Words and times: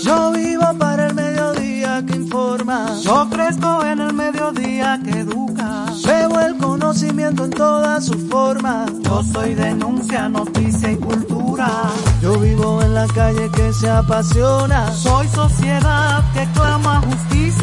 Yo 0.02 0.32
vivo 0.32 0.64
para 0.78 1.08
el 1.08 1.14
mediodía 1.14 2.02
que 2.06 2.16
informa. 2.16 2.98
Yo 3.02 3.28
crezco 3.28 3.84
en 3.84 4.00
el 4.00 4.14
mediodía 4.14 4.98
que 5.04 5.10
educa. 5.10 5.84
Veo 6.06 6.40
el 6.40 6.56
conocimiento 6.56 7.44
en 7.44 7.50
todas 7.50 8.06
sus 8.06 8.30
formas. 8.30 8.90
Yo 9.02 9.22
soy 9.24 9.54
denuncia, 9.54 10.30
noticia 10.30 10.90
y 10.90 10.96
cultura. 10.96 11.68
Yo 12.22 12.38
vivo 12.38 12.80
en 12.80 12.94
la 12.94 13.06
calle 13.08 13.50
que 13.50 13.74
se 13.74 13.90
apasiona. 13.90 14.90
Soy 14.92 15.28
sociedad 15.28 16.24
que 16.32 16.46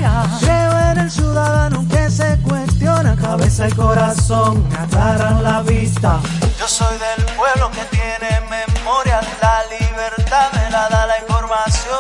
justicia. 0.04 0.40
Creo 0.40 0.92
en 0.92 0.98
el 1.00 1.12
ciudadano 1.12 1.86
que 1.90 2.10
se 2.10 2.38
cuestiona. 2.42 3.16
Cabeza 3.16 3.68
y 3.68 3.72
corazón 3.72 4.68
me 4.70 4.76
aclaran 4.76 5.44
la 5.44 5.62
vista. 5.62 6.20
Yo 6.60 6.68
soy 6.68 6.96
del 6.98 7.26
pueblo 7.36 7.72
que 7.72 7.84
tiene 7.96 8.42
memoria. 8.50 9.22
La 9.42 9.62
libertad 9.78 10.52
me 10.54 10.70
la 10.72 10.90
da 10.90 11.08
la 11.08 11.20
información. 11.20 12.00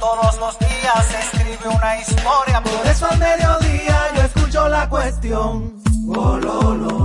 Todos 0.00 0.38
los 0.38 0.58
días 0.58 1.06
se 1.10 1.18
escribe 1.18 1.68
una 1.74 1.98
historia. 1.98 2.62
Por 2.62 2.86
eso 2.86 3.06
al 3.10 3.18
mediodía 3.18 3.98
yo 4.14 4.22
escucho 4.22 4.68
la 4.68 4.88
cuestión. 4.88 5.74
Oh, 6.08 6.36
lo, 6.36 6.74
lo, 6.74 6.95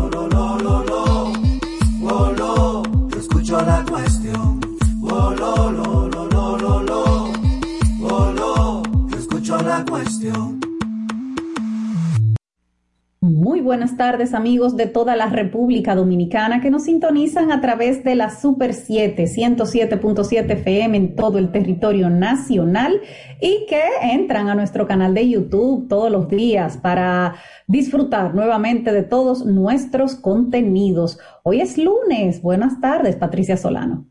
Buenas 13.61 13.95
tardes 13.95 14.33
amigos 14.33 14.75
de 14.75 14.87
toda 14.87 15.15
la 15.15 15.27
República 15.27 15.93
Dominicana 15.93 16.61
que 16.61 16.71
nos 16.71 16.85
sintonizan 16.85 17.51
a 17.51 17.61
través 17.61 18.03
de 18.03 18.15
la 18.15 18.31
Super 18.31 18.73
7, 18.73 19.25
107.7 19.25 20.51
FM 20.51 20.97
en 20.97 21.15
todo 21.15 21.37
el 21.37 21.51
territorio 21.51 22.09
nacional 22.09 22.99
y 23.39 23.67
que 23.67 23.81
entran 24.01 24.49
a 24.49 24.55
nuestro 24.55 24.87
canal 24.87 25.13
de 25.13 25.29
YouTube 25.29 25.87
todos 25.87 26.11
los 26.11 26.27
días 26.27 26.77
para 26.77 27.35
disfrutar 27.67 28.33
nuevamente 28.33 28.91
de 28.91 29.03
todos 29.03 29.45
nuestros 29.45 30.15
contenidos. 30.15 31.19
Hoy 31.43 31.61
es 31.61 31.77
lunes. 31.77 32.41
Buenas 32.41 32.81
tardes, 32.81 33.15
Patricia 33.15 33.57
Solano. 33.57 34.07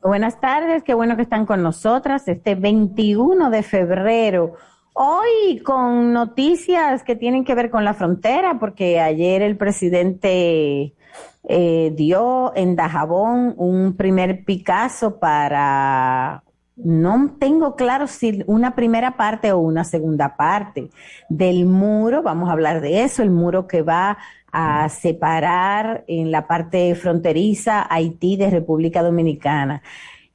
Buenas 0.00 0.40
tardes, 0.40 0.84
qué 0.84 0.94
bueno 0.94 1.16
que 1.16 1.22
están 1.22 1.44
con 1.44 1.62
nosotras 1.62 2.28
este 2.28 2.54
21 2.54 3.50
de 3.50 3.62
febrero. 3.62 4.52
Hoy 4.96 5.58
con 5.64 6.12
noticias 6.12 7.02
que 7.02 7.16
tienen 7.16 7.44
que 7.44 7.56
ver 7.56 7.68
con 7.68 7.84
la 7.84 7.94
frontera, 7.94 8.60
porque 8.60 9.00
ayer 9.00 9.42
el 9.42 9.56
presidente 9.56 10.94
eh, 11.42 11.92
dio 11.96 12.52
en 12.54 12.76
Dajabón 12.76 13.54
un 13.56 13.96
primer 13.96 14.44
Picasso 14.44 15.18
para, 15.18 16.44
no 16.76 17.34
tengo 17.40 17.74
claro 17.74 18.06
si 18.06 18.44
una 18.46 18.76
primera 18.76 19.16
parte 19.16 19.50
o 19.50 19.58
una 19.58 19.82
segunda 19.82 20.36
parte 20.36 20.90
del 21.28 21.66
muro, 21.66 22.22
vamos 22.22 22.48
a 22.48 22.52
hablar 22.52 22.80
de 22.80 23.02
eso, 23.02 23.24
el 23.24 23.30
muro 23.30 23.66
que 23.66 23.82
va 23.82 24.16
a 24.52 24.88
separar 24.90 26.04
en 26.06 26.30
la 26.30 26.46
parte 26.46 26.94
fronteriza 26.94 27.84
Haití 27.92 28.36
de 28.36 28.48
República 28.48 29.02
Dominicana. 29.02 29.82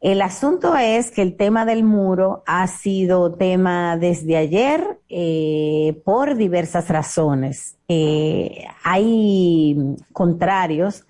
El 0.02 0.22
asunto 0.22 0.78
es 0.78 1.12
que 1.12 1.22
el 1.22 1.36
tema 1.36 1.66
del 1.66 1.84
muro 1.84 2.42
ha 2.46 2.68
sido 2.68 3.34
tema 3.34 3.98
desde 3.98 4.38
ayer 4.38 5.00
eh, 5.10 6.02
por 6.06 6.36
diversas 6.36 6.88
razones. 6.88 7.78
Eh, 7.90 8.66
hay 8.84 9.76
contrarios 10.14 11.06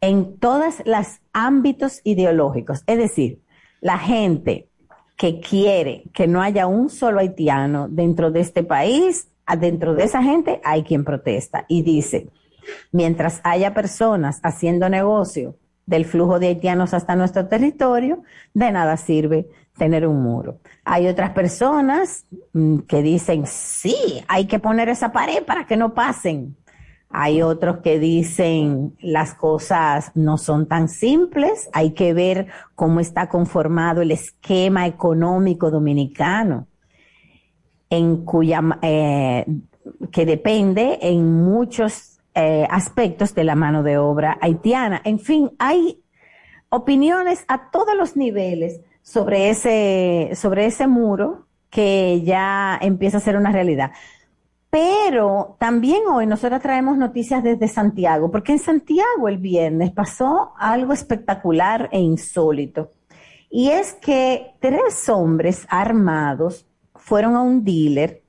en 0.00 0.38
todos 0.38 0.76
los 0.86 1.20
ámbitos 1.34 2.00
ideológicos. 2.04 2.82
Es 2.86 2.96
decir, 2.96 3.42
la 3.82 3.98
gente 3.98 4.70
que 5.18 5.40
quiere 5.40 6.04
que 6.14 6.26
no 6.26 6.40
haya 6.40 6.66
un 6.66 6.88
solo 6.88 7.20
haitiano 7.20 7.88
dentro 7.88 8.30
de 8.30 8.40
este 8.40 8.62
país, 8.62 9.28
dentro 9.58 9.94
de 9.94 10.04
esa 10.04 10.22
gente 10.22 10.58
hay 10.64 10.84
quien 10.84 11.04
protesta 11.04 11.66
y 11.68 11.82
dice, 11.82 12.30
mientras 12.92 13.42
haya 13.44 13.74
personas 13.74 14.40
haciendo 14.42 14.88
negocio, 14.88 15.56
del 15.86 16.04
flujo 16.04 16.38
de 16.38 16.48
haitianos 16.48 16.94
hasta 16.94 17.16
nuestro 17.16 17.46
territorio, 17.46 18.22
de 18.54 18.72
nada 18.72 18.96
sirve 18.96 19.48
tener 19.76 20.06
un 20.06 20.22
muro. 20.22 20.58
Hay 20.84 21.06
otras 21.08 21.30
personas 21.30 22.26
mm, 22.52 22.80
que 22.80 23.02
dicen, 23.02 23.46
sí, 23.46 23.96
hay 24.28 24.46
que 24.46 24.58
poner 24.58 24.88
esa 24.88 25.12
pared 25.12 25.42
para 25.44 25.66
que 25.66 25.76
no 25.76 25.94
pasen. 25.94 26.56
Hay 27.10 27.42
otros 27.42 27.78
que 27.78 28.00
dicen, 28.00 28.96
las 29.00 29.34
cosas 29.34 30.10
no 30.14 30.36
son 30.36 30.66
tan 30.66 30.88
simples, 30.88 31.68
hay 31.72 31.92
que 31.92 32.12
ver 32.12 32.48
cómo 32.74 32.98
está 32.98 33.28
conformado 33.28 34.02
el 34.02 34.10
esquema 34.10 34.86
económico 34.86 35.70
dominicano, 35.70 36.66
en 37.88 38.24
cuya, 38.24 38.60
eh, 38.82 39.46
que 40.10 40.26
depende 40.26 40.98
en 41.02 41.44
muchos 41.44 42.13
eh, 42.34 42.66
aspectos 42.68 43.34
de 43.34 43.44
la 43.44 43.54
mano 43.54 43.82
de 43.82 43.96
obra 43.96 44.38
haitiana. 44.40 45.00
En 45.04 45.20
fin, 45.20 45.52
hay 45.58 46.02
opiniones 46.68 47.44
a 47.46 47.70
todos 47.70 47.94
los 47.96 48.16
niveles 48.16 48.80
sobre 49.02 49.50
ese, 49.50 50.32
sobre 50.34 50.66
ese 50.66 50.88
muro 50.88 51.46
que 51.70 52.22
ya 52.24 52.76
empieza 52.80 53.18
a 53.18 53.20
ser 53.20 53.36
una 53.36 53.52
realidad. 53.52 53.92
Pero 54.70 55.56
también 55.60 56.02
hoy 56.08 56.26
nosotros 56.26 56.60
traemos 56.60 56.96
noticias 56.96 57.44
desde 57.44 57.68
Santiago, 57.68 58.32
porque 58.32 58.50
en 58.50 58.58
Santiago 58.58 59.28
el 59.28 59.38
viernes 59.38 59.92
pasó 59.92 60.52
algo 60.58 60.92
espectacular 60.92 61.88
e 61.92 62.00
insólito. 62.00 62.90
Y 63.48 63.68
es 63.70 63.94
que 63.94 64.56
tres 64.58 65.08
hombres 65.08 65.64
armados 65.70 66.66
fueron 66.96 67.36
a 67.36 67.42
un 67.42 67.62
dealer 67.62 68.23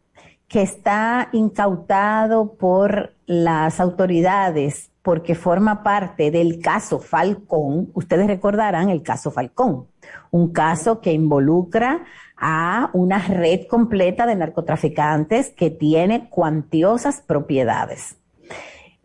que 0.56 0.62
está 0.62 1.28
incautado 1.34 2.54
por 2.54 3.14
las 3.26 3.82
autoridades 3.82 4.90
porque 5.02 5.36
forma 5.36 5.84
parte 5.84 6.32
del 6.32 6.62
caso 6.62 7.00
Falcón. 7.00 7.90
Ustedes 7.94 8.26
recordarán 8.28 8.90
el 8.90 9.04
caso 9.04 9.32
Falcón, 9.32 9.88
un 10.32 10.54
caso 10.54 11.02
que 11.02 11.12
involucra 11.12 12.06
a 12.38 12.90
una 12.94 13.20
red 13.20 13.68
completa 13.68 14.26
de 14.26 14.38
narcotraficantes 14.38 15.50
que 15.50 15.72
tiene 15.72 16.30
cuantiosas 16.30 17.20
propiedades. 17.20 18.16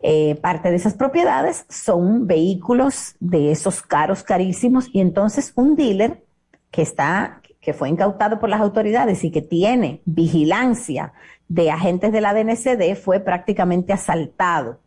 Eh, 0.01 0.35
parte 0.41 0.69
de 0.69 0.77
esas 0.77 0.93
propiedades 0.93 1.65
son 1.67 2.27
vehículos 2.27 3.15
de 3.19 3.51
esos 3.51 3.81
caros 3.81 4.23
carísimos 4.23 4.87
y 4.93 5.01
entonces 5.01 5.51
un 5.57 5.75
dealer 5.75 6.23
que 6.71 6.81
está 6.81 7.41
que 7.61 7.73
fue 7.73 7.89
incautado 7.89 8.39
por 8.39 8.49
las 8.49 8.59
autoridades 8.59 9.23
y 9.23 9.31
que 9.31 9.43
tiene 9.43 10.01
vigilancia 10.05 11.13
de 11.51 11.69
agentes 11.69 12.13
de 12.13 12.21
la 12.21 12.33
DNCD 12.33 12.95
fue 12.95 13.19
prácticamente 13.19 13.91
asaltado 13.91 14.79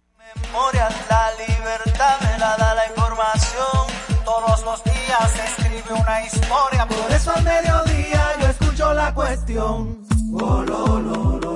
Memoria, 0.52 0.88
la 1.08 1.30
libertad 1.46 2.16
me 2.20 2.36
la 2.38 2.54
da 2.58 2.74
la 2.74 2.86
información 2.88 3.86
todos 4.24 4.64
los 4.64 4.82
días 4.82 4.96
día 5.06 5.18
se 5.28 5.44
escribe 5.44 6.00
una 6.00 6.24
historia. 6.24 6.86
Por 6.86 7.12
eso 7.12 7.32
al 7.32 7.44
mediodía 7.44 8.32
yo 8.40 8.46
escucho 8.48 8.94
la 8.94 9.14
cuestión. 9.14 10.04
Oh, 10.32 10.62
lo, 10.62 11.00
lo, 11.00 11.38
lo, 11.38 11.55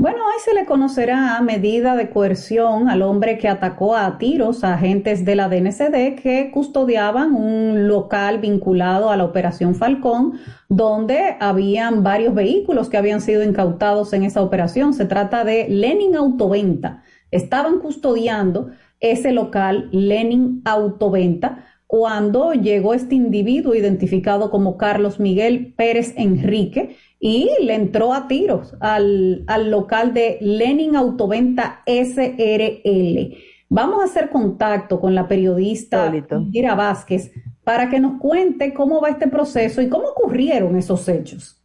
Bueno, 0.00 0.24
hoy 0.24 0.40
se 0.42 0.54
le 0.54 0.64
conocerá 0.64 1.36
a 1.36 1.42
medida 1.42 1.94
de 1.94 2.08
coerción 2.08 2.88
al 2.88 3.02
hombre 3.02 3.36
que 3.36 3.48
atacó 3.48 3.94
a 3.94 4.16
tiros 4.16 4.64
a 4.64 4.72
agentes 4.72 5.26
de 5.26 5.34
la 5.34 5.50
DNCD 5.50 6.18
que 6.18 6.50
custodiaban 6.54 7.34
un 7.34 7.86
local 7.86 8.38
vinculado 8.38 9.10
a 9.10 9.18
la 9.18 9.24
Operación 9.24 9.74
Falcón, 9.74 10.40
donde 10.70 11.36
habían 11.38 12.02
varios 12.02 12.32
vehículos 12.32 12.88
que 12.88 12.96
habían 12.96 13.20
sido 13.20 13.44
incautados 13.44 14.14
en 14.14 14.22
esa 14.22 14.40
operación. 14.40 14.94
Se 14.94 15.04
trata 15.04 15.44
de 15.44 15.68
Lenin 15.68 16.16
Autoventa. 16.16 17.02
Estaban 17.30 17.78
custodiando 17.78 18.70
ese 19.00 19.32
local 19.32 19.90
Lenin 19.92 20.62
Autoventa 20.64 21.66
cuando 21.86 22.54
llegó 22.54 22.94
este 22.94 23.16
individuo 23.16 23.74
identificado 23.74 24.50
como 24.50 24.78
Carlos 24.78 25.20
Miguel 25.20 25.74
Pérez 25.76 26.14
Enrique 26.16 26.96
y 27.20 27.50
le 27.60 27.74
entró 27.74 28.14
a 28.14 28.26
tiros 28.26 28.74
al, 28.80 29.44
local 29.70 30.14
de 30.14 30.38
Lenin 30.40 30.96
Autoventa 30.96 31.82
SRL. 31.86 33.36
Vamos 33.68 34.00
a 34.00 34.04
hacer 34.06 34.30
contacto 34.30 34.98
con 34.98 35.14
la 35.14 35.28
periodista 35.28 36.12
Ira 36.50 36.74
Vázquez 36.74 37.30
para 37.62 37.90
que 37.90 38.00
nos 38.00 38.18
cuente 38.18 38.72
cómo 38.72 39.02
va 39.02 39.10
este 39.10 39.28
proceso 39.28 39.82
y 39.82 39.88
cómo 39.90 40.08
ocurrieron 40.08 40.76
esos 40.76 41.06
hechos. 41.08 41.58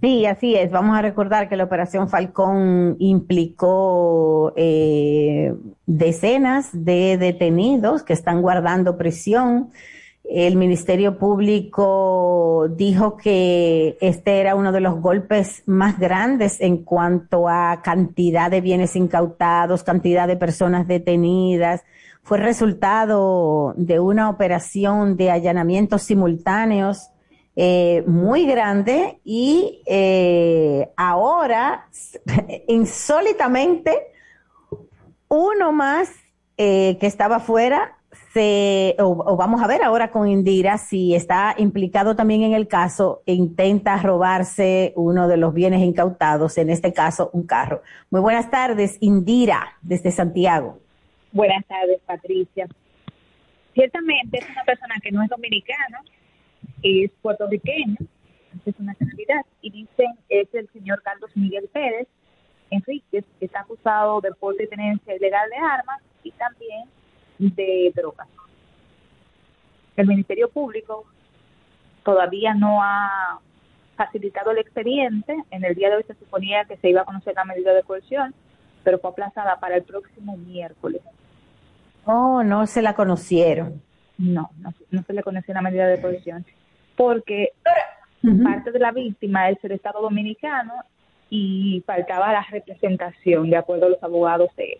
Sí, 0.00 0.26
así 0.26 0.56
es. 0.56 0.72
Vamos 0.72 0.96
a 0.98 1.02
recordar 1.02 1.48
que 1.48 1.56
la 1.56 1.64
Operación 1.64 2.08
Falcón 2.08 2.96
implicó 2.98 4.52
eh, 4.56 5.54
decenas 5.86 6.70
de 6.72 7.18
detenidos 7.18 8.02
que 8.02 8.14
están 8.14 8.42
guardando 8.42 8.96
prisión 8.96 9.70
el 10.34 10.56
Ministerio 10.56 11.18
Público 11.18 12.66
dijo 12.70 13.18
que 13.18 13.98
este 14.00 14.40
era 14.40 14.54
uno 14.54 14.72
de 14.72 14.80
los 14.80 14.98
golpes 15.00 15.62
más 15.66 15.98
grandes 15.98 16.60
en 16.60 16.84
cuanto 16.84 17.48
a 17.48 17.82
cantidad 17.82 18.50
de 18.50 18.62
bienes 18.62 18.96
incautados, 18.96 19.82
cantidad 19.82 20.26
de 20.26 20.36
personas 20.36 20.88
detenidas. 20.88 21.82
Fue 22.22 22.38
resultado 22.38 23.74
de 23.76 24.00
una 24.00 24.30
operación 24.30 25.18
de 25.18 25.30
allanamientos 25.30 26.02
simultáneos 26.02 27.10
eh, 27.54 28.02
muy 28.06 28.46
grande 28.46 29.20
y 29.24 29.82
eh, 29.86 30.88
ahora, 30.96 31.88
insólitamente, 32.68 33.98
uno 35.28 35.72
más 35.72 36.10
eh, 36.56 36.96
que 36.98 37.06
estaba 37.06 37.38
fuera 37.38 37.98
se, 38.32 38.96
o, 38.98 39.36
vamos 39.36 39.62
a 39.62 39.66
ver 39.66 39.82
ahora 39.82 40.10
con 40.10 40.28
Indira 40.28 40.78
si 40.78 41.14
está 41.14 41.54
implicado 41.58 42.16
también 42.16 42.42
en 42.42 42.54
el 42.54 42.66
caso 42.66 43.22
intenta 43.26 43.96
robarse 43.98 44.92
uno 44.96 45.28
de 45.28 45.36
los 45.36 45.52
bienes 45.52 45.82
incautados, 45.82 46.56
en 46.56 46.70
este 46.70 46.92
caso 46.92 47.30
un 47.32 47.46
carro. 47.46 47.82
Muy 48.10 48.20
buenas 48.20 48.50
tardes, 48.50 48.96
Indira, 49.00 49.76
desde 49.82 50.10
Santiago. 50.10 50.78
Buenas 51.32 51.64
tardes, 51.66 52.00
Patricia. 52.06 52.66
Ciertamente 53.74 54.38
es 54.38 54.50
una 54.50 54.64
persona 54.64 54.94
que 55.02 55.10
no 55.10 55.22
es 55.22 55.28
dominicana, 55.28 56.00
es 56.82 57.10
puertorriqueña, 57.20 57.96
es 58.64 58.74
una 58.78 58.92
nacionalidad, 58.92 59.44
y 59.60 59.70
dicen 59.70 60.12
es 60.28 60.48
el 60.54 60.68
señor 60.72 61.02
Carlos 61.02 61.30
Miguel 61.34 61.68
Pérez 61.72 62.08
Enríquez, 62.70 63.24
que 63.38 63.44
está 63.44 63.60
acusado 63.60 64.20
de 64.22 64.32
porte 64.32 64.64
y 64.64 64.68
tenencia 64.68 65.14
ilegal 65.14 65.48
de 65.50 65.56
armas 65.56 66.00
y 66.22 66.30
también 66.32 66.88
de 67.50 67.92
drogas. 67.94 68.28
El 69.96 70.06
Ministerio 70.06 70.48
Público 70.48 71.04
todavía 72.04 72.54
no 72.54 72.82
ha 72.82 73.40
facilitado 73.96 74.50
el 74.52 74.58
expediente. 74.58 75.36
En 75.50 75.64
el 75.64 75.74
día 75.74 75.90
de 75.90 75.96
hoy 75.96 76.04
se 76.04 76.14
suponía 76.14 76.64
que 76.64 76.76
se 76.78 76.88
iba 76.88 77.02
a 77.02 77.04
conocer 77.04 77.34
la 77.34 77.44
medida 77.44 77.74
de 77.74 77.82
coerción, 77.82 78.34
pero 78.84 78.98
fue 78.98 79.10
aplazada 79.10 79.58
para 79.60 79.76
el 79.76 79.82
próximo 79.82 80.36
miércoles. 80.36 81.02
Oh, 82.04 82.42
no 82.42 82.66
se 82.66 82.82
la 82.82 82.94
conocieron. 82.94 83.82
No, 84.18 84.50
no, 84.90 85.02
se 85.02 85.12
le 85.12 85.22
conoció 85.22 85.54
la 85.54 85.62
medida 85.62 85.86
de 85.86 86.00
coerción, 86.00 86.44
porque 86.96 87.52
parte 88.44 88.70
de 88.70 88.78
la 88.78 88.92
víctima 88.92 89.50
es 89.50 89.62
el 89.64 89.72
Estado 89.72 90.00
Dominicano 90.00 90.74
y 91.28 91.82
faltaba 91.86 92.32
la 92.32 92.46
representación, 92.50 93.50
de 93.50 93.56
acuerdo 93.56 93.86
a 93.86 93.88
los 93.90 94.02
abogados 94.02 94.54
de 94.56 94.64
él. 94.64 94.78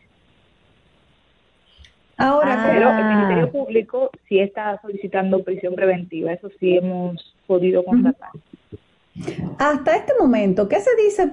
Ahora, 2.16 2.68
pero 2.70 2.90
el 2.90 3.04
Ministerio 3.16 3.50
Público 3.50 4.10
sí 4.28 4.38
está 4.38 4.80
solicitando 4.80 5.42
prisión 5.42 5.74
preventiva, 5.74 6.32
eso 6.32 6.50
sí 6.60 6.76
hemos 6.76 7.34
podido 7.46 7.84
constatar. 7.84 8.30
Hasta 9.58 9.96
este 9.96 10.12
momento, 10.18 10.68
¿qué 10.68 10.80
se 10.80 10.90
dice, 10.96 11.30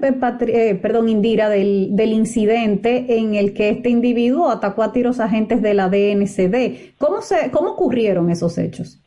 eh, 0.47 0.75
perdón, 0.75 1.07
Indira, 1.07 1.47
del, 1.47 1.95
del, 1.95 2.11
incidente 2.11 3.17
en 3.17 3.35
el 3.35 3.53
que 3.53 3.69
este 3.69 3.89
individuo 3.89 4.49
atacó 4.49 4.83
a 4.83 4.91
tiros 4.91 5.21
agentes 5.21 5.61
de 5.61 5.73
la 5.73 5.87
DNCD? 5.87 6.95
¿Cómo, 6.97 7.21
se, 7.21 7.51
¿Cómo 7.51 7.71
ocurrieron 7.71 8.29
esos 8.29 8.57
hechos? 8.57 9.01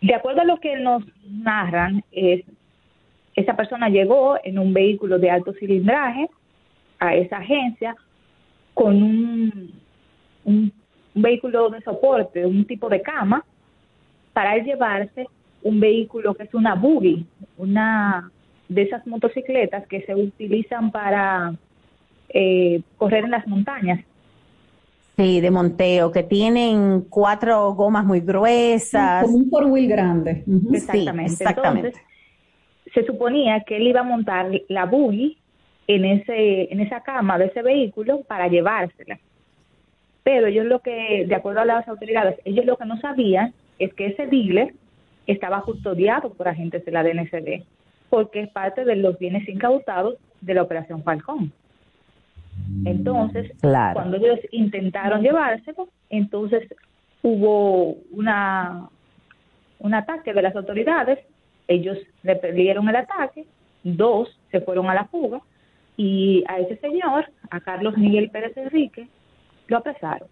De 0.00 0.14
acuerdo 0.14 0.42
a 0.42 0.44
lo 0.44 0.60
que 0.60 0.76
nos 0.76 1.02
narran, 1.28 2.04
es, 2.12 2.44
esa 3.34 3.56
persona 3.56 3.88
llegó 3.88 4.36
en 4.44 4.60
un 4.60 4.72
vehículo 4.72 5.18
de 5.18 5.30
alto 5.30 5.52
cilindraje 5.54 6.28
a 7.00 7.16
esa 7.16 7.38
agencia 7.38 7.96
con 8.74 9.02
un 9.02 9.72
un, 10.44 10.72
vehículo 11.14 11.68
de 11.70 11.80
soporte, 11.80 12.46
un 12.46 12.64
tipo 12.64 12.88
de 12.88 13.02
cama, 13.02 13.44
para 14.32 14.56
llevarse 14.58 15.26
un 15.62 15.80
vehículo 15.80 16.34
que 16.34 16.44
es 16.44 16.54
una 16.54 16.76
buggy, 16.76 17.26
una 17.56 18.30
de 18.68 18.82
esas 18.82 19.04
motocicletas 19.06 19.86
que 19.88 20.02
se 20.02 20.14
utilizan 20.14 20.92
para 20.92 21.54
eh, 22.28 22.82
correr 22.96 23.24
en 23.24 23.32
las 23.32 23.46
montañas. 23.48 24.00
Sí, 25.16 25.40
de 25.40 25.50
monteo, 25.50 26.12
que 26.12 26.22
tienen 26.22 27.00
cuatro 27.10 27.72
gomas 27.72 28.04
muy 28.04 28.20
gruesas. 28.20 29.24
Como 29.24 29.38
un 29.38 29.50
four 29.50 29.64
wheel 29.64 29.88
grande. 29.88 30.44
Exactamente. 30.72 31.32
exactamente. 31.32 31.88
Entonces, 31.88 32.08
se 32.94 33.04
suponía 33.04 33.64
que 33.64 33.76
él 33.78 33.88
iba 33.88 34.00
a 34.00 34.04
montar 34.04 34.48
la 34.68 34.86
buggy 34.86 35.36
en 35.88 36.04
ese 36.04 36.72
en 36.72 36.80
esa 36.80 37.00
cama 37.00 37.38
de 37.38 37.46
ese 37.46 37.62
vehículo 37.62 38.22
para 38.22 38.46
llevársela. 38.48 39.18
Pero 40.28 40.46
ellos 40.46 40.66
lo 40.66 40.80
que, 40.80 41.24
de 41.26 41.34
acuerdo 41.34 41.60
a 41.60 41.64
las 41.64 41.88
autoridades, 41.88 42.38
ellos 42.44 42.66
lo 42.66 42.76
que 42.76 42.84
no 42.84 43.00
sabían 43.00 43.54
es 43.78 43.94
que 43.94 44.08
ese 44.08 44.26
dealer 44.26 44.74
estaba 45.26 45.62
custodiado 45.62 46.34
por 46.34 46.48
agentes 46.48 46.84
de 46.84 46.92
la 46.92 47.02
DNCD, 47.02 47.64
porque 48.10 48.40
es 48.40 48.50
parte 48.50 48.84
de 48.84 48.96
los 48.96 49.18
bienes 49.18 49.48
incautados 49.48 50.16
de 50.42 50.52
la 50.52 50.64
Operación 50.64 51.02
Falcón. 51.02 51.50
Entonces, 52.84 53.50
cuando 53.62 54.18
ellos 54.18 54.38
intentaron 54.50 55.22
llevárselo, 55.22 55.88
entonces 56.10 56.68
hubo 57.22 57.96
una 58.10 58.90
un 59.78 59.94
ataque 59.94 60.34
de 60.34 60.42
las 60.42 60.54
autoridades, 60.54 61.20
ellos 61.68 61.96
le 62.22 62.36
perdieron 62.36 62.86
el 62.86 62.96
ataque, 62.96 63.46
dos 63.82 64.28
se 64.50 64.60
fueron 64.60 64.90
a 64.90 64.94
la 64.94 65.06
fuga 65.06 65.40
y 65.96 66.44
a 66.48 66.58
ese 66.58 66.76
señor, 66.76 67.30
a 67.48 67.60
Carlos 67.60 67.96
Miguel 67.96 68.28
Pérez 68.28 68.54
Enrique, 68.58 69.08
lo 69.68 69.78
apresaron. 69.78 70.28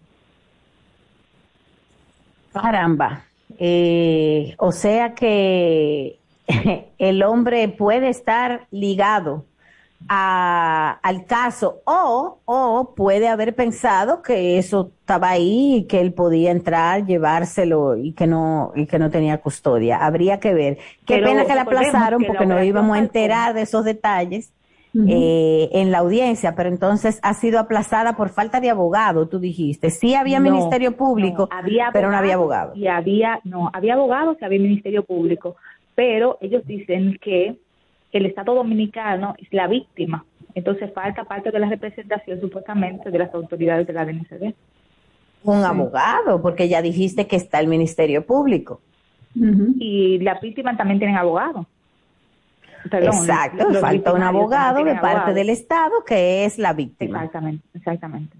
Caramba. 2.51 3.23
Eh, 3.57 4.55
o 4.57 4.71
sea 4.71 5.13
que 5.15 6.19
el 6.97 7.23
hombre 7.23 7.69
puede 7.69 8.09
estar 8.09 8.67
ligado 8.71 9.45
a, 10.09 10.99
al 11.01 11.25
caso 11.25 11.81
o, 11.85 12.39
o 12.45 12.93
puede 12.95 13.27
haber 13.27 13.55
pensado 13.55 14.21
que 14.21 14.57
eso 14.57 14.91
estaba 14.99 15.29
ahí 15.29 15.75
y 15.75 15.83
que 15.85 15.99
él 16.01 16.13
podía 16.13 16.51
entrar, 16.51 17.05
llevárselo 17.05 17.95
y 17.95 18.13
que 18.13 18.27
no 18.27 18.73
y 18.75 18.85
que 18.85 18.99
no 18.99 19.09
tenía 19.09 19.39
custodia. 19.39 19.97
Habría 19.97 20.39
que 20.39 20.53
ver. 20.53 20.77
Qué 21.05 21.19
pena 21.19 21.45
que 21.45 21.55
la 21.55 21.61
aplazaron 21.61 22.23
porque 22.25 22.45
no 22.45 22.61
íbamos 22.63 22.95
a 22.95 22.99
enterar 22.99 23.53
de 23.53 23.61
esos 23.61 23.85
detalles 23.85 24.51
eh, 24.95 25.69
en 25.73 25.91
la 25.91 25.99
audiencia, 25.99 26.55
pero 26.55 26.69
entonces 26.69 27.19
ha 27.21 27.33
sido 27.33 27.59
aplazada 27.59 28.15
por 28.15 28.29
falta 28.29 28.59
de 28.59 28.69
abogado, 28.69 29.27
tú 29.27 29.39
dijiste. 29.39 29.89
Sí 29.89 30.15
había 30.15 30.39
Ministerio 30.39 30.95
Público, 30.95 31.49
pero 31.93 32.09
no 32.09 32.17
había 32.17 32.35
abogado. 32.35 32.75
Y 32.75 32.87
había, 32.87 33.39
no, 33.43 33.69
había 33.73 33.93
abogados 33.93 34.37
y 34.41 34.45
había 34.45 34.59
Ministerio 34.59 35.03
Público, 35.03 35.55
pero 35.93 36.37
ellos 36.41 36.65
dicen 36.65 37.17
que 37.21 37.57
el 38.11 38.25
Estado 38.25 38.55
Dominicano 38.55 39.35
es 39.37 39.51
la 39.51 39.67
víctima, 39.67 40.25
entonces 40.55 40.91
falta 40.93 41.25
parte 41.25 41.51
de 41.51 41.59
la 41.59 41.69
representación 41.69 42.41
supuestamente 42.41 43.11
de 43.11 43.19
las 43.19 43.33
autoridades 43.33 43.85
de 43.85 43.93
la 43.93 44.05
DNCD. 44.05 44.55
Un 45.43 45.63
abogado, 45.63 46.41
porque 46.41 46.67
ya 46.67 46.81
dijiste 46.81 47.27
que 47.27 47.35
está 47.35 47.59
el 47.59 47.67
Ministerio 47.67 48.25
Público. 48.25 48.81
y 49.35 50.17
las 50.19 50.41
víctimas 50.41 50.77
también 50.77 50.97
tienen 50.99 51.17
abogado. 51.17 51.67
Exacto, 52.91 53.73
falta 53.75 54.13
un 54.13 54.23
abogado 54.23 54.83
de 54.83 54.95
parte 54.95 55.33
del 55.33 55.49
Estado 55.49 56.03
que 56.05 56.45
es 56.45 56.57
la 56.57 56.73
víctima. 56.73 57.19
Exactamente, 57.19 57.63
exactamente. 57.73 58.37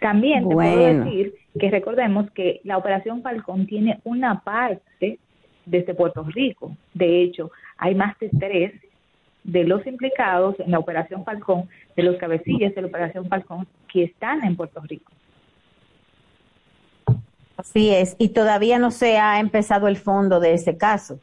También 0.00 0.48
te 0.48 0.54
puedo 0.54 1.04
decir 1.04 1.34
que 1.58 1.70
recordemos 1.70 2.30
que 2.30 2.60
la 2.64 2.78
Operación 2.78 3.22
Falcón 3.22 3.66
tiene 3.66 4.00
una 4.04 4.40
parte 4.40 5.18
desde 5.66 5.94
Puerto 5.94 6.22
Rico. 6.22 6.76
De 6.94 7.22
hecho, 7.22 7.50
hay 7.76 7.94
más 7.94 8.18
de 8.18 8.30
tres 8.30 8.72
de 9.44 9.64
los 9.64 9.86
implicados 9.86 10.56
en 10.60 10.70
la 10.70 10.78
Operación 10.78 11.24
Falcón, 11.24 11.68
de 11.96 12.02
los 12.02 12.16
cabecillas 12.16 12.74
de 12.74 12.82
la 12.82 12.88
Operación 12.88 13.28
Falcón, 13.28 13.66
que 13.90 14.04
están 14.04 14.44
en 14.44 14.56
Puerto 14.56 14.80
Rico. 14.82 15.10
Así 17.56 17.90
es, 17.90 18.14
y 18.18 18.28
todavía 18.28 18.78
no 18.78 18.90
se 18.90 19.18
ha 19.18 19.40
empezado 19.40 19.88
el 19.88 19.96
fondo 19.96 20.38
de 20.38 20.52
ese 20.52 20.76
caso. 20.76 21.18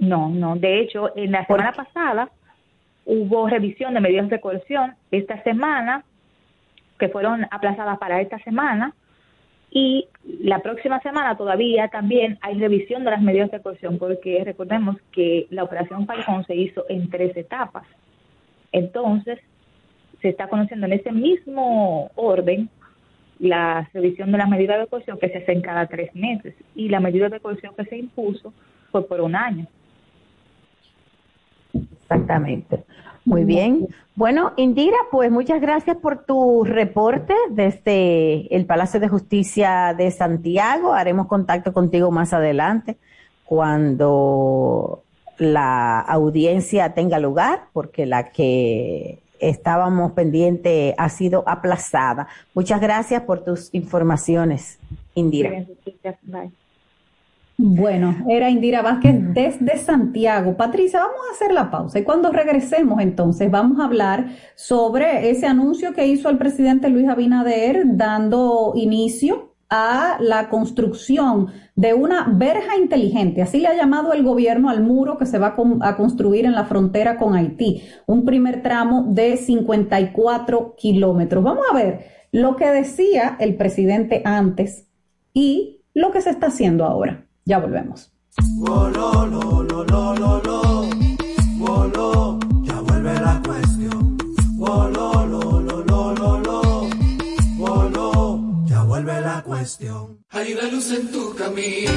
No, 0.00 0.30
no, 0.30 0.56
de 0.56 0.80
hecho, 0.80 1.14
en 1.14 1.32
la 1.32 1.46
semana 1.46 1.72
pasada 1.72 2.30
hubo 3.04 3.48
revisión 3.48 3.92
de 3.94 4.00
medidas 4.00 4.30
de 4.30 4.40
coerción 4.40 4.94
esta 5.10 5.42
semana, 5.42 6.04
que 6.98 7.10
fueron 7.10 7.46
aplazadas 7.50 7.98
para 7.98 8.20
esta 8.20 8.38
semana, 8.38 8.94
y 9.70 10.08
la 10.24 10.60
próxima 10.60 11.00
semana 11.00 11.36
todavía 11.36 11.88
también 11.88 12.38
hay 12.40 12.58
revisión 12.58 13.04
de 13.04 13.10
las 13.10 13.20
medidas 13.20 13.50
de 13.50 13.60
coerción, 13.60 13.98
porque 13.98 14.42
recordemos 14.42 14.96
que 15.12 15.46
la 15.50 15.64
operación 15.64 16.06
Falcón 16.06 16.44
se 16.46 16.56
hizo 16.56 16.86
en 16.88 17.10
tres 17.10 17.36
etapas. 17.36 17.84
Entonces, 18.72 19.38
se 20.22 20.30
está 20.30 20.48
conociendo 20.48 20.86
en 20.86 20.94
ese 20.94 21.12
mismo 21.12 22.10
orden 22.14 22.70
la 23.38 23.88
revisión 23.92 24.32
de 24.32 24.38
las 24.38 24.48
medidas 24.48 24.80
de 24.80 24.86
coerción 24.86 25.18
que 25.18 25.28
se 25.28 25.38
hace 25.38 25.60
cada 25.60 25.86
tres 25.86 26.14
meses 26.14 26.54
y 26.74 26.88
la 26.88 27.00
medida 27.00 27.28
de 27.28 27.40
coerción 27.40 27.74
que 27.76 27.84
se 27.84 27.98
impuso 27.98 28.52
fue 28.90 29.06
por 29.06 29.20
un 29.20 29.36
año. 29.36 29.66
Exactamente. 32.10 32.84
Muy 33.24 33.44
bien. 33.44 33.86
Bueno, 34.16 34.52
Indira, 34.56 34.96
pues 35.10 35.30
muchas 35.30 35.60
gracias 35.60 35.96
por 35.96 36.24
tu 36.24 36.64
reporte 36.64 37.34
desde 37.50 38.54
el 38.54 38.66
Palacio 38.66 38.98
de 38.98 39.08
Justicia 39.08 39.94
de 39.96 40.10
Santiago. 40.10 40.92
Haremos 40.92 41.26
contacto 41.26 41.72
contigo 41.72 42.10
más 42.10 42.32
adelante 42.32 42.96
cuando 43.44 45.04
la 45.38 46.00
audiencia 46.00 46.92
tenga 46.94 47.18
lugar, 47.18 47.64
porque 47.72 48.06
la 48.06 48.30
que 48.30 49.20
estábamos 49.38 50.12
pendiente 50.12 50.94
ha 50.98 51.08
sido 51.08 51.44
aplazada. 51.46 52.28
Muchas 52.54 52.80
gracias 52.80 53.22
por 53.22 53.44
tus 53.44 53.72
informaciones, 53.72 54.78
Indira. 55.14 55.66
Bueno, 57.62 58.16
era 58.26 58.48
Indira 58.48 58.80
Vázquez 58.80 59.16
desde 59.34 59.76
Santiago. 59.76 60.56
Patricia, 60.56 61.00
vamos 61.00 61.20
a 61.28 61.34
hacer 61.34 61.52
la 61.52 61.70
pausa 61.70 61.98
y 61.98 62.04
cuando 62.04 62.32
regresemos 62.32 63.02
entonces 63.02 63.50
vamos 63.50 63.78
a 63.78 63.84
hablar 63.84 64.28
sobre 64.54 65.28
ese 65.28 65.46
anuncio 65.46 65.92
que 65.92 66.06
hizo 66.06 66.30
el 66.30 66.38
presidente 66.38 66.88
Luis 66.88 67.06
Abinader 67.06 67.82
dando 67.84 68.72
inicio 68.76 69.52
a 69.68 70.16
la 70.20 70.48
construcción 70.48 71.48
de 71.76 71.92
una 71.92 72.28
verja 72.32 72.78
inteligente, 72.78 73.42
así 73.42 73.60
le 73.60 73.68
ha 73.68 73.76
llamado 73.76 74.14
el 74.14 74.22
gobierno 74.22 74.70
al 74.70 74.82
muro 74.82 75.18
que 75.18 75.26
se 75.26 75.38
va 75.38 75.54
a 75.82 75.96
construir 75.96 76.46
en 76.46 76.52
la 76.52 76.64
frontera 76.64 77.18
con 77.18 77.34
Haití, 77.34 77.82
un 78.06 78.24
primer 78.24 78.62
tramo 78.62 79.04
de 79.10 79.36
54 79.36 80.76
kilómetros. 80.78 81.44
Vamos 81.44 81.66
a 81.70 81.74
ver 81.74 82.06
lo 82.32 82.56
que 82.56 82.70
decía 82.70 83.36
el 83.38 83.56
presidente 83.56 84.22
antes 84.24 84.88
y 85.34 85.82
lo 85.92 86.10
que 86.10 86.22
se 86.22 86.30
está 86.30 86.46
haciendo 86.46 86.86
ahora. 86.86 87.26
Ya 87.44 87.58
volvemos. 87.58 88.10
ya 92.62 92.80
vuelve 92.80 93.14
la 93.20 93.42
cuestión. 93.44 94.18
ya 98.66 98.82
vuelve 98.82 99.20
la 99.20 99.42
cuestión. 99.42 100.24
Hay 100.30 100.52
una 100.52 100.70
luz 100.70 100.90
en 100.92 101.10
tu 101.10 101.34
camino 101.34 101.90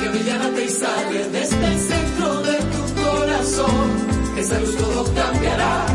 que 0.00 0.08
brilla 0.08 0.36
y 0.64 0.68
sale 0.68 1.28
desde 1.30 1.66
el 1.66 1.78
centro 1.80 2.42
de 2.42 2.58
tu 2.58 2.82
corazón. 3.02 3.88
Esa 4.36 4.60
luz 4.60 4.76
todo 4.76 5.04
cambiará, 5.14 5.86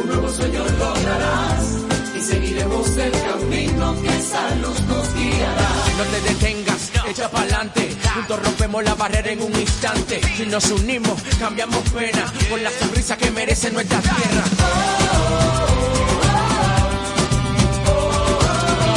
un 0.00 0.08
nuevo 0.08 0.28
sueño 0.28 0.60
lograrás 0.78 1.78
y 2.16 2.20
seguiremos 2.20 2.96
el 2.96 3.12
camino 3.12 3.94
que 4.00 4.08
esa 4.08 4.54
luz 4.56 4.80
nos 4.88 5.14
guiará. 5.14 5.71
No 6.02 6.08
te 6.08 6.20
detengas, 6.20 6.90
echa 7.08 7.30
pa'lante. 7.30 7.96
Juntos 8.12 8.42
rompemos 8.42 8.82
la 8.82 8.96
barrera 8.96 9.30
en 9.30 9.40
un 9.40 9.54
instante. 9.54 10.20
Si 10.36 10.46
nos 10.46 10.68
unimos, 10.72 11.22
cambiamos 11.38 11.78
pena 11.90 12.24
por 12.50 12.60
la 12.60 12.72
sonrisa 12.72 13.16
que 13.16 13.30
merece 13.30 13.70
nuestra 13.70 14.00
tierra. 14.00 14.44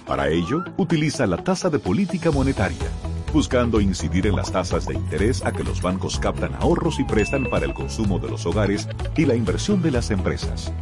Para 0.06 0.28
ello, 0.28 0.66
utiliza 0.76 1.26
la 1.26 1.38
tasa 1.38 1.70
de 1.70 1.80
política 1.80 2.32
monetaria, 2.32 2.90
buscando 3.32 3.80
incidir 3.80 4.28
en 4.28 4.36
las 4.36 4.52
tasas 4.52 4.86
de 4.86 4.96
interés 4.96 5.46
a 5.46 5.54
que 5.54 5.64
los 5.64 5.82
bancos 5.82 6.20
captan 6.20 6.54
ahorros 6.56 7.00
y 7.00 7.06
prestan 7.06 7.50
para 7.50 7.66
el 7.66 7.74
consumo 7.74 8.20
de 8.20 8.30
los 8.30 8.46
hogares 8.46 8.90
y 9.16 9.26
la 9.26 9.36
inversión 9.36 9.82
de 9.82 9.92
las 9.92 10.12
empresas. 10.12 10.74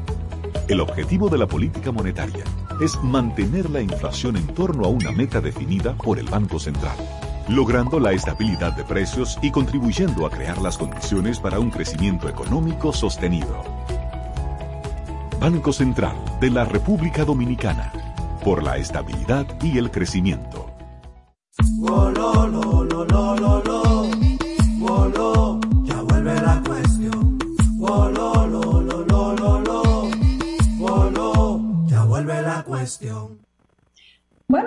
El 0.68 0.80
objetivo 0.80 1.30
de 1.30 1.38
la 1.38 1.46
política 1.46 1.92
monetaria 1.92 2.44
es 2.84 3.02
mantener 3.02 3.70
la 3.70 3.82
inflación 3.82 4.36
en 4.36 4.46
torno 4.48 4.84
a 4.84 4.90
una 4.90 5.12
meta 5.14 5.40
definida 5.40 5.94
por 5.96 6.20
el 6.20 6.28
Banco 6.28 6.60
Central, 6.60 6.98
logrando 7.48 7.98
la 7.98 8.12
estabilidad 8.12 8.74
de 8.74 8.84
precios 8.84 9.40
y 9.42 9.52
contribuyendo 9.52 10.26
a 10.26 10.30
crear 10.30 10.62
las 10.62 10.78
condiciones 10.78 11.40
para 11.40 11.60
un 11.60 11.70
crecimiento 11.70 12.28
económico 12.28 12.92
sostenido. 12.92 13.64
Banco 15.40 15.72
Central 15.72 16.16
de 16.42 16.50
la 16.50 16.66
República 16.66 17.24
Dominicana, 17.24 17.94
por 18.44 18.62
la 18.62 18.76
estabilidad 18.76 19.48
y 19.62 19.78
el 19.78 19.90
crecimiento. 19.90 20.70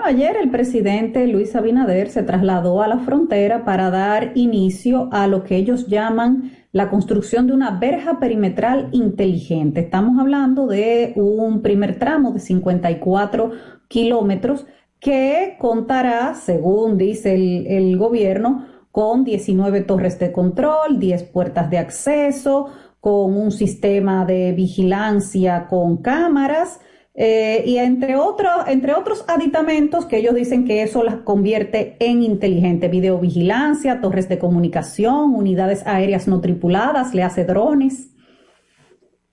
Ayer 0.06 0.36
el 0.36 0.50
presidente 0.50 1.26
Luis 1.26 1.56
Abinader 1.56 2.10
se 2.10 2.22
trasladó 2.22 2.80
a 2.80 2.86
la 2.86 3.00
frontera 3.00 3.64
para 3.64 3.90
dar 3.90 4.32
inicio 4.36 5.08
a 5.10 5.26
lo 5.26 5.42
que 5.42 5.56
ellos 5.56 5.88
llaman 5.88 6.52
la 6.70 6.90
construcción 6.90 7.48
de 7.48 7.52
una 7.52 7.72
verja 7.72 8.20
perimetral 8.20 8.88
inteligente. 8.92 9.80
Estamos 9.80 10.20
hablando 10.20 10.68
de 10.68 11.12
un 11.16 11.60
primer 11.60 11.98
tramo 11.98 12.30
de 12.30 12.38
54 12.38 13.50
kilómetros 13.88 14.66
que 15.00 15.56
contará, 15.58 16.34
según 16.34 16.98
dice 16.98 17.34
el, 17.34 17.66
el 17.66 17.98
gobierno, 17.98 18.64
con 18.92 19.24
19 19.24 19.80
torres 19.82 20.20
de 20.20 20.30
control, 20.30 21.00
10 21.00 21.24
puertas 21.24 21.68
de 21.68 21.78
acceso, 21.78 22.68
con 23.00 23.36
un 23.36 23.50
sistema 23.50 24.24
de 24.24 24.52
vigilancia 24.52 25.66
con 25.68 25.96
cámaras 25.96 26.80
eh, 27.18 27.62
y 27.64 27.78
entre 27.78 28.14
otros, 28.16 28.52
entre 28.66 28.92
otros 28.92 29.24
aditamentos 29.26 30.04
que 30.04 30.18
ellos 30.18 30.34
dicen 30.34 30.66
que 30.66 30.82
eso 30.82 31.02
las 31.02 31.16
convierte 31.16 31.96
en 31.98 32.22
inteligente, 32.22 32.88
videovigilancia, 32.88 34.02
torres 34.02 34.28
de 34.28 34.38
comunicación, 34.38 35.34
unidades 35.34 35.86
aéreas 35.86 36.28
no 36.28 36.42
tripuladas, 36.42 37.14
le 37.14 37.22
hace 37.22 37.46
drones. 37.46 38.10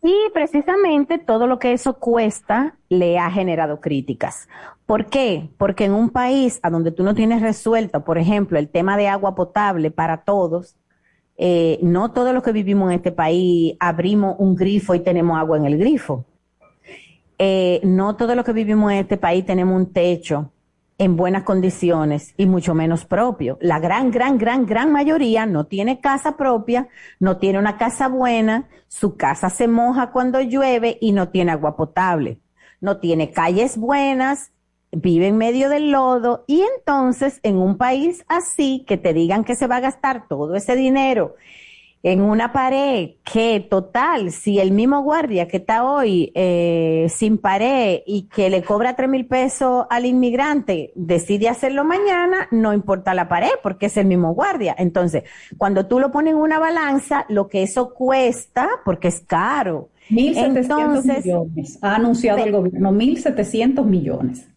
Y 0.02 0.13
precisamente 0.34 1.18
todo 1.18 1.46
lo 1.46 1.60
que 1.60 1.74
eso 1.74 2.00
cuesta 2.00 2.78
le 2.88 3.20
ha 3.20 3.30
generado 3.30 3.82
críticas. 3.82 4.48
¿Por 4.86 5.08
qué? 5.08 5.50
Porque 5.58 5.86
en 5.86 5.94
un 5.94 6.10
país 6.10 6.60
a 6.63 6.70
donde 6.70 6.92
tú 6.92 7.04
no 7.04 7.13
tienes 7.16 7.42
resuelto, 7.42 8.06
por 8.06 8.18
ejemplo, 8.18 8.60
el 8.60 8.70
tema 8.70 8.96
de 8.96 9.10
agua 9.10 9.36
potable 9.36 9.92
para 9.92 10.24
todos, 10.24 10.78
eh, 11.36 11.80
no 11.82 12.12
todos 12.12 12.34
los 12.34 12.44
que 12.44 12.52
vivimos 12.54 12.92
en 12.92 12.98
este 12.98 13.12
país 13.12 13.75
abrimos 13.80 14.36
un 14.40 14.56
grifo 14.56 14.96
y 14.96 15.00
tenemos 15.00 15.38
agua 15.38 15.58
en 15.58 15.66
el 15.66 15.78
grifo. 15.78 16.25
Eh, 17.46 17.82
no 17.84 18.16
todos 18.16 18.38
los 18.38 18.46
que 18.46 18.54
vivimos 18.54 18.90
en 18.94 19.00
este 19.00 19.18
país 19.18 19.46
tenemos 19.46 19.76
un 19.76 19.92
techo 19.92 20.54
en 20.98 21.18
buenas 21.18 21.44
condiciones 21.44 22.34
y 22.38 22.46
mucho 22.46 22.74
menos 22.74 23.04
propio. 23.04 23.58
La 23.60 23.80
gran, 23.80 24.12
gran, 24.12 24.38
gran, 24.38 24.66
gran 24.66 24.94
mayoría 24.94 25.46
no 25.46 25.66
tiene 25.66 26.00
casa 26.00 26.38
propia, 26.38 26.88
no 27.20 27.40
tiene 27.40 27.60
una 27.60 27.76
casa 27.76 28.08
buena, 28.08 28.70
su 28.88 29.18
casa 29.18 29.50
se 29.50 29.68
moja 29.68 30.12
cuando 30.12 30.40
llueve 30.40 30.98
y 31.02 31.12
no 31.12 31.32
tiene 31.32 31.52
agua 31.52 31.76
potable, 31.76 32.40
no 32.80 33.02
tiene 33.02 33.32
calles 33.32 33.76
buenas, 33.76 34.54
vive 34.94 35.28
en 35.28 35.38
medio 35.38 35.68
del 35.68 35.92
lodo 35.92 36.46
y 36.48 36.64
entonces 36.78 37.42
en 37.44 37.58
un 37.58 37.76
país 37.76 38.24
así 38.30 38.86
que 38.88 38.96
te 38.96 39.12
digan 39.12 39.44
que 39.44 39.56
se 39.56 39.68
va 39.68 39.78
a 39.78 39.82
gastar 39.82 40.30
todo 40.30 40.56
ese 40.56 40.78
dinero 40.78 41.36
en 42.03 42.19
una 42.22 42.51
pared 42.51 43.12
que 43.24 43.62
total, 43.62 44.31
si 44.31 44.60
el 44.60 44.72
mismo 44.72 45.01
guardia 45.03 45.48
que 45.48 45.57
está 45.57 45.86
hoy 45.86 46.33
eh, 46.36 47.07
sin 47.10 47.38
pared 47.38 48.01
y 48.05 48.24
que 48.24 48.50
le 48.50 48.62
cobra 48.62 48.98
tres 48.98 49.10
mil 49.10 49.25
pesos 49.25 49.86
al 49.89 50.05
inmigrante 50.05 50.91
decide 50.95 51.48
hacerlo 51.48 51.86
mañana, 51.86 52.50
no 52.51 52.74
importa 52.74 53.13
la 53.13 53.29
pared 53.29 53.51
porque 53.63 53.86
es 53.86 53.95
el 53.95 54.05
mismo 54.05 54.33
guardia. 54.33 54.75
Entonces, 54.77 55.24
cuando 55.57 55.86
tú 55.86 55.98
lo 56.01 56.12
pones 56.12 56.33
en 56.33 56.39
una 56.39 56.60
balanza, 56.60 57.25
lo 57.29 57.48
que 57.48 57.63
eso 57.63 57.93
cuesta, 57.93 58.67
porque 58.83 59.07
es 59.07 59.22
caro. 59.22 59.89
1.700 60.10 61.24
millones, 61.24 61.79
ha 61.81 61.95
anunciado 61.95 62.43
el 62.43 62.51
gobierno, 62.51 62.91
1.700 62.91 63.86
millones. 63.86 64.52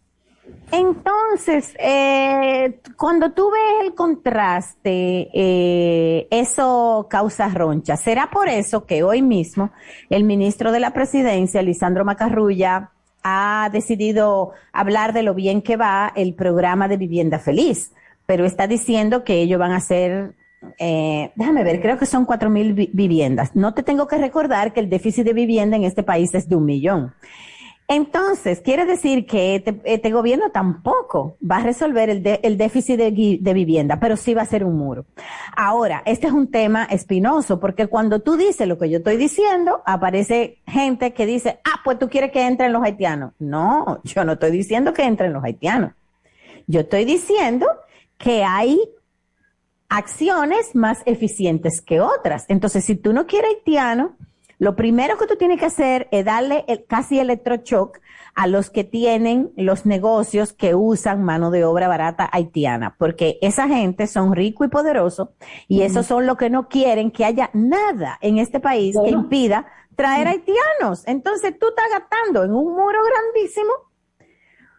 Entonces, 0.71 1.73
eh, 1.79 2.81
cuando 2.97 3.31
tú 3.31 3.49
ves 3.49 3.87
el 3.87 3.95
contraste, 3.95 5.29
eh, 5.33 6.27
eso 6.29 7.07
causa 7.09 7.47
roncha. 7.47 7.95
Será 7.95 8.29
por 8.29 8.49
eso 8.49 8.85
que 8.85 9.03
hoy 9.03 9.21
mismo 9.21 9.71
el 10.09 10.25
ministro 10.25 10.71
de 10.71 10.81
la 10.81 10.91
Presidencia, 10.91 11.61
Lisandro 11.61 12.03
Macarrulla, 12.03 12.91
ha 13.23 13.69
decidido 13.71 14.51
hablar 14.73 15.13
de 15.13 15.23
lo 15.23 15.33
bien 15.33 15.61
que 15.61 15.77
va 15.77 16.11
el 16.15 16.33
programa 16.33 16.87
de 16.87 16.97
vivienda 16.97 17.39
feliz, 17.39 17.93
pero 18.25 18.45
está 18.45 18.67
diciendo 18.67 19.23
que 19.23 19.41
ellos 19.41 19.59
van 19.59 19.71
a 19.71 19.77
hacer 19.77 20.35
eh, 20.79 21.31
déjame 21.35 21.63
ver, 21.63 21.81
creo 21.81 21.97
que 21.97 22.05
son 22.05 22.25
cuatro 22.25 22.49
mil 22.49 22.73
viviendas. 22.73 23.55
No 23.55 23.73
te 23.73 23.83
tengo 23.83 24.07
que 24.07 24.17
recordar 24.17 24.73
que 24.73 24.79
el 24.79 24.89
déficit 24.89 25.25
de 25.25 25.33
vivienda 25.33 25.75
en 25.75 25.83
este 25.83 26.03
país 26.03 26.33
es 26.33 26.49
de 26.49 26.55
un 26.55 26.65
millón. 26.65 27.13
Entonces, 27.89 28.59
quiere 28.59 28.85
decir 28.85 29.25
que 29.25 29.55
este, 29.55 29.79
este, 29.85 30.11
gobierno 30.11 30.51
tampoco 30.51 31.37
va 31.39 31.57
a 31.57 31.63
resolver 31.63 32.09
el, 32.09 32.57
déficit 32.57 32.97
de, 32.97 33.39
de, 33.39 33.53
vivienda, 33.53 33.97
pero 33.97 34.17
sí 34.17 34.33
va 34.33 34.41
a 34.41 34.45
ser 34.45 34.65
un 34.65 34.75
muro. 34.77 35.05
Ahora, 35.55 36.03
este 36.05 36.27
es 36.27 36.33
un 36.33 36.51
tema 36.51 36.83
espinoso, 36.83 37.61
porque 37.61 37.87
cuando 37.87 38.19
tú 38.19 38.35
dices 38.35 38.67
lo 38.67 38.77
que 38.77 38.89
yo 38.89 38.97
estoy 38.97 39.15
diciendo, 39.15 39.83
aparece 39.85 40.59
gente 40.67 41.13
que 41.13 41.25
dice, 41.25 41.61
ah, 41.63 41.79
pues 41.85 41.97
tú 41.97 42.09
quieres 42.09 42.33
que 42.33 42.45
entren 42.45 42.73
los 42.73 42.83
haitianos. 42.83 43.31
No, 43.39 44.01
yo 44.03 44.25
no 44.25 44.33
estoy 44.33 44.51
diciendo 44.51 44.91
que 44.91 45.03
entren 45.03 45.31
los 45.31 45.43
haitianos. 45.45 45.93
Yo 46.67 46.81
estoy 46.81 47.05
diciendo 47.05 47.67
que 48.17 48.43
hay 48.43 48.81
acciones 49.87 50.75
más 50.75 51.03
eficientes 51.05 51.79
que 51.81 52.01
otras. 52.01 52.43
Entonces, 52.49 52.83
si 52.83 52.95
tú 52.95 53.13
no 53.13 53.27
quieres 53.27 53.51
haitiano, 53.55 54.17
lo 54.59 54.75
primero 54.75 55.17
que 55.17 55.27
tú 55.27 55.35
tienes 55.35 55.59
que 55.59 55.67
hacer 55.67 56.07
es 56.11 56.25
darle 56.25 56.65
el, 56.67 56.85
casi 56.85 57.19
electroshock 57.19 57.99
a 58.33 58.47
los 58.47 58.69
que 58.69 58.83
tienen 58.83 59.51
los 59.55 59.85
negocios 59.85 60.53
que 60.53 60.75
usan 60.75 61.23
mano 61.23 61.49
de 61.51 61.63
obra 61.65 61.87
barata 61.87 62.29
haitiana, 62.31 62.95
porque 62.97 63.39
esa 63.41 63.67
gente 63.67 64.07
son 64.07 64.35
ricos 64.35 64.67
y 64.67 64.69
poderosos 64.69 65.29
y 65.67 65.81
esos 65.81 66.05
son 66.05 66.27
los 66.27 66.37
que 66.37 66.49
no 66.49 66.67
quieren 66.67 67.11
que 67.11 67.25
haya 67.25 67.49
nada 67.53 68.17
en 68.21 68.37
este 68.37 68.59
país 68.59 68.95
que 69.03 69.09
impida 69.09 69.65
traer 69.95 70.27
haitianos. 70.27 71.07
Entonces 71.07 71.57
tú 71.59 71.67
estás 71.69 71.85
gastando 71.91 72.43
en 72.43 72.51
un 72.51 72.75
muro 72.75 72.99
grandísimo 73.03 73.71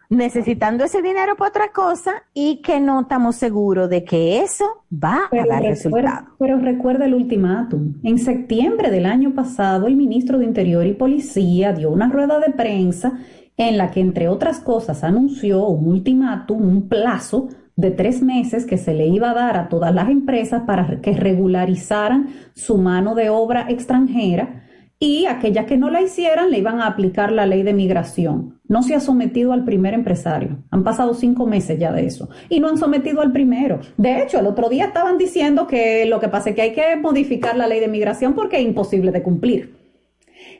necesitando 0.09 0.83
ese 0.83 1.03
dinero 1.03 1.35
para 1.37 1.49
otra 1.49 1.71
cosa 1.71 2.23
y 2.33 2.61
que 2.63 2.79
no 2.79 3.01
estamos 3.01 3.35
seguros 3.35 3.89
de 3.89 4.03
que 4.03 4.41
eso 4.41 4.83
va 4.91 5.29
a 5.31 5.45
dar 5.45 5.61
resultado. 5.61 6.29
Pero 6.39 6.59
recuerda 6.59 7.05
el 7.05 7.13
ultimátum. 7.13 7.93
En 8.03 8.17
septiembre 8.17 8.89
del 8.89 9.05
año 9.05 9.35
pasado, 9.35 9.85
el 9.85 9.95
ministro 9.95 10.39
de 10.39 10.45
Interior 10.45 10.85
y 10.87 10.93
Policía 10.93 11.73
dio 11.73 11.91
una 11.91 12.09
rueda 12.09 12.39
de 12.39 12.51
prensa 12.51 13.19
en 13.55 13.77
la 13.77 13.91
que, 13.91 13.99
entre 13.99 14.27
otras 14.29 14.59
cosas, 14.59 15.03
anunció 15.03 15.67
un 15.67 15.87
ultimátum, 15.87 16.61
un 16.61 16.89
plazo 16.89 17.49
de 17.75 17.91
tres 17.91 18.21
meses 18.21 18.65
que 18.65 18.77
se 18.77 18.93
le 18.93 19.07
iba 19.07 19.31
a 19.31 19.35
dar 19.35 19.57
a 19.57 19.69
todas 19.69 19.93
las 19.93 20.09
empresas 20.09 20.63
para 20.65 20.99
que 21.01 21.13
regularizaran 21.13 22.29
su 22.53 22.77
mano 22.77 23.15
de 23.15 23.29
obra 23.29 23.67
extranjera 23.69 24.63
y 24.99 25.27
aquellas 25.27 25.65
que 25.65 25.77
no 25.77 25.89
la 25.89 26.01
hicieran 26.01 26.51
le 26.51 26.57
iban 26.57 26.81
a 26.81 26.87
aplicar 26.87 27.31
la 27.31 27.45
ley 27.45 27.63
de 27.63 27.73
migración. 27.73 28.59
No 28.67 28.83
se 28.83 28.95
ha 28.95 28.99
sometido 28.99 29.53
al 29.53 29.63
primer 29.63 29.93
empresario. 29.93 30.57
Han 30.71 30.83
pasado 30.83 31.13
cinco 31.13 31.45
meses 31.45 31.79
ya 31.79 31.93
de 31.93 32.05
eso. 32.05 32.29
Y 32.49 32.59
no 32.59 32.67
han 32.67 32.77
sometido 32.77 33.21
al 33.21 33.31
primero. 33.31 33.79
De 33.95 34.21
hecho, 34.21 34.39
el 34.39 34.47
otro 34.47 34.67
día 34.67 34.87
estaban 34.87 35.17
diciendo 35.17 35.67
que 35.67 36.05
lo 36.05 36.19
que 36.19 36.27
pasa 36.27 36.49
es 36.49 36.55
que 36.55 36.61
hay 36.63 36.73
que 36.73 36.97
modificar 36.97 37.55
la 37.55 37.67
ley 37.67 37.79
de 37.79 37.87
migración 37.87 38.33
porque 38.33 38.57
es 38.57 38.63
imposible 38.63 39.11
de 39.11 39.23
cumplir. 39.23 39.73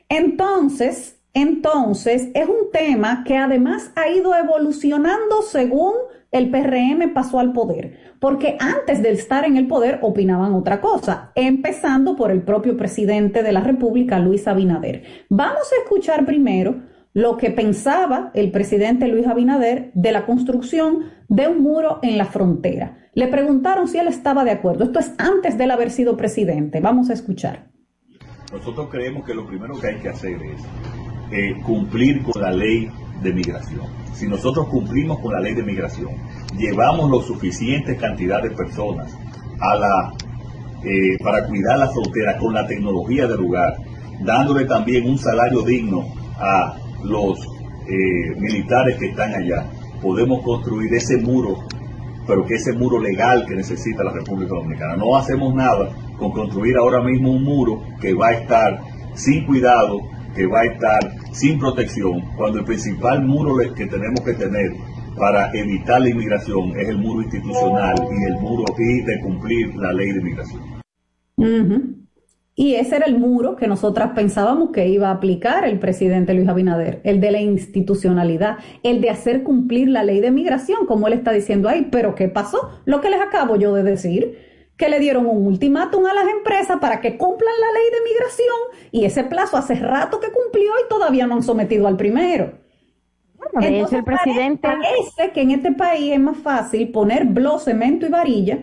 Entonces, 0.08 1.20
entonces, 1.34 2.30
es 2.34 2.48
un 2.48 2.72
tema 2.72 3.24
que 3.26 3.36
además 3.36 3.92
ha 3.96 4.10
ido 4.10 4.34
evolucionando 4.34 5.42
según 5.42 5.94
el 6.32 6.52
PRM 6.52 7.12
pasó 7.14 7.40
al 7.40 7.54
poder, 7.54 8.09
porque 8.20 8.58
antes 8.60 9.02
de 9.02 9.12
estar 9.12 9.46
en 9.46 9.58
el 9.58 9.68
poder 9.68 10.00
opinaban 10.02 10.54
otra 10.54 10.82
cosa, 10.82 11.32
empezando 11.36 12.16
por 12.16 12.32
el 12.32 12.42
propio 12.42 12.78
presidente 12.78 13.44
de 13.44 13.52
la 13.52 13.62
República, 13.62 14.20
Luis 14.20 14.48
Abinader. 14.48 15.04
Vamos 15.30 15.72
a 15.72 15.82
escuchar 15.84 16.26
primero 16.26 16.82
lo 17.14 17.38
que 17.38 17.50
pensaba 17.50 18.32
el 18.34 18.52
presidente 18.52 19.08
Luis 19.08 19.26
Abinader 19.26 19.92
de 19.94 20.12
la 20.12 20.26
construcción 20.26 21.06
de 21.28 21.48
un 21.48 21.62
muro 21.62 22.00
en 22.02 22.18
la 22.18 22.26
frontera. 22.26 22.98
Le 23.14 23.28
preguntaron 23.28 23.88
si 23.88 23.98
él 23.98 24.08
estaba 24.08 24.44
de 24.44 24.52
acuerdo. 24.52 24.84
Esto 24.84 25.00
es 25.00 25.14
antes 25.18 25.58
de 25.58 25.64
él 25.64 25.72
haber 25.72 25.90
sido 25.90 26.16
presidente. 26.16 26.80
Vamos 26.80 27.10
a 27.10 27.14
escuchar. 27.14 27.68
Nosotros 28.52 28.88
creemos 28.90 29.26
que 29.26 29.34
lo 29.34 29.46
primero 29.48 29.80
que 29.80 29.88
hay 29.88 29.96
que 29.96 30.10
hacer 30.10 30.42
es 30.42 30.62
eh, 31.32 31.56
cumplir 31.66 32.24
con 32.24 32.42
la 32.42 32.52
ley 32.52 32.90
de 33.22 33.34
migración. 33.34 33.88
Si 34.14 34.28
nosotros 34.28 34.68
cumplimos 34.68 35.20
con 35.20 35.34
la 35.34 35.40
ley 35.40 35.54
de 35.54 35.64
migración, 35.64 36.12
llevamos 36.58 37.10
lo 37.10 37.22
suficiente 37.22 37.96
cantidad 37.96 38.42
de 38.42 38.52
personas 38.52 39.14
a 39.60 39.76
la, 39.76 40.14
eh, 40.84 41.18
para 41.24 41.46
cuidar 41.48 41.80
la 41.80 41.90
frontera 41.90 42.38
con 42.38 42.54
la 42.54 42.68
tecnología 42.68 43.28
del 43.28 43.38
lugar, 43.38 43.78
dándole 44.22 44.66
también 44.66 45.10
un 45.10 45.18
salario 45.18 45.62
digno 45.62 46.06
a 46.38 46.76
los 47.04 47.40
eh, 47.88 48.36
militares 48.38 48.98
que 48.98 49.08
están 49.08 49.34
allá, 49.34 49.66
podemos 50.02 50.44
construir 50.44 50.94
ese 50.94 51.18
muro, 51.18 51.58
pero 52.28 52.46
que 52.46 52.56
ese 52.56 52.74
muro 52.74 53.00
legal 53.00 53.46
que 53.48 53.56
necesita 53.56 54.04
la 54.04 54.12
República 54.12 54.56
Dominicana. 54.56 54.96
No 54.96 55.18
hacemos 55.18 55.54
nada 55.54 55.90
con 56.18 56.32
construir 56.32 56.78
ahora 56.78 57.02
mismo 57.02 57.32
un 57.32 57.44
muro 57.44 57.82
que 58.00 58.14
va 58.14 58.28
a 58.28 58.34
estar 58.34 58.80
sin 59.16 59.46
cuidado, 59.46 60.00
que 60.36 60.48
va 60.48 60.62
a 60.62 60.66
estar 60.66 61.00
sin 61.32 61.60
protección, 61.60 62.22
cuando 62.38 62.60
el 62.60 62.66
principal 62.66 63.24
muro 63.26 63.58
que 63.76 63.86
tenemos 63.86 64.22
que 64.22 64.34
tener 64.34 64.72
para 65.18 65.52
evitar 65.54 66.02
la 66.02 66.10
inmigración 66.10 66.78
es 66.80 66.90
el 66.90 66.98
muro 66.98 67.22
institucional 67.22 67.96
y 67.98 68.32
el 68.32 68.40
muro 68.40 68.64
y 68.78 69.02
de 69.02 69.20
cumplir 69.22 69.76
la 69.76 69.92
ley 69.92 70.12
de 70.12 70.20
inmigración. 70.20 70.80
Y 72.56 72.76
ese 72.76 72.98
era 72.98 73.06
el 73.06 73.18
muro 73.18 73.56
que 73.56 73.68
nosotras 73.68 74.12
pensábamos 74.14 74.72
que 74.72 74.90
iba 74.90 75.08
a 75.08 75.14
aplicar 75.14 75.64
el 75.64 75.80
presidente 75.80 76.34
Luis 76.34 76.50
Abinader, 76.50 77.00
el 77.06 77.22
de 77.22 77.32
la 77.32 77.40
institucionalidad, 77.40 78.58
el 78.84 79.00
de 79.00 79.10
hacer 79.10 79.44
cumplir 79.44 79.88
la 79.88 80.04
ley 80.04 80.20
de 80.20 80.30
migración, 80.30 80.86
como 80.86 81.08
él 81.08 81.14
está 81.14 81.32
diciendo 81.32 81.70
ahí. 81.70 81.88
Pero 81.90 82.16
¿qué 82.16 82.28
pasó? 82.28 82.70
Lo 82.84 83.00
que 83.00 83.10
les 83.10 83.22
acabo 83.22 83.56
yo 83.56 83.74
de 83.74 83.84
decir, 83.84 84.49
que 84.80 84.88
le 84.88 84.98
dieron 84.98 85.26
un 85.26 85.46
ultimátum 85.46 86.06
a 86.06 86.14
las 86.14 86.26
empresas 86.30 86.78
para 86.80 87.02
que 87.02 87.18
cumplan 87.18 87.54
la 87.60 87.72
ley 87.74 87.84
de 87.92 88.10
migración 88.10 88.90
y 88.92 89.04
ese 89.04 89.26
plazo 89.26 89.58
hace 89.58 89.76
rato 89.76 90.22
que 90.22 90.32
cumplió 90.32 90.72
y 90.84 90.88
todavía 90.88 91.28
no 91.28 91.36
han 91.36 91.44
sometido 91.44 91.86
al 91.86 91.98
primero. 91.98 92.54
Bueno, 93.36 93.70
de 93.70 93.82
hecho, 93.82 93.98
el 93.98 94.06
presidente... 94.06 94.70
Parece 94.70 95.34
que 95.34 95.42
en 95.42 95.52
este 95.52 95.74
país 95.74 96.14
es 96.14 96.20
más 96.22 96.38
fácil 96.38 96.92
poner 96.92 97.26
blo, 97.26 97.60
cemento 97.60 98.06
y 98.06 98.10
varilla 98.10 98.60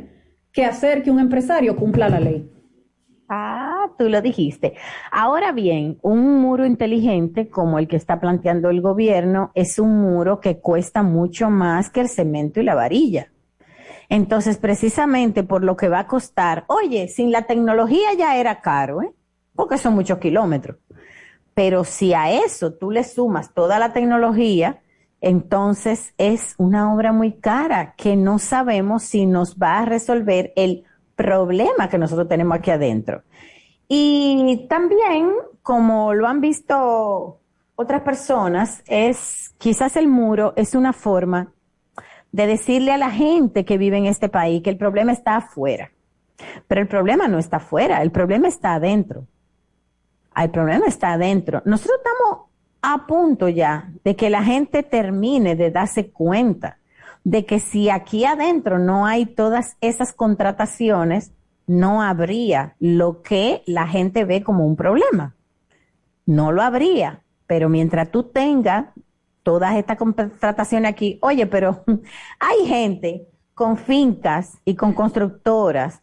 que 0.52 0.64
hacer 0.64 1.02
que 1.02 1.10
un 1.10 1.20
empresario 1.20 1.76
cumpla 1.76 2.08
la 2.08 2.18
ley. 2.18 2.50
Ah, 3.28 3.90
tú 3.98 4.08
lo 4.08 4.22
dijiste. 4.22 4.72
Ahora 5.12 5.52
bien, 5.52 5.98
un 6.00 6.40
muro 6.40 6.64
inteligente 6.64 7.50
como 7.50 7.78
el 7.78 7.88
que 7.88 7.96
está 7.96 8.20
planteando 8.20 8.70
el 8.70 8.80
gobierno 8.80 9.50
es 9.54 9.78
un 9.78 10.00
muro 10.00 10.40
que 10.40 10.60
cuesta 10.60 11.02
mucho 11.02 11.50
más 11.50 11.90
que 11.90 12.00
el 12.00 12.08
cemento 12.08 12.58
y 12.58 12.64
la 12.64 12.74
varilla. 12.74 13.30
Entonces, 14.08 14.58
precisamente 14.58 15.42
por 15.42 15.64
lo 15.64 15.76
que 15.76 15.88
va 15.88 16.00
a 16.00 16.06
costar, 16.06 16.64
oye, 16.68 17.08
sin 17.08 17.32
la 17.32 17.42
tecnología 17.42 18.14
ya 18.14 18.36
era 18.36 18.60
caro, 18.60 19.02
¿eh? 19.02 19.12
porque 19.54 19.78
son 19.78 19.94
muchos 19.94 20.18
kilómetros. 20.18 20.76
Pero 21.54 21.84
si 21.84 22.12
a 22.12 22.30
eso 22.30 22.74
tú 22.74 22.90
le 22.90 23.02
sumas 23.02 23.54
toda 23.54 23.78
la 23.78 23.92
tecnología, 23.92 24.82
entonces 25.20 26.14
es 26.18 26.54
una 26.58 26.94
obra 26.94 27.12
muy 27.12 27.32
cara 27.32 27.94
que 27.96 28.16
no 28.16 28.38
sabemos 28.38 29.02
si 29.02 29.26
nos 29.26 29.56
va 29.56 29.78
a 29.78 29.84
resolver 29.86 30.52
el 30.56 30.84
problema 31.14 31.88
que 31.88 31.98
nosotros 31.98 32.28
tenemos 32.28 32.58
aquí 32.58 32.70
adentro. 32.70 33.22
Y 33.88 34.66
también, 34.68 35.32
como 35.62 36.12
lo 36.12 36.26
han 36.26 36.40
visto 36.40 37.40
otras 37.74 38.02
personas, 38.02 38.82
es 38.86 39.54
quizás 39.58 39.96
el 39.96 40.08
muro 40.08 40.52
es 40.56 40.74
una 40.74 40.92
forma 40.92 41.52
de 42.36 42.46
decirle 42.46 42.92
a 42.92 42.98
la 42.98 43.10
gente 43.10 43.64
que 43.64 43.78
vive 43.78 43.96
en 43.96 44.04
este 44.04 44.28
país 44.28 44.62
que 44.62 44.68
el 44.68 44.76
problema 44.76 45.10
está 45.10 45.36
afuera. 45.36 45.90
Pero 46.68 46.82
el 46.82 46.86
problema 46.86 47.28
no 47.28 47.38
está 47.38 47.56
afuera, 47.56 48.02
el 48.02 48.10
problema 48.10 48.46
está 48.46 48.74
adentro. 48.74 49.26
El 50.36 50.50
problema 50.50 50.84
está 50.84 51.14
adentro. 51.14 51.62
Nosotros 51.64 51.96
estamos 51.96 52.48
a 52.82 53.06
punto 53.06 53.48
ya 53.48 53.90
de 54.04 54.16
que 54.16 54.28
la 54.28 54.44
gente 54.44 54.82
termine 54.82 55.56
de 55.56 55.70
darse 55.70 56.10
cuenta 56.10 56.76
de 57.24 57.46
que 57.46 57.58
si 57.58 57.88
aquí 57.88 58.26
adentro 58.26 58.78
no 58.78 59.06
hay 59.06 59.24
todas 59.24 59.78
esas 59.80 60.12
contrataciones, 60.12 61.32
no 61.66 62.02
habría 62.02 62.76
lo 62.80 63.22
que 63.22 63.62
la 63.64 63.88
gente 63.88 64.26
ve 64.26 64.42
como 64.42 64.66
un 64.66 64.76
problema. 64.76 65.34
No 66.26 66.52
lo 66.52 66.60
habría, 66.60 67.22
pero 67.46 67.70
mientras 67.70 68.10
tú 68.10 68.24
tengas 68.24 68.88
todas 69.46 69.76
estas 69.76 69.96
contrataciones 69.96 70.90
aquí, 70.90 71.20
oye, 71.22 71.46
pero 71.46 71.84
hay 72.40 72.66
gente 72.66 73.28
con 73.54 73.76
fincas 73.76 74.58
y 74.64 74.74
con 74.74 74.92
constructoras 74.92 76.02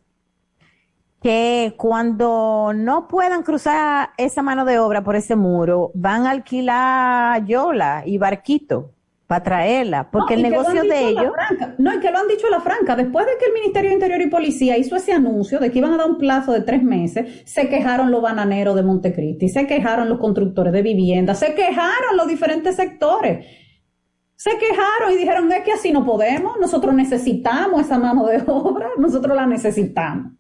que 1.21 1.75
cuando 1.77 2.71
no 2.73 3.09
puedan 3.09 3.43
cruzar 3.43 4.11
esa 4.17 4.41
mano 4.41 4.63
de 4.63 4.79
obra 4.79 5.03
por 5.03 5.17
ese 5.17 5.35
muro, 5.35 5.91
van 5.93 6.25
a 6.25 6.31
alquilar 6.31 7.43
yola 7.43 8.03
y 8.05 8.17
barquito 8.17 8.93
para 9.33 9.43
traerla, 9.43 10.11
porque 10.11 10.35
el 10.35 10.43
negocio 10.43 10.83
de 10.83 11.07
ellos... 11.09 11.31
No, 11.79 11.91
y 11.95 11.99
que 11.99 12.11
lo 12.11 12.19
han 12.19 12.27
dicho 12.27 12.45
a 12.45 12.51
la 12.51 12.59
franca, 12.59 12.95
después 12.95 13.25
de 13.25 13.31
que 13.39 13.45
el 13.45 13.53
Ministerio 13.53 13.89
de 13.89 13.95
Interior 13.95 14.21
y 14.21 14.27
Policía 14.27 14.77
hizo 14.77 14.95
ese 14.95 15.11
anuncio 15.11 15.59
de 15.59 15.71
que 15.71 15.79
iban 15.79 15.91
a 15.91 15.97
dar 15.97 16.07
un 16.07 16.19
plazo 16.19 16.51
de 16.51 16.61
tres 16.61 16.83
meses, 16.83 17.41
se 17.45 17.67
quejaron 17.67 18.11
los 18.11 18.21
bananeros 18.21 18.75
de 18.75 18.83
Montecristi, 18.83 19.49
se 19.49 19.65
quejaron 19.65 20.07
los 20.07 20.19
constructores 20.19 20.71
de 20.71 20.83
viviendas, 20.83 21.39
se 21.39 21.55
quejaron 21.55 22.15
los 22.15 22.27
diferentes 22.27 22.75
sectores. 22.75 23.43
Se 24.35 24.51
quejaron 24.51 25.13
y 25.13 25.17
dijeron, 25.17 25.51
es 25.51 25.63
que 25.63 25.71
así 25.71 25.91
no 25.91 26.05
podemos, 26.05 26.59
nosotros 26.59 26.93
necesitamos 26.93 27.81
esa 27.81 27.97
mano 27.97 28.27
de 28.27 28.43
obra, 28.45 28.89
nosotros 28.99 29.35
la 29.35 29.47
necesitamos. 29.47 30.33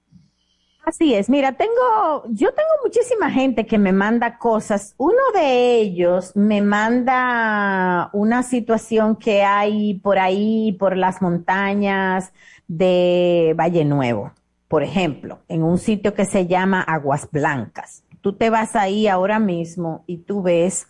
Así 0.85 1.13
es, 1.13 1.29
mira, 1.29 1.53
tengo, 1.53 2.25
yo 2.27 2.53
tengo 2.53 2.69
muchísima 2.83 3.31
gente 3.31 3.65
que 3.65 3.77
me 3.77 3.93
manda 3.93 4.37
cosas. 4.37 4.95
Uno 4.97 5.21
de 5.33 5.79
ellos 5.79 6.35
me 6.35 6.61
manda 6.61 8.09
una 8.11 8.43
situación 8.43 9.15
que 9.15 9.43
hay 9.43 9.93
por 9.93 10.19
ahí, 10.19 10.73
por 10.73 10.97
las 10.97 11.21
montañas 11.21 12.33
de 12.67 13.55
Valle 13.57 13.85
Nuevo, 13.85 14.33
por 14.67 14.83
ejemplo, 14.83 15.39
en 15.47 15.63
un 15.63 15.77
sitio 15.77 16.13
que 16.13 16.25
se 16.25 16.47
llama 16.47 16.81
Aguas 16.81 17.29
Blancas. 17.31 18.03
Tú 18.19 18.33
te 18.33 18.49
vas 18.49 18.75
ahí 18.75 19.07
ahora 19.07 19.39
mismo 19.39 20.03
y 20.05 20.17
tú 20.17 20.41
ves 20.41 20.89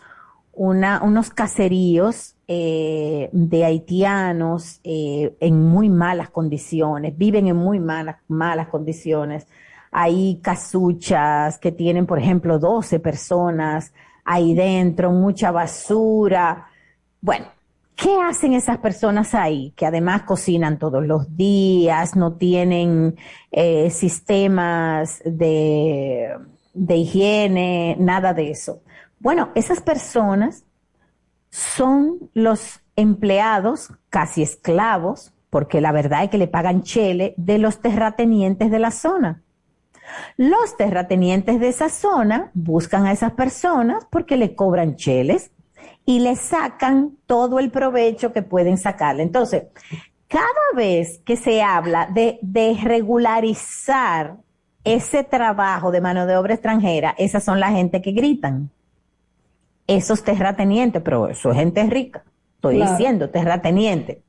una, 0.54 1.04
unos 1.04 1.30
caseríos 1.30 2.36
eh, 2.48 3.30
de 3.32 3.64
haitianos 3.64 4.80
eh, 4.84 5.36
en 5.40 5.62
muy 5.68 5.90
malas 5.90 6.32
condiciones, 6.32 7.16
viven 7.16 7.48
en 7.48 7.58
muy 7.58 7.80
malas, 7.80 8.18
malas 8.28 8.70
condiciones 8.70 9.46
hay 9.94 10.40
casuchas 10.42 11.60
que 11.60 11.72
tienen, 11.72 12.06
por 12.06 12.20
ejemplo, 12.20 12.60
12 12.60 13.00
personas 13.00 13.94
ahí 14.26 14.56
dentro, 14.56 15.12
mucha 15.12 15.52
basura. 15.52 16.68
Bueno, 17.22 17.46
¿qué 17.96 18.18
hacen 18.22 18.54
esas 18.54 18.80
personas 18.80 19.36
ahí? 19.36 19.72
Que 19.76 19.86
además 19.86 20.24
cocinan 20.24 20.80
todos 20.80 21.06
los 21.06 21.36
días, 21.38 22.16
no 22.16 22.34
tienen 22.34 23.16
eh, 23.52 23.90
sistemas 23.92 25.22
de, 25.26 26.36
de 26.74 26.96
higiene, 26.96 27.96
nada 28.00 28.34
de 28.34 28.50
eso. 28.52 28.82
Bueno, 29.20 29.50
esas 29.56 29.80
personas 29.80 30.66
son 31.50 32.32
los 32.34 32.82
empleados 32.96 33.92
casi 34.10 34.42
esclavos, 34.42 35.34
porque 35.50 35.82
la 35.82 35.92
verdad 35.92 36.24
es 36.24 36.30
que 36.32 36.40
le 36.40 36.48
pagan 36.48 36.82
chele 36.82 37.36
de 37.38 37.60
los 37.60 37.80
terratenientes 37.80 38.72
de 38.72 38.80
la 38.80 38.90
zona. 38.90 39.44
Los 40.38 40.78
terratenientes 40.78 41.60
de 41.60 41.70
esa 41.70 41.90
zona 41.90 42.52
buscan 42.54 43.06
a 43.06 43.12
esas 43.12 43.34
personas 43.34 44.06
porque 44.10 44.38
le 44.38 44.56
cobran 44.56 44.96
cheles 44.96 45.52
y 46.06 46.20
le 46.20 46.36
sacan 46.36 47.18
todo 47.26 47.60
el 47.60 47.72
provecho 47.72 48.34
que 48.34 48.42
pueden 48.42 48.78
sacarle. 48.78 49.24
Entonces, 49.24 49.64
cada 50.28 50.48
vez 50.76 51.22
que 51.26 51.36
se 51.36 51.62
habla 51.62 52.08
de, 52.08 52.40
de 52.42 52.78
regularizar 52.84 54.38
ese 54.84 55.24
trabajo 55.24 55.92
de 55.92 56.02
mano 56.02 56.26
de 56.26 56.36
obra 56.36 56.56
extranjera, 56.56 57.16
esas 57.18 57.44
son 57.44 57.60
la 57.60 57.70
gente 57.70 58.02
que 58.02 58.12
gritan. 58.12 58.70
Esos 59.88 60.24
terratenientes, 60.24 61.02
pero 61.02 61.28
eso 61.28 61.52
es 61.52 61.58
gente 61.58 61.84
rica. 61.84 62.24
Estoy 62.56 62.82
diciendo 62.82 63.30
terrateniente. 63.30 64.22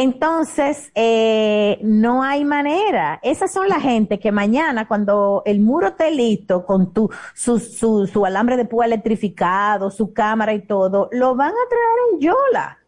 Entonces, 0.00 0.92
eh, 0.94 1.80
no 1.82 2.22
hay 2.22 2.44
manera. 2.44 3.18
Esas 3.20 3.52
son 3.52 3.68
la 3.68 3.80
gente 3.80 4.20
que 4.20 4.30
mañana, 4.30 4.86
cuando 4.86 5.42
el 5.44 5.58
muro 5.58 5.88
esté 5.88 6.12
listo, 6.12 6.64
con 6.64 6.92
tu, 6.92 7.10
su, 7.34 7.58
su, 7.58 8.06
su 8.06 8.24
alambre 8.24 8.56
de 8.56 8.64
púa 8.64 8.86
electrificado, 8.86 9.90
su 9.90 10.12
cámara 10.12 10.54
y 10.54 10.60
todo, 10.62 11.08
lo 11.10 11.34
van 11.34 11.50
a 11.50 11.68
traer 11.68 12.12
en 12.12 12.20
Yola. 12.20 12.78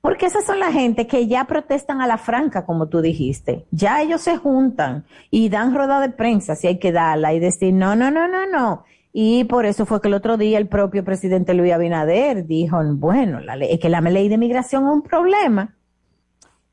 Porque 0.00 0.24
esas 0.24 0.46
son 0.46 0.58
la 0.58 0.72
gente 0.72 1.06
que 1.06 1.26
ya 1.26 1.44
protestan 1.44 2.00
a 2.00 2.06
la 2.06 2.16
franca, 2.16 2.64
como 2.64 2.88
tú 2.88 3.02
dijiste. 3.02 3.66
Ya 3.70 4.00
ellos 4.00 4.22
se 4.22 4.38
juntan 4.38 5.04
y 5.30 5.50
dan 5.50 5.74
rueda 5.74 6.00
de 6.00 6.08
prensa 6.08 6.56
si 6.56 6.66
hay 6.66 6.78
que 6.78 6.92
darla 6.92 7.34
y 7.34 7.40
decir, 7.40 7.74
no, 7.74 7.94
no, 7.94 8.10
no, 8.10 8.26
no, 8.26 8.46
no. 8.46 8.84
Y 9.12 9.44
por 9.44 9.66
eso 9.66 9.84
fue 9.84 10.00
que 10.00 10.08
el 10.08 10.14
otro 10.14 10.38
día 10.38 10.56
el 10.56 10.68
propio 10.68 11.04
presidente 11.04 11.52
Luis 11.52 11.74
Abinader 11.74 12.46
dijo, 12.46 12.78
bueno, 12.94 13.40
la 13.40 13.54
ley, 13.56 13.68
es 13.70 13.80
que 13.80 13.90
la 13.90 14.00
ley 14.00 14.30
de 14.30 14.38
migración 14.38 14.84
es 14.84 14.92
un 14.94 15.02
problema 15.02 15.75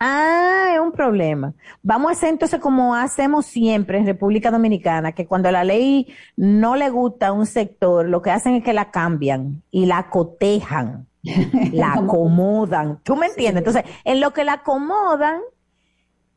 Ah, 0.05 0.73
es 0.73 0.81
un 0.81 0.91
problema. 0.91 1.53
Vamos 1.81 2.09
a 2.09 2.11
hacer 2.11 2.27
entonces 2.27 2.59
como 2.59 2.93
hacemos 2.93 3.45
siempre 3.45 3.99
en 3.99 4.05
República 4.05 4.51
Dominicana, 4.51 5.13
que 5.13 5.25
cuando 5.25 5.49
la 5.49 5.63
ley 5.63 6.13
no 6.35 6.75
le 6.75 6.89
gusta 6.89 7.27
a 7.27 7.31
un 7.31 7.45
sector, 7.45 8.09
lo 8.09 8.21
que 8.21 8.29
hacen 8.29 8.55
es 8.55 8.65
que 8.65 8.73
la 8.73 8.91
cambian 8.91 9.63
y 9.71 9.85
la 9.85 10.09
cotejan, 10.09 11.07
la 11.71 11.93
acomodan. 11.93 12.99
¿Tú 13.01 13.15
me 13.15 13.27
entiendes? 13.27 13.65
Entonces, 13.65 13.85
en 14.03 14.19
lo 14.19 14.33
que 14.33 14.43
la 14.43 14.55
acomodan, 14.55 15.39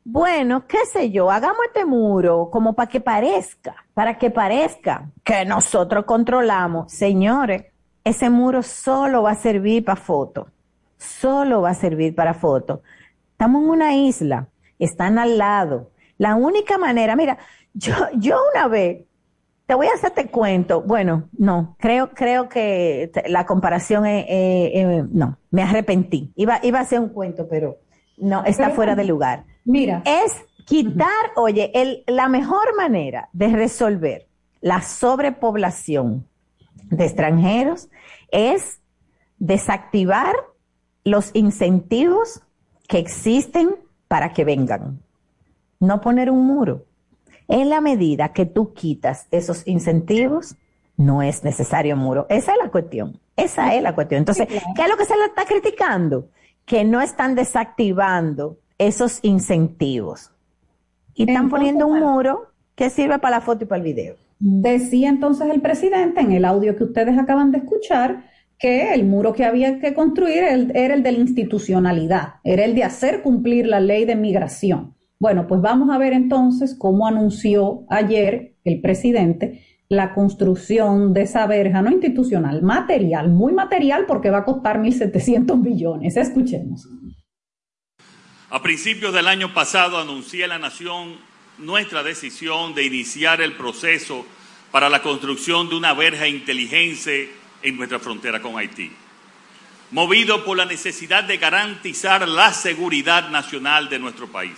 bueno, 0.05 0.68
qué 0.68 0.87
sé 0.92 1.11
yo, 1.11 1.29
hagamos 1.29 1.59
este 1.66 1.85
muro 1.85 2.50
como 2.52 2.74
para 2.74 2.88
que 2.88 3.00
parezca, 3.00 3.74
para 3.94 4.16
que 4.16 4.31
parezca 4.31 5.11
que 5.24 5.44
nosotros 5.44 6.05
controlamos. 6.05 6.92
Señores, 6.92 7.64
ese 8.05 8.31
muro 8.31 8.62
solo 8.62 9.24
va 9.24 9.33
a 9.33 9.35
servir 9.35 9.85
para 9.85 10.00
fotos. 10.00 10.46
Solo 10.98 11.62
va 11.62 11.70
a 11.70 11.74
servir 11.74 12.14
para 12.14 12.33
fotos 12.33 12.79
Estamos 13.37 13.64
en 13.64 13.68
una 13.68 13.94
isla, 13.94 14.49
están 14.79 15.18
al 15.18 15.37
lado. 15.37 15.90
La 16.16 16.37
única 16.37 16.79
manera, 16.79 17.14
mira, 17.16 17.37
yo, 17.75 17.92
yo 18.14 18.38
una 18.55 18.66
vez, 18.66 19.05
te 19.66 19.75
voy 19.75 19.88
a 19.88 19.92
hacerte 19.92 20.29
cuento, 20.29 20.81
bueno, 20.81 21.29
no, 21.37 21.77
creo, 21.79 22.09
creo 22.14 22.49
que 22.49 23.12
la 23.29 23.44
comparación 23.44 24.07
es, 24.07 25.05
no, 25.11 25.37
me 25.51 25.62
arrepentí. 25.62 26.33
Iba, 26.35 26.61
iba 26.62 26.79
a 26.79 26.83
hacer 26.83 26.99
un 26.99 27.11
cuento, 27.11 27.46
pero 27.46 27.77
no, 28.16 28.42
está 28.44 28.70
fuera 28.70 28.96
de 28.96 29.05
lugar. 29.05 29.44
Mira. 29.66 30.03
Es 30.07 30.33
quitar, 30.64 31.33
oye, 31.37 31.70
el, 31.75 32.05
la 32.07 32.31
mejor 32.31 32.75
manera 32.75 33.29
de 33.35 33.49
resolver 33.49 34.29
la 34.62 34.81
sobrepoblación 34.81 36.27
de 36.88 37.05
extranjeros 37.05 37.90
es 38.31 38.81
desactivar 39.38 40.35
los 41.05 41.33
incentivos 41.35 42.40
que 42.87 42.99
existen 42.99 43.77
para 44.09 44.33
que 44.33 44.44
vengan. 44.44 45.01
No 45.81 46.01
poner 46.01 46.31
un 46.31 46.46
muro. 46.46 46.85
En 47.49 47.70
la 47.70 47.81
medida 47.81 48.33
que 48.33 48.46
tú 48.46 48.72
quitas 48.72 49.27
esos 49.31 49.66
incentivos, 49.66 50.57
no 50.96 51.22
es 51.22 51.44
necesario 51.44 51.96
muro. 51.96 52.27
Esa 52.29 52.53
es 52.53 52.59
la 52.62 52.70
cuestión. 52.70 53.20
Esa 53.37 53.75
es 53.75 53.83
la 53.83 53.94
cuestión. 53.94 54.20
Entonces, 54.20 54.49
¿qué 54.49 54.83
es 54.83 54.88
lo 54.88 54.96
que 54.96 55.05
se 55.05 55.16
le 55.16 55.27
está 55.27 55.44
criticando? 55.44 56.29
Que 56.64 56.85
no 56.85 57.01
están 57.01 57.35
desactivando 57.35 58.59
esos 58.79 59.20
incentivos. 59.22 60.33
Y 61.14 61.29
están 61.29 61.49
poniendo 61.49 61.87
un 61.87 62.01
muro 62.01 62.53
que 62.75 62.90
sirve 62.90 63.18
para 63.18 63.37
la 63.37 63.40
foto 63.42 63.64
y 63.64 63.66
para 63.66 63.79
el 63.79 63.85
video. 63.85 64.16
Decía 64.38 65.09
entonces 65.09 65.49
el 65.51 65.62
presidente 65.62 66.20
en 66.20 66.33
el 66.33 66.44
audio 66.44 66.77
que 66.77 66.85
ustedes 66.85 67.18
acaban 67.18 67.53
de 67.53 67.59
escuchar 67.59 68.25
que 68.58 68.94
el 68.94 69.04
muro 69.04 69.32
que 69.32 69.44
había 69.44 69.78
que 69.78 69.94
construir 69.94 70.38
era 70.38 70.94
el 70.94 71.02
de 71.02 71.12
la 71.12 71.18
institucionalidad, 71.18 72.34
era 72.44 72.64
el 72.64 72.74
de 72.74 72.84
hacer 72.84 73.22
cumplir 73.22 73.66
la 73.66 73.80
ley 73.80 74.04
de 74.04 74.16
migración. 74.16 74.94
Bueno, 75.18 75.46
pues 75.46 75.60
vamos 75.60 75.90
a 75.90 75.98
ver 75.98 76.12
entonces 76.12 76.74
cómo 76.78 77.06
anunció 77.06 77.84
ayer 77.88 78.56
el 78.64 78.80
presidente 78.80 79.62
la 79.88 80.14
construcción 80.14 81.14
de 81.14 81.22
esa 81.22 81.46
verja, 81.46 81.80
no 81.80 81.90
institucional, 81.90 82.62
material, 82.62 83.30
muy 83.30 83.52
material 83.52 84.04
porque 84.06 84.30
va 84.30 84.38
a 84.38 84.44
costar 84.44 84.80
1.700 84.80 85.62
millones. 85.62 86.16
Escuchemos. 86.16 86.88
A 88.50 88.62
principios 88.62 89.12
del 89.12 89.28
año 89.28 89.54
pasado 89.54 89.98
anuncié 89.98 90.48
la 90.48 90.58
Nación 90.58 91.16
nuestra 91.58 92.02
decisión 92.02 92.74
de 92.74 92.84
iniciar 92.84 93.40
el 93.40 93.56
proceso 93.56 94.26
para 94.72 94.88
la 94.88 95.02
construcción 95.02 95.68
de 95.68 95.76
una 95.76 95.94
verja 95.94 96.26
inteligente 96.26 97.30
en 97.62 97.76
nuestra 97.76 97.98
frontera 97.98 98.40
con 98.40 98.58
Haití, 98.58 98.90
movido 99.90 100.44
por 100.44 100.56
la 100.56 100.64
necesidad 100.64 101.24
de 101.24 101.38
garantizar 101.38 102.26
la 102.28 102.52
seguridad 102.52 103.30
nacional 103.30 103.88
de 103.88 103.98
nuestro 103.98 104.28
país, 104.28 104.56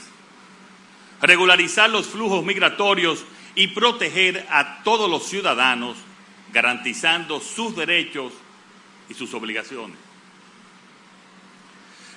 regularizar 1.21 1.91
los 1.91 2.07
flujos 2.07 2.45
migratorios 2.45 3.25
y 3.55 3.69
proteger 3.69 4.47
a 4.51 4.83
todos 4.83 5.11
los 5.11 5.27
ciudadanos, 5.27 5.97
garantizando 6.53 7.41
sus 7.41 7.77
derechos 7.77 8.33
y 9.09 9.15
sus 9.15 9.35
obligaciones. 9.35 9.97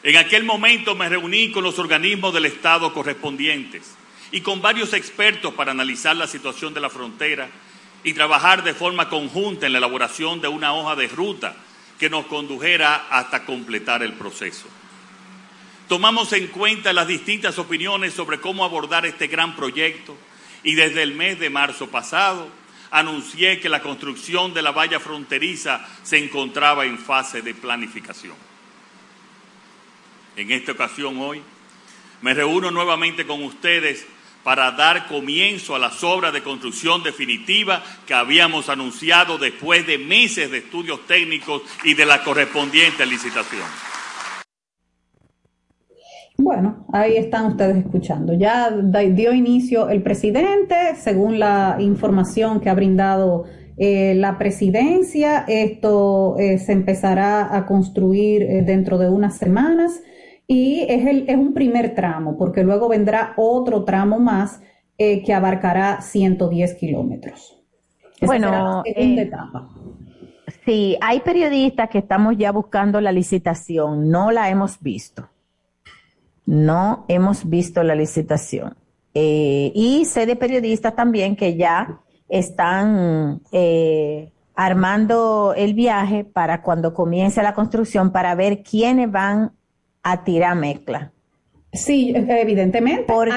En 0.03 0.17
aquel 0.17 0.43
momento 0.43 0.95
me 0.95 1.09
reuní 1.09 1.51
con 1.51 1.63
los 1.63 1.77
organismos 1.77 2.33
del 2.33 2.45
Estado 2.45 2.93
correspondientes 2.93 3.95
y 4.31 4.41
con 4.41 4.61
varios 4.61 4.93
expertos 4.93 5.53
para 5.53 5.71
analizar 5.71 6.15
la 6.15 6.27
situación 6.27 6.73
de 6.73 6.79
la 6.79 6.89
frontera 6.89 7.49
y 8.03 8.13
trabajar 8.13 8.63
de 8.63 8.73
forma 8.73 9.09
conjunta 9.09 9.65
en 9.65 9.73
la 9.73 9.77
elaboración 9.77 10.41
de 10.41 10.47
una 10.47 10.73
hoja 10.73 10.95
de 10.95 11.07
ruta 11.07 11.55
que 11.99 12.09
nos 12.09 12.25
condujera 12.25 13.07
hasta 13.09 13.45
completar 13.45 14.01
el 14.01 14.13
proceso. 14.13 14.67
Tomamos 15.87 16.33
en 16.33 16.47
cuenta 16.47 16.93
las 16.93 17.07
distintas 17.07 17.59
opiniones 17.59 18.13
sobre 18.13 18.39
cómo 18.39 18.63
abordar 18.63 19.05
este 19.05 19.27
gran 19.27 19.55
proyecto 19.55 20.15
y 20.63 20.75
desde 20.75 21.03
el 21.03 21.13
mes 21.13 21.39
de 21.39 21.49
marzo 21.49 21.89
pasado 21.89 22.47
anuncié 22.91 23.59
que 23.59 23.69
la 23.69 23.81
construcción 23.81 24.53
de 24.53 24.61
la 24.61 24.71
valla 24.71 24.99
fronteriza 24.99 25.85
se 26.03 26.17
encontraba 26.17 26.85
en 26.85 26.97
fase 26.97 27.41
de 27.41 27.53
planificación. 27.53 28.35
En 30.35 30.51
esta 30.51 30.71
ocasión 30.71 31.17
hoy 31.19 31.41
me 32.21 32.33
reúno 32.33 32.71
nuevamente 32.71 33.27
con 33.27 33.43
ustedes 33.43 34.07
para 34.43 34.71
dar 34.71 35.07
comienzo 35.07 35.75
a 35.75 35.79
las 35.79 36.03
obras 36.03 36.33
de 36.33 36.43
construcción 36.43 37.03
definitiva 37.03 37.83
que 38.05 38.13
habíamos 38.13 38.69
anunciado 38.69 39.37
después 39.37 39.85
de 39.85 39.97
meses 39.97 40.51
de 40.51 40.59
estudios 40.59 41.05
técnicos 41.07 41.61
y 41.83 41.93
de 41.93 42.05
la 42.05 42.23
correspondiente 42.23 43.05
licitación. 43.05 43.67
Bueno, 46.37 46.87
ahí 46.91 47.17
están 47.17 47.45
ustedes 47.45 47.77
escuchando. 47.77 48.33
Ya 48.33 48.71
dio 48.71 49.31
inicio 49.31 49.89
el 49.89 50.01
presidente, 50.01 50.95
según 50.95 51.37
la 51.37 51.77
información 51.79 52.59
que 52.61 52.69
ha 52.69 52.73
brindado 52.73 53.45
eh, 53.77 54.15
la 54.15 54.39
presidencia. 54.39 55.45
Esto 55.47 56.35
eh, 56.39 56.57
se 56.57 56.71
empezará 56.71 57.55
a 57.55 57.67
construir 57.67 58.41
eh, 58.41 58.63
dentro 58.63 58.97
de 58.97 59.09
unas 59.09 59.37
semanas 59.37 60.01
y 60.51 60.81
es, 60.87 61.05
el, 61.07 61.29
es 61.29 61.35
un 61.35 61.53
primer 61.53 61.95
tramo, 61.95 62.37
porque 62.37 62.63
luego 62.63 62.89
vendrá 62.89 63.33
otro 63.37 63.83
tramo 63.83 64.19
más 64.19 64.61
que 64.97 65.33
abarcará 65.33 65.99
110 65.99 66.75
kilómetros. 66.75 67.59
Bueno, 68.21 68.83
etapa. 68.85 69.67
Sí, 70.63 70.95
hay 71.01 71.21
periodistas 71.21 71.89
que 71.89 71.97
estamos 71.97 72.37
ya 72.37 72.51
buscando 72.51 73.01
la 73.01 73.11
licitación, 73.11 74.09
no 74.11 74.29
la 74.29 74.51
hemos 74.51 74.79
visto 74.79 75.27
no 76.45 77.05
hemos 77.07 77.49
visto 77.49 77.81
la 77.81 77.95
licitación. 77.95 78.75
Eh, 79.13 79.71
y 79.75 80.05
sé 80.05 80.25
de 80.25 80.35
periodistas 80.35 80.95
también 80.95 81.35
que 81.35 81.55
ya 81.55 82.01
están 82.27 83.41
eh, 83.51 84.31
armando 84.55 85.53
el 85.55 85.73
viaje 85.73 86.23
para 86.23 86.61
cuando 86.61 86.93
comience 86.93 87.41
la 87.41 87.53
construcción 87.53 88.11
para 88.11 88.35
ver 88.35 88.63
quiénes 88.63 89.11
van 89.11 89.53
a 90.03 90.23
tirar 90.23 90.55
mezcla. 90.55 91.11
Sí, 91.73 92.13
evidentemente. 92.15 93.05
Porque 93.07 93.31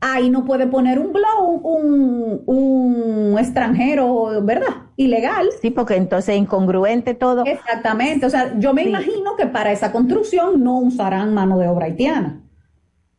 ahí, 0.00 0.30
no, 0.30 0.44
puede 0.44 0.66
poner 0.66 0.98
un 0.98 1.12
blog 1.12 1.64
un, 1.64 2.42
un, 2.46 3.38
extranjero, 3.38 4.42
¿verdad? 4.42 4.88
Ilegal. 4.96 5.48
Sí, 5.60 5.70
porque 5.70 5.94
entonces 5.94 6.34
es 6.34 6.40
incongruente 6.40 7.14
todo. 7.14 7.44
Exactamente. 7.44 8.26
O 8.26 8.30
sea, 8.30 8.58
yo 8.58 8.74
me 8.74 8.82
imagino 8.82 9.36
que 9.36 9.46
para 9.46 9.70
esa 9.70 9.92
construcción 9.92 10.62
no 10.62 10.78
usarán 10.78 11.34
mano 11.34 11.58
de 11.58 11.68
obra 11.68 11.86
haitiana. 11.86 12.42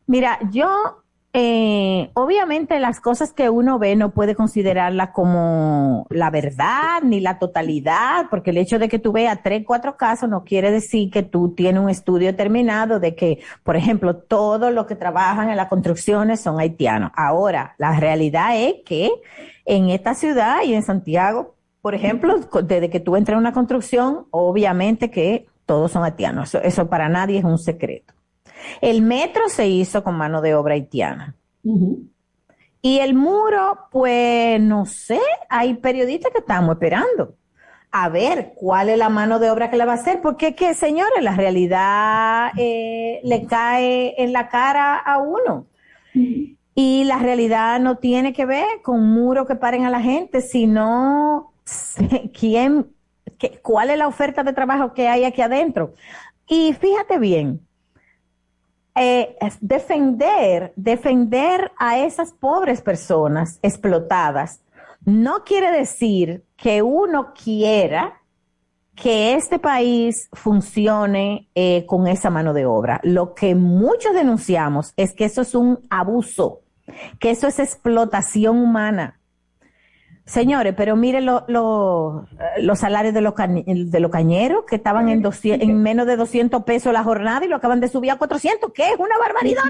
Mira, 0.06 0.38
yo 0.50 0.99
eh, 1.32 2.10
obviamente 2.14 2.80
las 2.80 2.98
cosas 3.00 3.32
que 3.32 3.50
uno 3.50 3.78
ve 3.78 3.94
no 3.94 4.10
puede 4.10 4.34
considerarla 4.34 5.12
como 5.12 6.06
la 6.10 6.28
verdad 6.28 7.02
ni 7.04 7.20
la 7.20 7.38
totalidad, 7.38 8.26
porque 8.30 8.50
el 8.50 8.58
hecho 8.58 8.80
de 8.80 8.88
que 8.88 8.98
tú 8.98 9.12
veas 9.12 9.40
tres, 9.42 9.62
cuatro 9.64 9.96
casos 9.96 10.28
no 10.28 10.42
quiere 10.42 10.72
decir 10.72 11.08
que 11.10 11.22
tú 11.22 11.54
tienes 11.54 11.82
un 11.82 11.88
estudio 11.88 12.34
terminado 12.34 12.98
de 12.98 13.14
que, 13.14 13.38
por 13.62 13.76
ejemplo, 13.76 14.16
todos 14.16 14.74
los 14.74 14.86
que 14.86 14.96
trabajan 14.96 15.50
en 15.50 15.56
las 15.56 15.68
construcciones 15.68 16.40
son 16.40 16.58
haitianos. 16.58 17.12
Ahora, 17.14 17.76
la 17.78 17.98
realidad 18.00 18.56
es 18.56 18.74
que 18.84 19.10
en 19.66 19.90
esta 19.90 20.14
ciudad 20.14 20.64
y 20.64 20.74
en 20.74 20.82
Santiago, 20.82 21.54
por 21.80 21.94
ejemplo, 21.94 22.40
desde 22.64 22.90
que 22.90 22.98
tú 22.98 23.14
entras 23.14 23.34
en 23.34 23.40
una 23.40 23.52
construcción, 23.52 24.26
obviamente 24.30 25.12
que 25.12 25.46
todos 25.64 25.92
son 25.92 26.02
haitianos. 26.02 26.56
eso 26.56 26.88
para 26.88 27.08
nadie 27.08 27.38
es 27.38 27.44
un 27.44 27.58
secreto. 27.58 28.14
El 28.80 29.02
metro 29.02 29.48
se 29.48 29.68
hizo 29.68 30.02
con 30.02 30.16
mano 30.16 30.40
de 30.40 30.54
obra 30.54 30.74
haitiana. 30.74 31.34
Y 32.82 32.98
el 32.98 33.14
muro, 33.14 33.88
pues 33.90 34.60
no 34.60 34.86
sé, 34.86 35.20
hay 35.48 35.74
periodistas 35.74 36.32
que 36.32 36.38
estamos 36.38 36.74
esperando 36.74 37.34
a 37.92 38.08
ver 38.08 38.52
cuál 38.54 38.88
es 38.88 38.98
la 38.98 39.08
mano 39.08 39.38
de 39.38 39.50
obra 39.50 39.70
que 39.70 39.76
le 39.76 39.84
va 39.84 39.92
a 39.92 39.96
hacer, 39.96 40.20
porque 40.20 40.48
es 40.48 40.56
que, 40.56 40.74
señores, 40.74 41.22
la 41.22 41.34
realidad 41.34 42.52
eh, 42.56 43.20
le 43.24 43.46
cae 43.46 44.14
en 44.22 44.32
la 44.32 44.48
cara 44.48 44.96
a 44.96 45.18
uno. 45.18 45.66
Y 46.74 47.04
la 47.04 47.18
realidad 47.18 47.80
no 47.80 47.98
tiene 47.98 48.32
que 48.32 48.46
ver 48.46 48.66
con 48.82 49.04
muros 49.04 49.46
que 49.46 49.56
paren 49.56 49.84
a 49.84 49.90
la 49.90 50.00
gente, 50.00 50.40
sino 50.40 51.52
quién, 52.38 52.86
qué, 53.38 53.60
cuál 53.62 53.90
es 53.90 53.98
la 53.98 54.06
oferta 54.08 54.42
de 54.42 54.52
trabajo 54.52 54.94
que 54.94 55.08
hay 55.08 55.24
aquí 55.24 55.42
adentro. 55.42 55.94
Y 56.48 56.72
fíjate 56.74 57.18
bien, 57.18 57.60
eh, 58.94 59.36
defender, 59.60 60.72
defender 60.76 61.72
a 61.78 61.98
esas 61.98 62.32
pobres 62.32 62.82
personas 62.82 63.58
explotadas 63.62 64.60
no 65.04 65.44
quiere 65.44 65.70
decir 65.70 66.44
que 66.56 66.82
uno 66.82 67.32
quiera 67.32 68.20
que 68.94 69.34
este 69.34 69.58
país 69.58 70.28
funcione 70.32 71.48
eh, 71.54 71.86
con 71.86 72.06
esa 72.06 72.28
mano 72.28 72.52
de 72.52 72.66
obra. 72.66 73.00
Lo 73.02 73.34
que 73.34 73.54
muchos 73.54 74.12
denunciamos 74.12 74.92
es 74.96 75.14
que 75.14 75.24
eso 75.24 75.40
es 75.40 75.54
un 75.54 75.80
abuso, 75.88 76.60
que 77.18 77.30
eso 77.30 77.46
es 77.46 77.58
explotación 77.58 78.58
humana. 78.58 79.19
Señores, 80.30 80.74
pero 80.76 80.94
mire 80.94 81.20
los 81.20 82.78
salarios 82.78 83.12
de 83.12 83.20
los, 83.20 83.34
de 83.36 83.98
los 83.98 84.10
cañeros 84.12 84.62
que 84.64 84.76
estaban 84.76 85.08
en, 85.08 85.24
en 85.42 85.82
menos 85.82 86.06
de 86.06 86.14
200 86.14 86.62
pesos 86.62 86.92
la 86.92 87.02
jornada 87.02 87.44
y 87.44 87.48
lo 87.48 87.56
acaban 87.56 87.80
de 87.80 87.88
subir 87.88 88.12
a 88.12 88.16
400, 88.16 88.70
que 88.72 88.90
es 88.90 88.94
una 88.96 89.18
barbaridad 89.18 89.62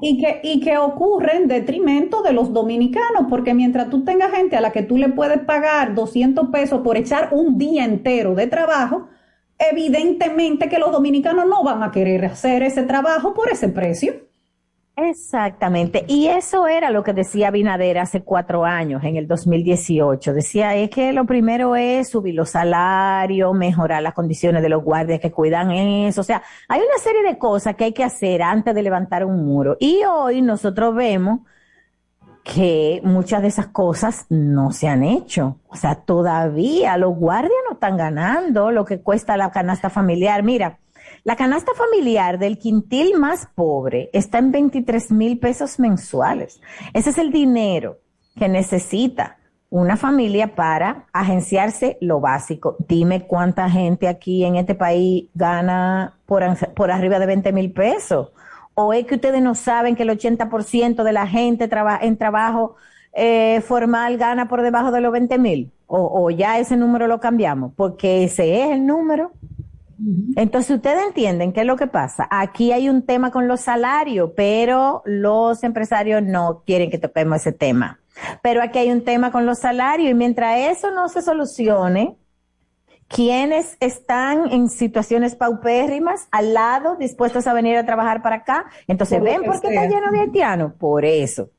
Y 0.00 0.18
que, 0.18 0.40
y 0.42 0.60
que 0.60 0.78
ocurre 0.78 1.36
en 1.36 1.48
detrimento 1.48 2.22
de 2.22 2.32
los 2.32 2.50
dominicanos, 2.54 3.26
porque 3.28 3.52
mientras 3.52 3.90
tú 3.90 4.04
tengas 4.04 4.32
gente 4.32 4.56
a 4.56 4.62
la 4.62 4.72
que 4.72 4.82
tú 4.82 4.96
le 4.96 5.10
puedes 5.10 5.40
pagar 5.40 5.94
200 5.94 6.48
pesos 6.48 6.80
por 6.80 6.96
echar 6.96 7.28
un 7.32 7.58
día 7.58 7.84
entero 7.84 8.34
de 8.34 8.46
trabajo, 8.46 9.08
evidentemente 9.58 10.70
que 10.70 10.78
los 10.78 10.92
dominicanos 10.92 11.44
no 11.46 11.62
van 11.62 11.82
a 11.82 11.90
querer 11.90 12.24
hacer 12.24 12.62
ese 12.62 12.84
trabajo 12.84 13.34
por 13.34 13.50
ese 13.50 13.68
precio. 13.68 14.14
Exactamente. 14.98 16.06
Y 16.08 16.28
eso 16.28 16.66
era 16.66 16.90
lo 16.90 17.02
que 17.02 17.12
decía 17.12 17.50
Binader 17.50 17.98
hace 17.98 18.22
cuatro 18.22 18.64
años, 18.64 19.04
en 19.04 19.16
el 19.16 19.28
2018. 19.28 20.32
Decía, 20.32 20.74
es 20.74 20.88
que 20.88 21.12
lo 21.12 21.26
primero 21.26 21.76
es 21.76 22.08
subir 22.08 22.34
los 22.34 22.50
salarios, 22.50 23.54
mejorar 23.54 24.02
las 24.02 24.14
condiciones 24.14 24.62
de 24.62 24.70
los 24.70 24.82
guardias 24.82 25.20
que 25.20 25.30
cuidan 25.30 25.70
eso. 25.70 26.22
O 26.22 26.24
sea, 26.24 26.42
hay 26.66 26.80
una 26.80 26.98
serie 26.98 27.22
de 27.22 27.36
cosas 27.36 27.76
que 27.76 27.84
hay 27.84 27.92
que 27.92 28.04
hacer 28.04 28.40
antes 28.42 28.74
de 28.74 28.82
levantar 28.82 29.26
un 29.26 29.44
muro. 29.44 29.76
Y 29.78 30.02
hoy 30.04 30.40
nosotros 30.40 30.94
vemos 30.94 31.40
que 32.42 33.00
muchas 33.04 33.42
de 33.42 33.48
esas 33.48 33.66
cosas 33.66 34.24
no 34.30 34.72
se 34.72 34.88
han 34.88 35.02
hecho. 35.02 35.58
O 35.68 35.76
sea, 35.76 35.96
todavía 35.96 36.96
los 36.96 37.14
guardias 37.16 37.52
no 37.68 37.74
están 37.74 37.98
ganando 37.98 38.70
lo 38.70 38.86
que 38.86 39.00
cuesta 39.02 39.36
la 39.36 39.50
canasta 39.50 39.90
familiar. 39.90 40.42
Mira, 40.42 40.78
la 41.26 41.34
canasta 41.34 41.72
familiar 41.74 42.38
del 42.38 42.56
quintil 42.56 43.18
más 43.18 43.48
pobre 43.56 44.10
está 44.12 44.38
en 44.38 44.52
23 44.52 45.10
mil 45.10 45.40
pesos 45.40 45.80
mensuales. 45.80 46.60
Ese 46.94 47.10
es 47.10 47.18
el 47.18 47.32
dinero 47.32 47.98
que 48.36 48.48
necesita 48.48 49.36
una 49.68 49.96
familia 49.96 50.54
para 50.54 51.06
agenciarse 51.12 51.98
lo 52.00 52.20
básico. 52.20 52.76
Dime 52.86 53.26
cuánta 53.26 53.68
gente 53.68 54.06
aquí 54.06 54.44
en 54.44 54.54
este 54.54 54.76
país 54.76 55.24
gana 55.34 56.16
por, 56.26 56.44
arriba 56.92 57.18
de 57.18 57.26
20 57.26 57.52
mil 57.52 57.72
pesos. 57.72 58.30
¿O 58.74 58.92
es 58.92 59.04
que 59.04 59.16
ustedes 59.16 59.42
no 59.42 59.56
saben 59.56 59.96
que 59.96 60.04
el 60.04 60.10
80% 60.10 61.02
de 61.02 61.12
la 61.12 61.26
gente 61.26 61.68
en 62.02 62.16
trabajo 62.18 62.76
eh, 63.12 63.62
formal 63.62 64.16
gana 64.16 64.46
por 64.46 64.62
debajo 64.62 64.92
de 64.92 65.00
los 65.00 65.10
20 65.10 65.38
mil? 65.38 65.72
O, 65.88 66.22
o 66.22 66.30
ya 66.30 66.60
ese 66.60 66.76
número 66.76 67.08
lo 67.08 67.18
cambiamos, 67.18 67.72
porque 67.74 68.22
ese 68.22 68.62
es 68.62 68.70
el 68.70 68.86
número. 68.86 69.32
Entonces, 70.36 70.76
ustedes 70.76 71.06
entienden 71.06 71.52
qué 71.52 71.60
es 71.60 71.66
lo 71.66 71.76
que 71.76 71.86
pasa. 71.86 72.28
Aquí 72.30 72.72
hay 72.72 72.88
un 72.88 73.02
tema 73.02 73.30
con 73.30 73.48
los 73.48 73.60
salarios, 73.60 74.30
pero 74.36 75.02
los 75.06 75.62
empresarios 75.64 76.22
no 76.22 76.62
quieren 76.66 76.90
que 76.90 76.98
toquemos 76.98 77.38
ese 77.38 77.52
tema. 77.52 77.98
Pero 78.42 78.62
aquí 78.62 78.78
hay 78.78 78.90
un 78.90 79.04
tema 79.04 79.30
con 79.30 79.46
los 79.46 79.58
salarios 79.58 80.10
y 80.10 80.14
mientras 80.14 80.58
eso 80.58 80.90
no 80.90 81.08
se 81.08 81.22
solucione, 81.22 82.16
quienes 83.08 83.76
están 83.80 84.50
en 84.50 84.68
situaciones 84.68 85.36
paupérrimas 85.36 86.28
al 86.30 86.54
lado, 86.54 86.96
dispuestos 86.96 87.46
a 87.46 87.52
venir 87.52 87.76
a 87.76 87.86
trabajar 87.86 88.22
para 88.22 88.36
acá, 88.36 88.66
entonces 88.88 89.22
ven 89.22 89.44
por 89.44 89.60
qué 89.60 89.68
está 89.68 89.86
lleno 89.86 90.10
de 90.10 90.20
haitianos, 90.20 90.72
por 90.74 91.04
eso. 91.04 91.50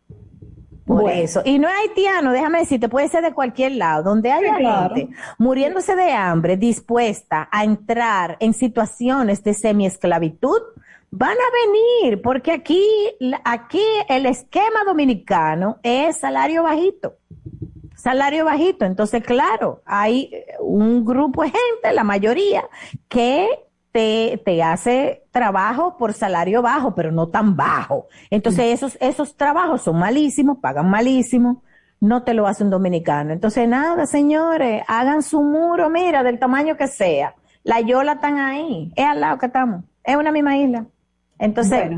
Por 0.87 1.11
eso. 1.11 1.41
Y 1.43 1.59
no 1.59 1.67
es 1.67 1.75
haitiano, 1.75 2.31
déjame 2.31 2.59
decirte, 2.59 2.87
puede 2.87 3.09
ser 3.09 3.21
de 3.21 3.33
cualquier 3.33 3.73
lado, 3.73 4.03
donde 4.03 4.31
haya 4.31 4.55
gente 4.55 5.09
muriéndose 5.37 5.95
de 5.95 6.13
hambre, 6.13 6.55
dispuesta 6.55 7.49
a 7.51 7.65
entrar 7.65 8.37
en 8.39 8.53
situaciones 8.53 9.43
de 9.43 9.53
semiesclavitud, 9.53 10.61
van 11.11 11.35
a 11.37 12.03
venir, 12.03 12.21
porque 12.21 12.53
aquí, 12.53 12.85
aquí 13.43 13.83
el 14.07 14.25
esquema 14.25 14.85
dominicano 14.85 15.77
es 15.83 16.17
salario 16.17 16.63
bajito. 16.63 17.15
Salario 17.95 18.45
bajito. 18.45 18.85
Entonces, 18.85 19.23
claro, 19.23 19.81
hay 19.85 20.31
un 20.59 21.03
grupo 21.03 21.41
de 21.43 21.49
gente, 21.49 21.93
la 21.93 22.03
mayoría, 22.03 22.63
que 23.09 23.49
te, 23.91 24.63
hace 24.63 25.23
trabajo 25.31 25.97
por 25.97 26.13
salario 26.13 26.61
bajo, 26.61 26.93
pero 26.93 27.11
no 27.11 27.29
tan 27.29 27.55
bajo. 27.55 28.07
Entonces 28.29 28.65
mm. 28.65 28.73
esos, 28.73 28.97
esos 29.01 29.35
trabajos 29.35 29.81
son 29.81 29.97
malísimos, 29.97 30.59
pagan 30.59 30.89
malísimo, 30.89 31.63
no 31.99 32.23
te 32.23 32.33
lo 32.33 32.47
hace 32.47 32.63
un 32.63 32.69
dominicano. 32.69 33.33
Entonces 33.33 33.67
nada, 33.67 34.05
señores, 34.05 34.83
hagan 34.87 35.23
su 35.23 35.41
muro, 35.41 35.89
mira, 35.89 36.23
del 36.23 36.39
tamaño 36.39 36.77
que 36.77 36.87
sea. 36.87 37.35
La 37.63 37.81
yola 37.81 38.13
están 38.13 38.37
ahí, 38.37 38.93
es 38.95 39.05
al 39.05 39.19
lado 39.19 39.37
que 39.39 39.47
estamos, 39.47 39.83
es 40.03 40.15
una 40.15 40.31
misma 40.31 40.57
isla. 40.57 40.85
Entonces, 41.39 41.91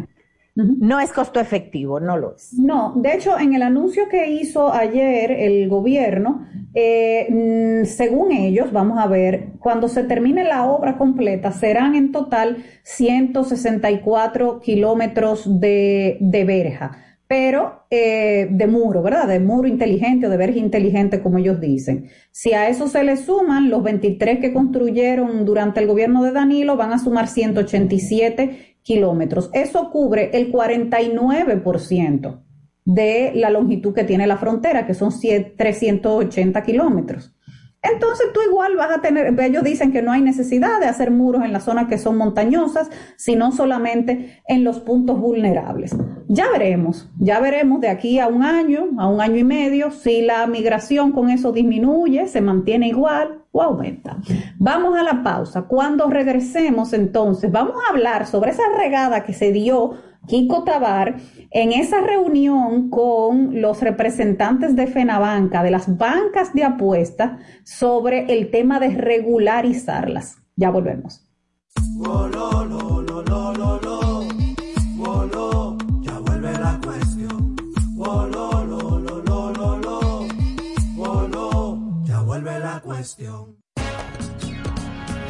no 0.63 0.99
es 0.99 1.11
costo 1.11 1.39
efectivo, 1.39 1.99
no 1.99 2.17
lo 2.17 2.35
es. 2.35 2.53
No, 2.53 2.93
de 2.95 3.13
hecho, 3.13 3.39
en 3.39 3.53
el 3.53 3.61
anuncio 3.61 4.09
que 4.09 4.29
hizo 4.29 4.73
ayer 4.73 5.31
el 5.31 5.69
gobierno, 5.69 6.45
eh, 6.73 7.27
mm, 7.29 7.85
según 7.85 8.31
ellos, 8.31 8.71
vamos 8.71 8.99
a 8.99 9.07
ver, 9.07 9.53
cuando 9.59 9.87
se 9.87 10.03
termine 10.03 10.43
la 10.43 10.65
obra 10.65 10.97
completa, 10.97 11.51
serán 11.51 11.95
en 11.95 12.11
total 12.11 12.57
164 12.83 14.59
kilómetros 14.59 15.59
de, 15.59 16.17
de 16.19 16.43
verja, 16.43 16.97
pero 17.27 17.85
eh, 17.91 18.47
de 18.49 18.67
muro, 18.67 19.01
¿verdad? 19.01 19.27
De 19.27 19.39
muro 19.39 19.67
inteligente 19.67 20.27
o 20.27 20.29
de 20.29 20.37
verja 20.37 20.59
inteligente, 20.59 21.21
como 21.21 21.37
ellos 21.37 21.59
dicen. 21.59 22.09
Si 22.31 22.53
a 22.53 22.69
eso 22.69 22.87
se 22.87 23.03
le 23.03 23.17
suman 23.17 23.69
los 23.69 23.83
23 23.83 24.39
que 24.39 24.53
construyeron 24.53 25.45
durante 25.45 25.79
el 25.79 25.87
gobierno 25.87 26.23
de 26.23 26.31
Danilo, 26.31 26.75
van 26.75 26.91
a 26.91 26.99
sumar 26.99 27.27
187 27.27 28.68
kilómetros. 28.89 29.51
Eso 29.53 29.91
cubre 29.91 30.31
el 30.33 30.51
49% 30.51 32.41
de 32.85 33.31
la 33.35 33.51
longitud 33.51 33.93
que 33.93 34.03
tiene 34.03 34.25
la 34.25 34.37
frontera, 34.37 34.87
que 34.87 34.95
son 34.95 35.11
380 35.11 36.63
kilómetros. 36.63 37.35
Entonces 37.81 38.27
tú 38.33 38.41
igual 38.45 38.75
vas 38.75 38.91
a 38.91 39.01
tener, 39.01 39.39
ellos 39.39 39.63
dicen 39.63 39.93
que 39.93 40.01
no 40.01 40.11
hay 40.11 40.21
necesidad 40.21 40.79
de 40.81 40.87
hacer 40.87 41.11
muros 41.11 41.45
en 41.45 41.53
las 41.53 41.63
zonas 41.63 41.87
que 41.87 41.97
son 41.97 42.17
montañosas, 42.17 42.89
sino 43.15 43.53
solamente 43.53 44.41
en 44.47 44.65
los 44.65 44.81
puntos 44.81 45.19
vulnerables. 45.19 45.95
Ya 46.27 46.49
veremos, 46.51 47.09
ya 47.17 47.39
veremos 47.39 47.79
de 47.79 47.87
aquí 47.87 48.19
a 48.19 48.27
un 48.27 48.43
año, 48.43 48.89
a 48.97 49.07
un 49.07 49.21
año 49.21 49.37
y 49.37 49.45
medio, 49.45 49.91
si 49.91 50.21
la 50.21 50.45
migración 50.45 51.13
con 51.13 51.29
eso 51.29 51.53
disminuye, 51.53 52.27
se 52.27 52.41
mantiene 52.41 52.89
igual 52.89 53.43
o 53.51 53.63
aumenta. 53.63 54.17
Vamos 54.57 54.97
a 54.97 55.03
la 55.03 55.23
pausa. 55.23 55.63
Cuando 55.63 56.07
regresemos 56.09 56.91
entonces, 56.91 57.49
vamos 57.49 57.75
a 57.87 57.91
hablar 57.91 58.27
sobre 58.27 58.51
esa 58.51 58.63
regada 58.77 59.23
que 59.23 59.33
se 59.33 59.53
dio 59.53 59.93
Kiko 60.29 60.63
Tabar 60.63 61.15
en 61.49 61.73
esa 61.73 62.01
reunión 62.01 62.91
con 62.91 63.59
los 63.61 63.81
representantes 63.81 64.75
de 64.75 64.85
FENABANCA, 64.85 65.63
de 65.63 65.71
las 65.71 65.97
bancas 65.97 66.53
de 66.53 66.63
apuesta, 66.63 67.39
sobre 67.63 68.31
el 68.31 68.51
tema 68.51 68.79
de 68.79 68.89
regularizarlas. 68.89 70.37
Ya 70.55 70.69
volvemos. 70.69 71.25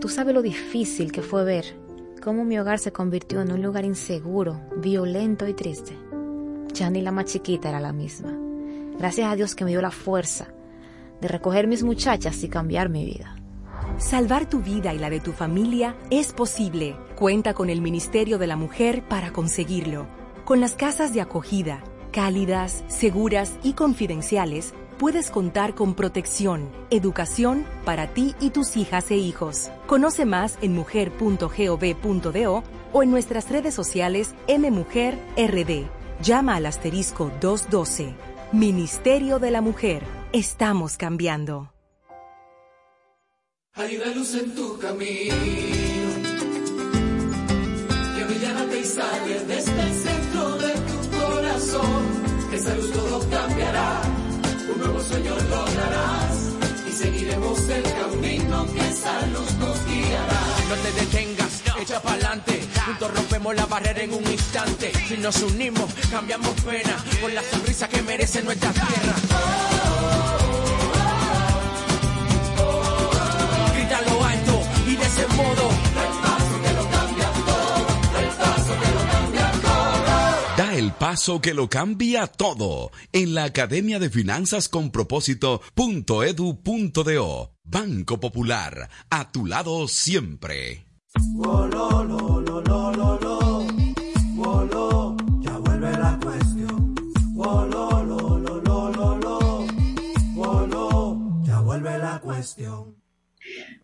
Tú 0.00 0.08
sabes 0.08 0.34
lo 0.34 0.40
difícil 0.42 1.12
que 1.12 1.22
fue 1.22 1.44
ver 1.44 1.76
cómo 2.22 2.44
mi 2.44 2.58
hogar 2.58 2.78
se 2.78 2.92
convirtió 2.92 3.42
en 3.42 3.52
un 3.52 3.62
lugar 3.62 3.84
inseguro, 3.84 4.58
violento 4.78 5.46
y 5.46 5.54
triste. 5.54 5.92
Ya 6.74 6.90
ni 6.90 7.02
la 7.02 7.12
más 7.12 7.26
chiquita 7.26 7.68
era 7.68 7.80
la 7.80 7.92
misma. 7.92 8.32
Gracias 8.98 9.30
a 9.30 9.36
Dios 9.36 9.54
que 9.54 9.64
me 9.64 9.70
dio 9.70 9.82
la 9.82 9.90
fuerza 9.90 10.48
de 11.20 11.28
recoger 11.28 11.66
mis 11.66 11.82
muchachas 11.82 12.42
y 12.42 12.48
cambiar 12.48 12.88
mi 12.88 13.04
vida. 13.04 13.36
Salvar 13.98 14.48
tu 14.48 14.60
vida 14.60 14.92
y 14.92 14.98
la 14.98 15.10
de 15.10 15.20
tu 15.20 15.32
familia 15.32 15.96
es 16.10 16.32
posible. 16.32 16.96
Cuenta 17.16 17.54
con 17.54 17.70
el 17.70 17.80
Ministerio 17.80 18.38
de 18.38 18.46
la 18.46 18.56
Mujer 18.56 19.04
para 19.08 19.32
conseguirlo. 19.32 20.06
Con 20.44 20.60
las 20.60 20.74
casas 20.74 21.14
de 21.14 21.20
acogida, 21.20 21.84
cálidas, 22.10 22.84
seguras 22.88 23.52
y 23.62 23.74
confidenciales, 23.74 24.74
puedes 24.98 25.30
contar 25.30 25.74
con 25.74 25.94
protección, 25.94 26.70
educación 26.90 27.66
para 27.84 28.08
ti 28.08 28.34
y 28.40 28.50
tus 28.50 28.76
hijas 28.76 29.10
e 29.10 29.16
hijos. 29.16 29.70
Conoce 29.86 30.24
más 30.24 30.58
en 30.62 30.74
mujer.gov.do 30.74 32.64
o 32.92 33.02
en 33.02 33.10
nuestras 33.10 33.50
redes 33.50 33.74
sociales 33.74 34.34
MMujerRD. 34.48 36.01
Llama 36.22 36.54
al 36.54 36.66
asterisco 36.66 37.32
212. 37.40 38.14
Ministerio 38.52 39.40
de 39.40 39.50
la 39.50 39.60
Mujer. 39.60 40.04
Estamos 40.32 40.96
cambiando. 40.96 41.72
Hay 43.74 43.96
una 43.96 44.14
luz 44.14 44.32
en 44.36 44.54
tu 44.54 44.78
camino 44.78 45.34
que 48.14 48.24
brillante 48.24 48.78
y 48.78 48.84
sale 48.84 49.40
desde 49.48 49.80
el 49.82 49.94
centro 49.94 50.58
de 50.58 50.72
tu 50.74 51.18
corazón. 51.18 52.04
Esa 52.52 52.76
luz 52.76 52.92
todo 52.92 53.18
cambiará, 53.28 54.02
un 54.72 54.78
nuevo 54.78 55.00
sueño 55.00 55.34
lograrás 55.50 56.52
y 56.88 56.92
seguiremos 56.92 57.68
el 57.68 57.82
camino 57.82 58.66
que 58.72 58.88
esa 58.90 59.26
luz 59.26 59.54
nos 59.58 59.86
guiará. 59.86 60.40
No 60.68 60.74
te 60.76 60.92
detengas, 61.00 61.62
echa 61.80 62.00
pa'lante. 62.00 62.61
Juntos 62.86 63.14
rompemos 63.14 63.54
la 63.54 63.66
barrera 63.66 64.02
en 64.02 64.12
un 64.12 64.26
instante. 64.30 64.92
Si 65.06 65.16
nos 65.16 65.40
unimos, 65.42 65.88
cambiamos 66.10 66.50
pena 66.62 66.96
con 67.20 67.32
la 67.34 67.42
sonrisa 67.42 67.88
que 67.88 68.02
merece 68.02 68.42
nuestra 68.42 68.72
tierra. 68.72 69.14
Grita 73.74 74.02
lo 74.02 74.24
alto 74.24 74.62
y 74.86 74.96
de 74.96 75.04
ese 75.04 75.26
modo. 75.28 75.70
Da 80.56 80.74
el 80.74 80.92
paso 80.92 81.40
que 81.40 81.54
lo 81.54 81.70
cambia 81.70 82.26
todo 82.26 82.90
en 83.12 83.34
la 83.34 83.44
Academia 83.44 83.98
de 83.98 84.10
Finanzas 84.10 84.68
con 84.68 84.90
Propósito.edu.do. 84.90 87.52
Banco 87.64 88.20
Popular, 88.20 88.90
a 89.08 89.32
tu 89.32 89.46
lado 89.46 89.88
siempre. 89.88 90.91
Lo, 97.82 98.02
lo, 98.02 98.22
lo, 98.22 98.92
lo, 98.92 99.18
lo. 99.20 99.66
Wolo, 100.36 101.16
ya 101.42 101.60
vuelve 101.60 101.98
la 101.98 102.18
cuestión. 102.20 102.96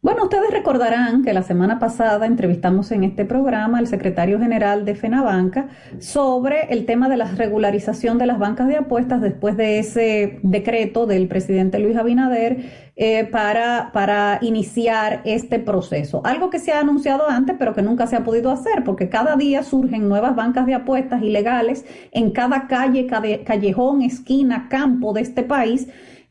Bueno, 0.01 0.23
ustedes 0.25 0.53
recordarán 0.53 1.25
que 1.25 1.33
la 1.33 1.43
semana 1.43 1.81
pasada 1.81 2.25
entrevistamos 2.27 2.93
en 2.93 3.03
este 3.03 3.25
programa 3.25 3.79
al 3.79 3.89
secretario 3.89 4.39
general 4.39 4.85
de 4.85 4.95
FENABanca 4.95 5.67
sobre 5.99 6.73
el 6.73 6.87
tema 6.87 7.09
de 7.09 7.17
la 7.17 7.25
regularización 7.25 8.17
de 8.17 8.27
las 8.27 8.39
bancas 8.39 8.69
de 8.69 8.77
apuestas 8.77 9.21
después 9.21 9.57
de 9.57 9.81
ese 9.81 10.39
decreto 10.45 11.07
del 11.07 11.27
presidente 11.27 11.81
Luis 11.81 11.97
Abinader 11.97 12.59
eh, 12.95 13.25
para, 13.25 13.91
para 13.93 14.39
iniciar 14.41 15.21
este 15.25 15.59
proceso. 15.59 16.23
Algo 16.25 16.49
que 16.49 16.61
se 16.61 16.71
ha 16.71 16.79
anunciado 16.79 17.29
antes, 17.29 17.57
pero 17.59 17.75
que 17.75 17.83
nunca 17.83 18.07
se 18.07 18.15
ha 18.15 18.23
podido 18.23 18.53
hacer, 18.53 18.85
porque 18.85 19.09
cada 19.09 19.35
día 19.35 19.65
surgen 19.65 20.09
nuevas 20.09 20.37
bancas 20.37 20.67
de 20.67 20.75
apuestas 20.75 21.23
ilegales 21.23 21.85
en 22.13 22.31
cada 22.31 22.69
calle, 22.69 23.09
calle- 23.09 23.43
callejón, 23.43 24.03
esquina, 24.03 24.69
campo 24.71 25.13
de 25.13 25.23
este 25.23 25.43
país 25.43 25.89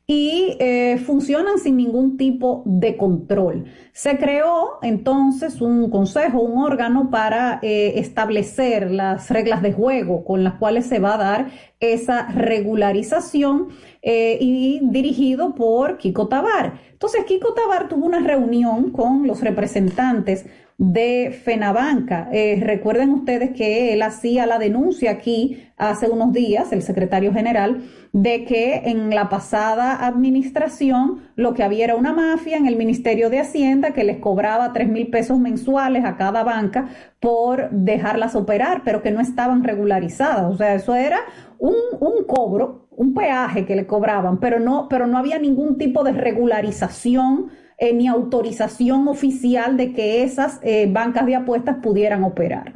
y 0.09 0.55
eh, 0.59 0.97
funcionan 1.05 1.59
sin 1.59 1.75
ningún 1.75 2.15
tipo 2.15 2.63
de 2.65 2.95
control. 2.95 3.65
Se 3.91 4.17
creó 4.17 4.79
entonces 4.81 5.59
un 5.59 5.89
consejo, 5.89 6.39
un 6.39 6.63
órgano 6.63 7.09
para 7.09 7.59
eh, 7.61 7.99
establecer 7.99 8.89
las 8.89 9.29
reglas 9.29 9.61
de 9.61 9.73
juego 9.73 10.23
con 10.23 10.45
las 10.45 10.53
cuales 10.53 10.85
se 10.85 10.99
va 10.99 11.15
a 11.15 11.17
dar 11.17 11.51
esa 11.81 12.27
regularización 12.29 13.67
eh, 14.01 14.37
y 14.39 14.79
dirigido 14.81 15.53
por 15.55 15.97
Kiko 15.97 16.29
Tabar. 16.29 16.79
Entonces 16.93 17.25
Kiko 17.25 17.53
Tabar 17.53 17.89
tuvo 17.89 18.05
una 18.05 18.19
reunión 18.19 18.91
con 18.91 19.27
los 19.27 19.41
representantes 19.41 20.45
de 20.77 21.39
Fenabanca. 21.43 22.29
Eh, 22.31 22.59
recuerden 22.63 23.09
ustedes 23.09 23.51
que 23.51 23.93
él 23.93 24.03
hacía 24.03 24.45
la 24.45 24.59
denuncia 24.59 25.09
aquí 25.09 25.63
hace 25.75 26.07
unos 26.07 26.33
días, 26.33 26.71
el 26.71 26.83
secretario 26.83 27.33
general, 27.33 27.83
de 28.13 28.45
que 28.45 28.83
en 28.85 29.09
la 29.13 29.27
pasada 29.27 30.05
administración 30.05 31.23
lo 31.35 31.55
que 31.55 31.63
había 31.63 31.85
era 31.85 31.95
una 31.95 32.13
mafia 32.13 32.57
en 32.57 32.67
el 32.67 32.75
Ministerio 32.75 33.31
de 33.31 33.39
Hacienda 33.39 33.91
que 33.91 34.03
les 34.03 34.17
cobraba 34.17 34.71
tres 34.71 34.87
mil 34.87 35.09
pesos 35.09 35.39
mensuales 35.39 36.05
a 36.05 36.15
cada 36.15 36.43
banca 36.43 36.89
por 37.19 37.71
dejarlas 37.71 38.35
operar, 38.35 38.83
pero 38.85 39.01
que 39.01 39.11
no 39.11 39.19
estaban 39.19 39.63
regularizadas. 39.63 40.53
O 40.53 40.57
sea, 40.57 40.75
eso 40.75 40.93
era 40.93 41.19
un, 41.57 41.75
un 41.99 42.23
cobro, 42.27 42.87
un 42.91 43.15
peaje 43.15 43.65
que 43.65 43.75
le 43.75 43.87
cobraban, 43.87 44.39
pero 44.39 44.59
no, 44.59 44.87
pero 44.89 45.07
no 45.07 45.17
había 45.17 45.39
ningún 45.39 45.77
tipo 45.77 46.03
de 46.03 46.11
regularización 46.11 47.49
eh, 47.77 47.93
ni 47.93 48.07
autorización 48.07 49.07
oficial 49.07 49.77
de 49.77 49.93
que 49.93 50.23
esas 50.23 50.59
eh, 50.63 50.87
bancas 50.89 51.25
de 51.25 51.35
apuestas 51.35 51.77
pudieran 51.77 52.23
operar. 52.23 52.73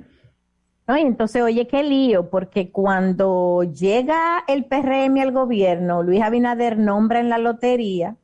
No, 0.88 0.98
y 0.98 1.02
entonces, 1.02 1.42
oye, 1.42 1.68
qué 1.68 1.84
lío, 1.84 2.30
porque 2.30 2.72
cuando 2.72 3.64
llega 3.64 4.44
el 4.48 4.66
PRM 4.66 5.22
al 5.22 5.32
gobierno, 5.32 6.04
Luis 6.04 6.22
Abinader 6.22 6.78
nombra 6.78 7.20
en 7.20 7.30
la 7.30 7.38
lotería 7.38 8.18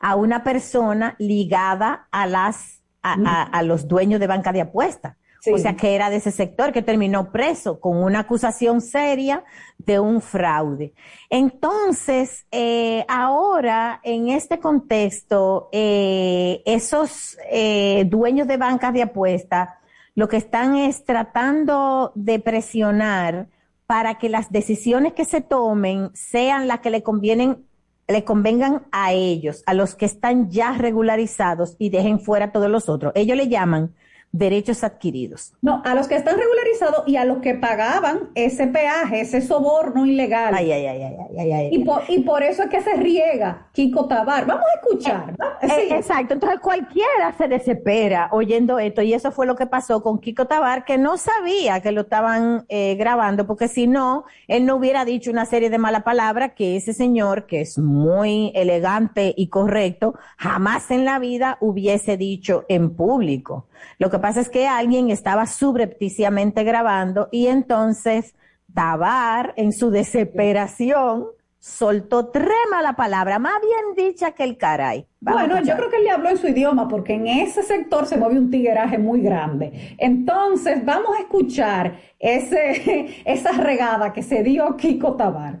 a 0.00 0.16
una 0.16 0.42
persona 0.42 1.14
ligada 1.18 2.08
a 2.10 2.26
las 2.26 2.82
a 3.02 3.62
los 3.62 3.86
dueños 3.86 4.18
de 4.18 4.26
banca 4.26 4.52
de 4.52 4.62
apuestas. 4.62 5.16
O 5.52 5.58
sea, 5.58 5.76
que 5.76 5.94
era 5.94 6.10
de 6.10 6.16
ese 6.16 6.30
sector 6.30 6.72
que 6.72 6.82
terminó 6.82 7.30
preso 7.30 7.80
con 7.80 8.02
una 8.02 8.20
acusación 8.20 8.80
seria 8.80 9.44
de 9.78 10.00
un 10.00 10.20
fraude. 10.20 10.92
Entonces, 11.30 12.46
eh, 12.50 13.04
ahora, 13.08 14.00
en 14.02 14.28
este 14.28 14.58
contexto, 14.58 15.68
eh, 15.72 16.62
esos 16.66 17.36
eh, 17.50 18.04
dueños 18.08 18.48
de 18.48 18.56
bancas 18.56 18.92
de 18.92 19.02
apuestas 19.02 19.70
lo 20.16 20.28
que 20.28 20.38
están 20.38 20.76
es 20.76 21.04
tratando 21.04 22.10
de 22.14 22.38
presionar 22.38 23.48
para 23.86 24.18
que 24.18 24.30
las 24.30 24.50
decisiones 24.50 25.12
que 25.12 25.26
se 25.26 25.42
tomen 25.42 26.10
sean 26.14 26.66
las 26.66 26.80
que 26.80 26.90
le 26.90 27.02
convienen 27.02 27.66
le 28.08 28.24
convengan 28.24 28.86
a 28.92 29.12
ellos, 29.12 29.62
a 29.66 29.74
los 29.74 29.94
que 29.94 30.06
están 30.06 30.48
ya 30.48 30.72
regularizados 30.72 31.74
y 31.78 31.90
dejen 31.90 32.20
fuera 32.20 32.46
a 32.46 32.52
todos 32.52 32.70
los 32.70 32.88
otros. 32.88 33.12
Ellos 33.16 33.36
le 33.36 33.48
llaman 33.48 33.94
derechos 34.38 34.84
adquiridos. 34.84 35.54
No, 35.62 35.82
a 35.84 35.94
los 35.94 36.08
que 36.08 36.16
están 36.16 36.36
regularizados 36.38 37.06
y 37.06 37.16
a 37.16 37.24
los 37.24 37.38
que 37.38 37.54
pagaban 37.54 38.30
ese 38.34 38.66
peaje, 38.66 39.20
ese 39.20 39.40
soborno 39.40 40.06
ilegal. 40.06 40.54
Ay, 40.54 40.72
ay, 40.72 40.86
ay, 40.86 41.02
ay, 41.02 41.16
ay, 41.28 41.38
ay, 41.38 41.52
ay. 41.52 41.68
Y 41.72 41.84
por, 41.84 42.02
y 42.08 42.20
por 42.20 42.42
eso 42.42 42.62
es 42.64 42.68
que 42.68 42.80
se 42.82 42.94
riega 42.94 43.68
Kiko 43.72 44.06
Tabar. 44.06 44.46
Vamos 44.46 44.64
a 44.64 44.78
escuchar. 44.80 45.34
¿no? 45.38 45.46
Eh, 45.62 45.72
Sí. 45.76 45.94
Exacto, 45.94 46.34
entonces 46.34 46.60
cualquiera 46.60 47.34
se 47.36 47.48
desespera 47.48 48.28
oyendo 48.32 48.78
esto 48.78 49.02
y 49.02 49.12
eso 49.12 49.30
fue 49.30 49.46
lo 49.46 49.56
que 49.56 49.66
pasó 49.66 50.02
con 50.02 50.18
Kiko 50.20 50.46
Tabar, 50.46 50.84
que 50.84 50.96
no 50.96 51.16
sabía 51.16 51.80
que 51.80 51.92
lo 51.92 52.02
estaban 52.02 52.64
eh, 52.68 52.94
grabando, 52.96 53.46
porque 53.46 53.68
si 53.68 53.86
no, 53.86 54.24
él 54.48 54.64
no 54.64 54.76
hubiera 54.76 55.04
dicho 55.04 55.30
una 55.30 55.44
serie 55.44 55.70
de 55.70 55.78
malas 55.78 56.02
palabras 56.02 56.52
que 56.56 56.76
ese 56.76 56.92
señor, 56.92 57.46
que 57.46 57.60
es 57.60 57.78
muy 57.78 58.52
elegante 58.54 59.34
y 59.36 59.48
correcto, 59.48 60.14
jamás 60.36 60.90
en 60.90 61.04
la 61.04 61.18
vida 61.18 61.58
hubiese 61.60 62.16
dicho 62.16 62.64
en 62.68 62.94
público. 62.94 63.66
Lo 63.98 64.10
que 64.10 64.18
pasa 64.18 64.40
es 64.40 64.48
que 64.48 64.66
alguien 64.66 65.10
estaba 65.10 65.46
subrepticiamente 65.46 66.64
grabando 66.64 67.28
y 67.30 67.46
entonces 67.46 68.34
Tabar, 68.74 69.54
en 69.56 69.72
su 69.72 69.90
desesperación, 69.90 71.28
soltó 71.58 72.28
tres 72.28 72.52
malas 72.70 72.94
palabras, 72.94 73.40
más 73.40 73.54
bien 73.60 74.06
dicha 74.06 74.32
que 74.32 74.44
el 74.44 74.56
caray. 74.56 75.06
Vamos 75.20 75.48
Bueno, 75.48 75.64
yo 75.64 75.74
creo 75.76 75.90
que 75.90 75.96
él 75.96 76.04
le 76.04 76.10
habló 76.10 76.28
en 76.28 76.38
su 76.38 76.46
idioma 76.46 76.86
porque 76.86 77.14
en 77.14 77.26
ese 77.26 77.62
sector 77.62 78.06
se 78.06 78.16
mueve 78.16 78.38
un 78.38 78.50
tigueraje 78.50 78.98
muy 78.98 79.20
grande. 79.20 79.96
Entonces, 79.98 80.84
vamos 80.84 81.16
a 81.16 81.22
escuchar 81.22 81.98
ese, 82.18 83.22
esa 83.24 83.52
regada 83.52 84.12
que 84.12 84.22
se 84.22 84.42
dio 84.42 84.76
Kiko 84.76 85.16
Tabar. 85.16 85.60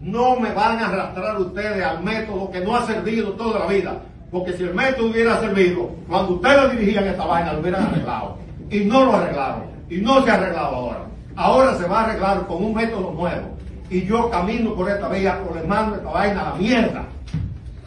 No 0.00 0.38
me 0.38 0.52
van 0.52 0.78
a 0.78 0.88
arrastrar 0.88 1.40
ustedes 1.40 1.84
al 1.84 2.02
método 2.02 2.50
que 2.50 2.60
no 2.60 2.76
ha 2.76 2.84
servido 2.84 3.32
toda 3.32 3.60
la 3.60 3.66
vida. 3.66 4.02
Porque 4.36 4.52
si 4.52 4.64
el 4.64 4.74
método 4.74 5.06
hubiera 5.10 5.40
servido, 5.40 5.88
cuando 6.08 6.34
ustedes 6.34 6.72
dirigían 6.78 7.06
esta 7.06 7.24
vaina, 7.24 7.54
lo 7.54 7.60
hubieran 7.60 7.86
arreglado. 7.86 8.36
Y 8.70 8.80
no 8.80 9.04
lo 9.06 9.16
arreglaron. 9.16 9.62
Y 9.88 9.96
no 9.96 10.22
se 10.22 10.30
ha 10.30 10.34
arreglado 10.34 10.76
ahora. 10.76 10.98
Ahora 11.36 11.74
se 11.76 11.86
va 11.88 12.00
a 12.00 12.04
arreglar 12.04 12.46
con 12.46 12.62
un 12.62 12.74
método 12.74 13.12
nuevo. 13.12 13.46
Y 13.88 14.04
yo 14.04 14.28
camino 14.30 14.74
por 14.74 14.90
esta 14.90 15.08
vía, 15.08 15.40
o 15.50 15.54
le 15.54 15.62
mando 15.62 15.96
esta 15.96 16.10
vaina 16.10 16.40
a 16.42 16.50
la 16.50 16.54
mierda. 16.56 17.04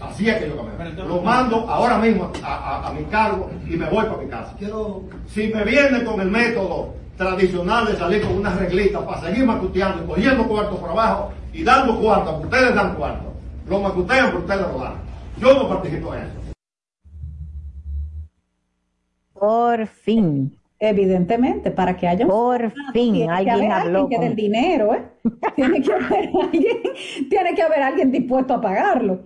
Así 0.01 0.27
es 0.27 0.37
que 0.37 0.47
yo 0.47 0.55
camino. 0.57 1.05
Lo 1.07 1.21
mando 1.21 1.69
ahora 1.69 1.97
mismo 1.99 2.31
a, 2.43 2.47
a- 2.55 2.87
a 2.87 2.93
mi 2.93 3.03
cargo 3.05 3.51
y 3.67 3.75
me 3.75 3.87
voy 3.89 4.05
para 4.05 4.17
mi 4.17 4.27
casa. 4.29 4.53
Si 5.27 5.47
me 5.53 5.63
viene 5.65 6.03
con 6.03 6.19
el 6.21 6.31
método 6.31 6.93
tradicional 7.17 7.85
de 7.85 7.95
salir 7.97 8.21
con 8.23 8.37
unas 8.37 8.55
reglitas 8.57 9.03
para 9.03 9.21
seguir 9.21 9.45
macuteando 9.45 10.03
y 10.03 10.07
cogiendo 10.07 10.47
cuartos 10.47 10.79
por 10.79 10.89
abajo 10.89 11.31
y 11.53 11.63
dando 11.63 11.99
cuartos, 11.99 12.33
porque 12.35 12.47
ustedes 12.55 12.73
dan 12.75 12.95
cuartos. 12.95 13.27
Lo 13.67 13.79
macutean, 13.81 14.27
pero 14.27 14.39
ustedes 14.39 14.61
lo 14.61 14.79
dan. 14.79 14.93
Yo 15.37 15.53
no 15.53 15.69
participo 15.69 16.13
en 16.15 16.21
eso. 16.23 16.38
Por 19.39 19.87
fin. 19.87 20.55
Evidentemente, 20.81 21.71
para 21.71 21.95
que 21.97 22.07
haya 22.07 22.25
un- 22.25 22.31
Por 22.31 22.71
fin, 22.93 23.13
tiene 23.13 23.25
que 23.25 23.31
alguien 23.31 23.55
haber 23.55 23.71
habló 23.87 23.99
alguien 24.01 24.09
que 24.09 24.15
con- 24.15 24.21
dé 24.25 24.27
el 24.31 24.35
dinero, 24.35 24.93
¿eh? 24.93 25.03
Tiene 25.55 25.81
que 25.81 25.91
haber 25.93 26.29
alguien, 26.41 26.77
tiene 27.29 27.53
que 27.55 27.61
haber 27.61 27.83
alguien 27.83 28.11
dispuesto 28.11 28.53
a 28.53 28.61
pagarlo. 28.61 29.19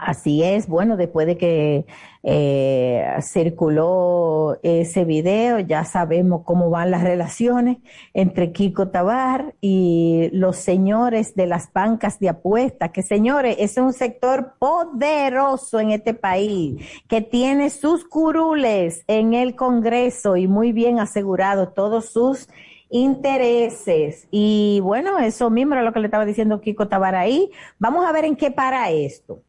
Así 0.00 0.42
es, 0.42 0.68
bueno, 0.68 0.96
después 0.96 1.26
de 1.26 1.36
que 1.36 1.84
eh, 2.22 3.04
circuló 3.20 4.58
ese 4.62 5.04
video, 5.04 5.58
ya 5.58 5.84
sabemos 5.84 6.42
cómo 6.44 6.70
van 6.70 6.90
las 6.90 7.02
relaciones 7.02 7.78
entre 8.14 8.52
Kiko 8.52 8.88
Tabar 8.88 9.54
y 9.60 10.30
los 10.32 10.56
señores 10.56 11.34
de 11.34 11.46
las 11.46 11.72
bancas 11.72 12.20
de 12.20 12.28
apuestas, 12.28 12.90
que 12.90 13.02
señores, 13.02 13.56
es 13.58 13.76
un 13.76 13.92
sector 13.92 14.54
poderoso 14.58 15.80
en 15.80 15.90
este 15.90 16.14
país, 16.14 16.80
que 17.08 17.20
tiene 17.20 17.70
sus 17.70 18.04
curules 18.04 19.04
en 19.08 19.34
el 19.34 19.56
Congreso 19.56 20.36
y 20.36 20.46
muy 20.46 20.72
bien 20.72 21.00
asegurado 21.00 21.68
todos 21.70 22.10
sus 22.10 22.48
intereses. 22.90 24.28
Y 24.30 24.80
bueno, 24.82 25.18
eso 25.18 25.50
mismo 25.50 25.74
era 25.74 25.82
lo 25.82 25.92
que 25.92 26.00
le 26.00 26.06
estaba 26.06 26.24
diciendo 26.24 26.60
Kiko 26.60 26.88
Tabar 26.88 27.14
ahí. 27.14 27.50
Vamos 27.78 28.06
a 28.06 28.12
ver 28.12 28.24
en 28.24 28.36
qué 28.36 28.50
para 28.50 28.90
esto. 28.90 29.42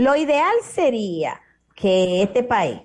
Lo 0.00 0.16
ideal 0.16 0.54
sería 0.62 1.42
que 1.74 2.22
este 2.22 2.42
país 2.42 2.80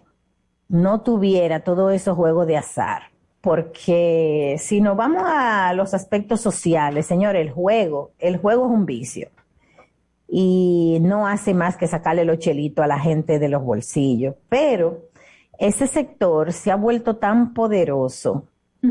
no 0.68 1.00
tuviera 1.00 1.64
todos 1.64 1.94
esos 1.94 2.14
juegos 2.14 2.46
de 2.46 2.58
azar, 2.58 3.04
porque 3.40 4.58
si 4.60 4.82
nos 4.82 4.98
vamos 4.98 5.24
a 5.26 5.74
los 5.76 5.94
aspectos 5.94 6.42
sociales, 6.42 7.06
señor, 7.06 7.38
el 7.38 7.52
juego, 7.52 8.12
el 8.20 8.36
juego 8.36 8.66
es 8.66 8.72
un 8.74 8.86
vicio. 8.86 9.30
Y 10.28 10.98
no 11.04 11.26
hace 11.26 11.54
más 11.54 11.78
que 11.78 11.88
sacarle 11.88 12.26
los 12.26 12.40
chelitos 12.40 12.84
a 12.84 12.88
la 12.90 13.00
gente 13.00 13.40
de 13.40 13.48
los 13.48 13.64
bolsillos, 13.64 14.36
pero 14.50 15.06
ese 15.58 15.88
sector 15.88 16.52
se 16.52 16.70
ha 16.70 16.76
vuelto 16.76 17.16
tan 17.16 17.54
poderoso 17.54 18.50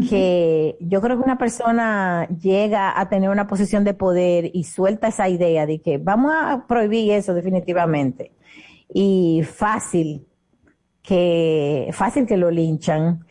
que 0.09 0.77
yo 0.81 1.01
creo 1.01 1.17
que 1.17 1.25
una 1.25 1.39
persona 1.39 2.29
llega 2.29 2.99
a 2.99 3.09
tener 3.09 3.31
una 3.31 3.47
posición 3.47 3.85
de 3.85 3.95
poder 3.95 4.51
y 4.53 4.65
suelta 4.65 5.09
esa 5.09 5.29
idea 5.29 5.67
de 5.67 5.81
que 5.81 5.99
vamos 5.99 6.33
a 6.35 6.67
prohibir 6.67 7.13
eso 7.13 7.35
definitivamente. 7.35 8.33
Y 8.93 9.43
fácil 9.45 10.27
que 11.03 11.91
fácil 11.93 12.27
que 12.27 12.37
lo 12.37 12.51
linchan. 12.51 13.25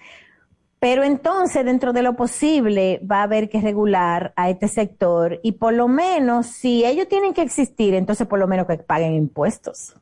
Pero 0.80 1.04
entonces 1.04 1.66
dentro 1.66 1.94
de 1.94 2.02
lo 2.02 2.16
posible 2.16 3.02
va 3.10 3.20
a 3.20 3.24
haber 3.24 3.50
que 3.50 3.62
regular 3.62 4.34
a 4.36 4.50
este 4.50 4.68
sector 4.68 5.40
y 5.42 5.54
por 5.54 5.74
lo 5.74 5.88
menos 5.88 6.48
si 6.48 6.86
ellos 6.86 7.08
tienen 7.08 7.34
que 7.34 7.42
existir 7.42 7.94
entonces 7.94 8.28
por 8.28 8.40
lo 8.40 8.48
menos 8.48 8.68
que 8.68 8.78
paguen 8.78 9.14
impuestos 9.14 9.96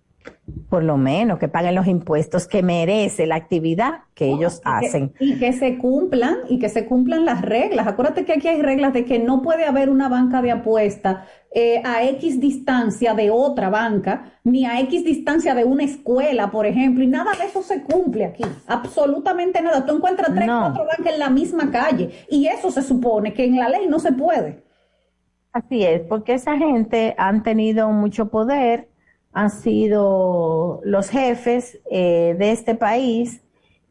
por 0.69 0.83
lo 0.83 0.97
menos 0.97 1.39
que 1.39 1.47
paguen 1.47 1.75
los 1.75 1.87
impuestos 1.87 2.47
que 2.47 2.61
merece 2.63 3.25
la 3.25 3.35
actividad 3.35 4.01
que 4.13 4.25
ellos 4.31 4.59
Y 4.59 4.61
que- 4.63 4.87
hacen 4.87 5.13
Y 5.19 5.39
que 5.39 5.53
se 5.53 5.77
cumplan, 5.77 6.37
y 6.49 6.59
que 6.59 6.69
se 6.69 6.85
cumplan 6.85 7.25
las 7.25 7.41
reglas. 7.41 7.87
Acuérdate 7.87 8.25
que 8.25 8.33
aquí 8.33 8.47
hay 8.47 8.61
reglas 8.61 8.93
de 8.93 9.05
que 9.05 9.19
no 9.19 9.41
puede 9.41 9.65
haber 9.65 9.89
una 9.89 10.09
banca 10.09 10.41
de 10.41 10.51
apuesta 10.51 11.25
eh, 11.53 11.81
a 11.83 12.03
X 12.05 12.39
distancia 12.39 13.13
de 13.13 13.29
otra 13.29 13.69
banca, 13.69 14.31
ni 14.45 14.65
a 14.65 14.79
X 14.81 15.03
distancia 15.03 15.53
de 15.53 15.65
una 15.65 15.83
escuela, 15.83 16.49
por 16.49 16.65
ejemplo, 16.65 17.03
y 17.03 17.07
nada 17.07 17.31
de 17.37 17.45
eso 17.45 17.61
se 17.61 17.81
cumple 17.83 18.23
aquí. 18.25 18.43
Absolutamente 18.67 19.61
nada. 19.61 19.85
Tú 19.85 19.95
encuentras 19.97 20.33
tres, 20.33 20.47
No. 20.47 20.61
cuatro 20.61 20.85
bancas 20.85 21.13
en 21.13 21.19
la 21.19 21.29
misma 21.29 21.69
calle, 21.69 22.09
y 22.29 22.47
eso 22.47 22.71
se 22.71 22.81
supone 22.81 23.33
que 23.33 23.43
en 23.45 23.57
la 23.57 23.67
ley 23.67 23.85
no 23.89 23.99
se 23.99 24.13
puede. 24.13 24.63
Así 25.51 25.83
es, 25.83 25.99
porque 26.07 26.33
esa 26.35 26.55
gente 26.57 27.13
han 27.17 27.43
tenido 27.43 27.89
mucho 27.89 28.29
poder, 28.29 28.87
han 29.33 29.49
sido 29.49 30.81
los 30.83 31.09
jefes 31.09 31.79
eh, 31.89 32.35
de 32.37 32.51
este 32.51 32.75
país. 32.75 33.41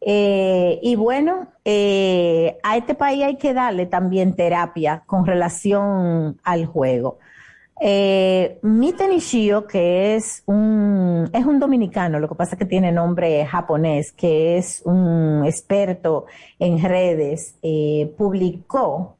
eh, 0.02 0.78
y 0.82 0.96
bueno, 0.96 1.48
eh, 1.64 2.58
a 2.62 2.76
este 2.76 2.94
país 2.94 3.22
hay 3.24 3.36
que 3.36 3.52
darle 3.54 3.86
también 3.86 4.34
terapia 4.34 5.02
con 5.06 5.26
relación 5.26 6.38
al 6.42 6.66
juego. 6.66 7.18
Eh, 7.82 8.58
Mita 8.62 9.06
Nishio, 9.08 9.66
que 9.66 10.14
es 10.16 10.42
un, 10.46 11.30
es 11.32 11.46
un 11.46 11.58
dominicano, 11.58 12.18
lo 12.18 12.28
que 12.28 12.34
pasa 12.34 12.54
es 12.54 12.58
que 12.58 12.66
tiene 12.66 12.92
nombre 12.92 13.44
japonés, 13.46 14.12
que 14.12 14.58
es 14.58 14.82
un 14.84 15.44
experto 15.46 16.26
en 16.58 16.82
redes, 16.82 17.56
publicó 18.18 19.16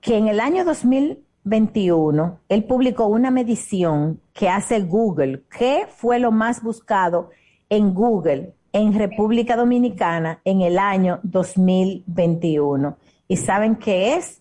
que 0.00 0.16
en 0.16 0.28
el 0.28 0.40
año 0.40 0.64
2021 0.64 2.40
él 2.48 2.64
publicó 2.64 3.06
una 3.06 3.30
medición 3.30 4.20
que 4.38 4.48
hace 4.48 4.80
Google. 4.82 5.42
¿Qué 5.50 5.86
fue 5.88 6.20
lo 6.20 6.30
más 6.30 6.62
buscado 6.62 7.30
en 7.68 7.92
Google 7.92 8.54
en 8.72 8.96
República 8.96 9.56
Dominicana 9.56 10.40
en 10.44 10.60
el 10.60 10.78
año 10.78 11.18
2021? 11.24 12.96
¿Y 13.26 13.36
saben 13.36 13.74
qué 13.74 14.14
es? 14.14 14.40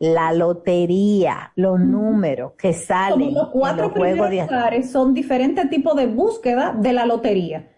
La 0.00 0.32
lotería, 0.32 1.52
los 1.54 1.78
números 1.78 2.54
que 2.58 2.72
Como 2.72 2.84
salen 2.84 3.34
los 3.34 3.48
cuatro 3.50 3.84
los 3.84 3.92
primeros 3.92 4.30
lugares 4.32 4.90
son 4.90 5.14
diferentes 5.14 5.70
tipos 5.70 5.94
de 5.94 6.08
búsqueda 6.08 6.74
de 6.76 6.92
la 6.92 7.06
lotería. 7.06 7.70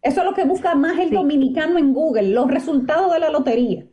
Eso 0.00 0.20
es 0.20 0.24
lo 0.24 0.32
que 0.32 0.44
busca 0.44 0.76
más 0.76 0.96
el 1.00 1.10
dominicano 1.10 1.76
en 1.76 1.92
Google, 1.92 2.28
los 2.28 2.48
resultados 2.48 3.12
de 3.12 3.18
la 3.18 3.30
lotería. 3.30 3.84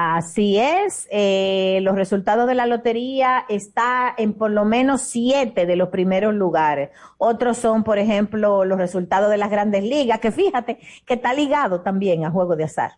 Así 0.00 0.56
es, 0.60 1.08
eh, 1.10 1.80
los 1.82 1.96
resultados 1.96 2.46
de 2.46 2.54
la 2.54 2.66
lotería 2.66 3.44
está 3.48 4.14
en 4.16 4.32
por 4.32 4.52
lo 4.52 4.64
menos 4.64 5.02
siete 5.02 5.66
de 5.66 5.74
los 5.74 5.88
primeros 5.88 6.32
lugares. 6.34 6.90
Otros 7.16 7.58
son, 7.58 7.82
por 7.82 7.98
ejemplo, 7.98 8.64
los 8.64 8.78
resultados 8.78 9.28
de 9.28 9.38
las 9.38 9.50
grandes 9.50 9.82
ligas, 9.82 10.20
que 10.20 10.30
fíjate 10.30 10.78
que 11.04 11.14
está 11.14 11.34
ligado 11.34 11.80
también 11.80 12.24
a 12.24 12.30
juego 12.30 12.54
de 12.54 12.62
azar. 12.62 12.92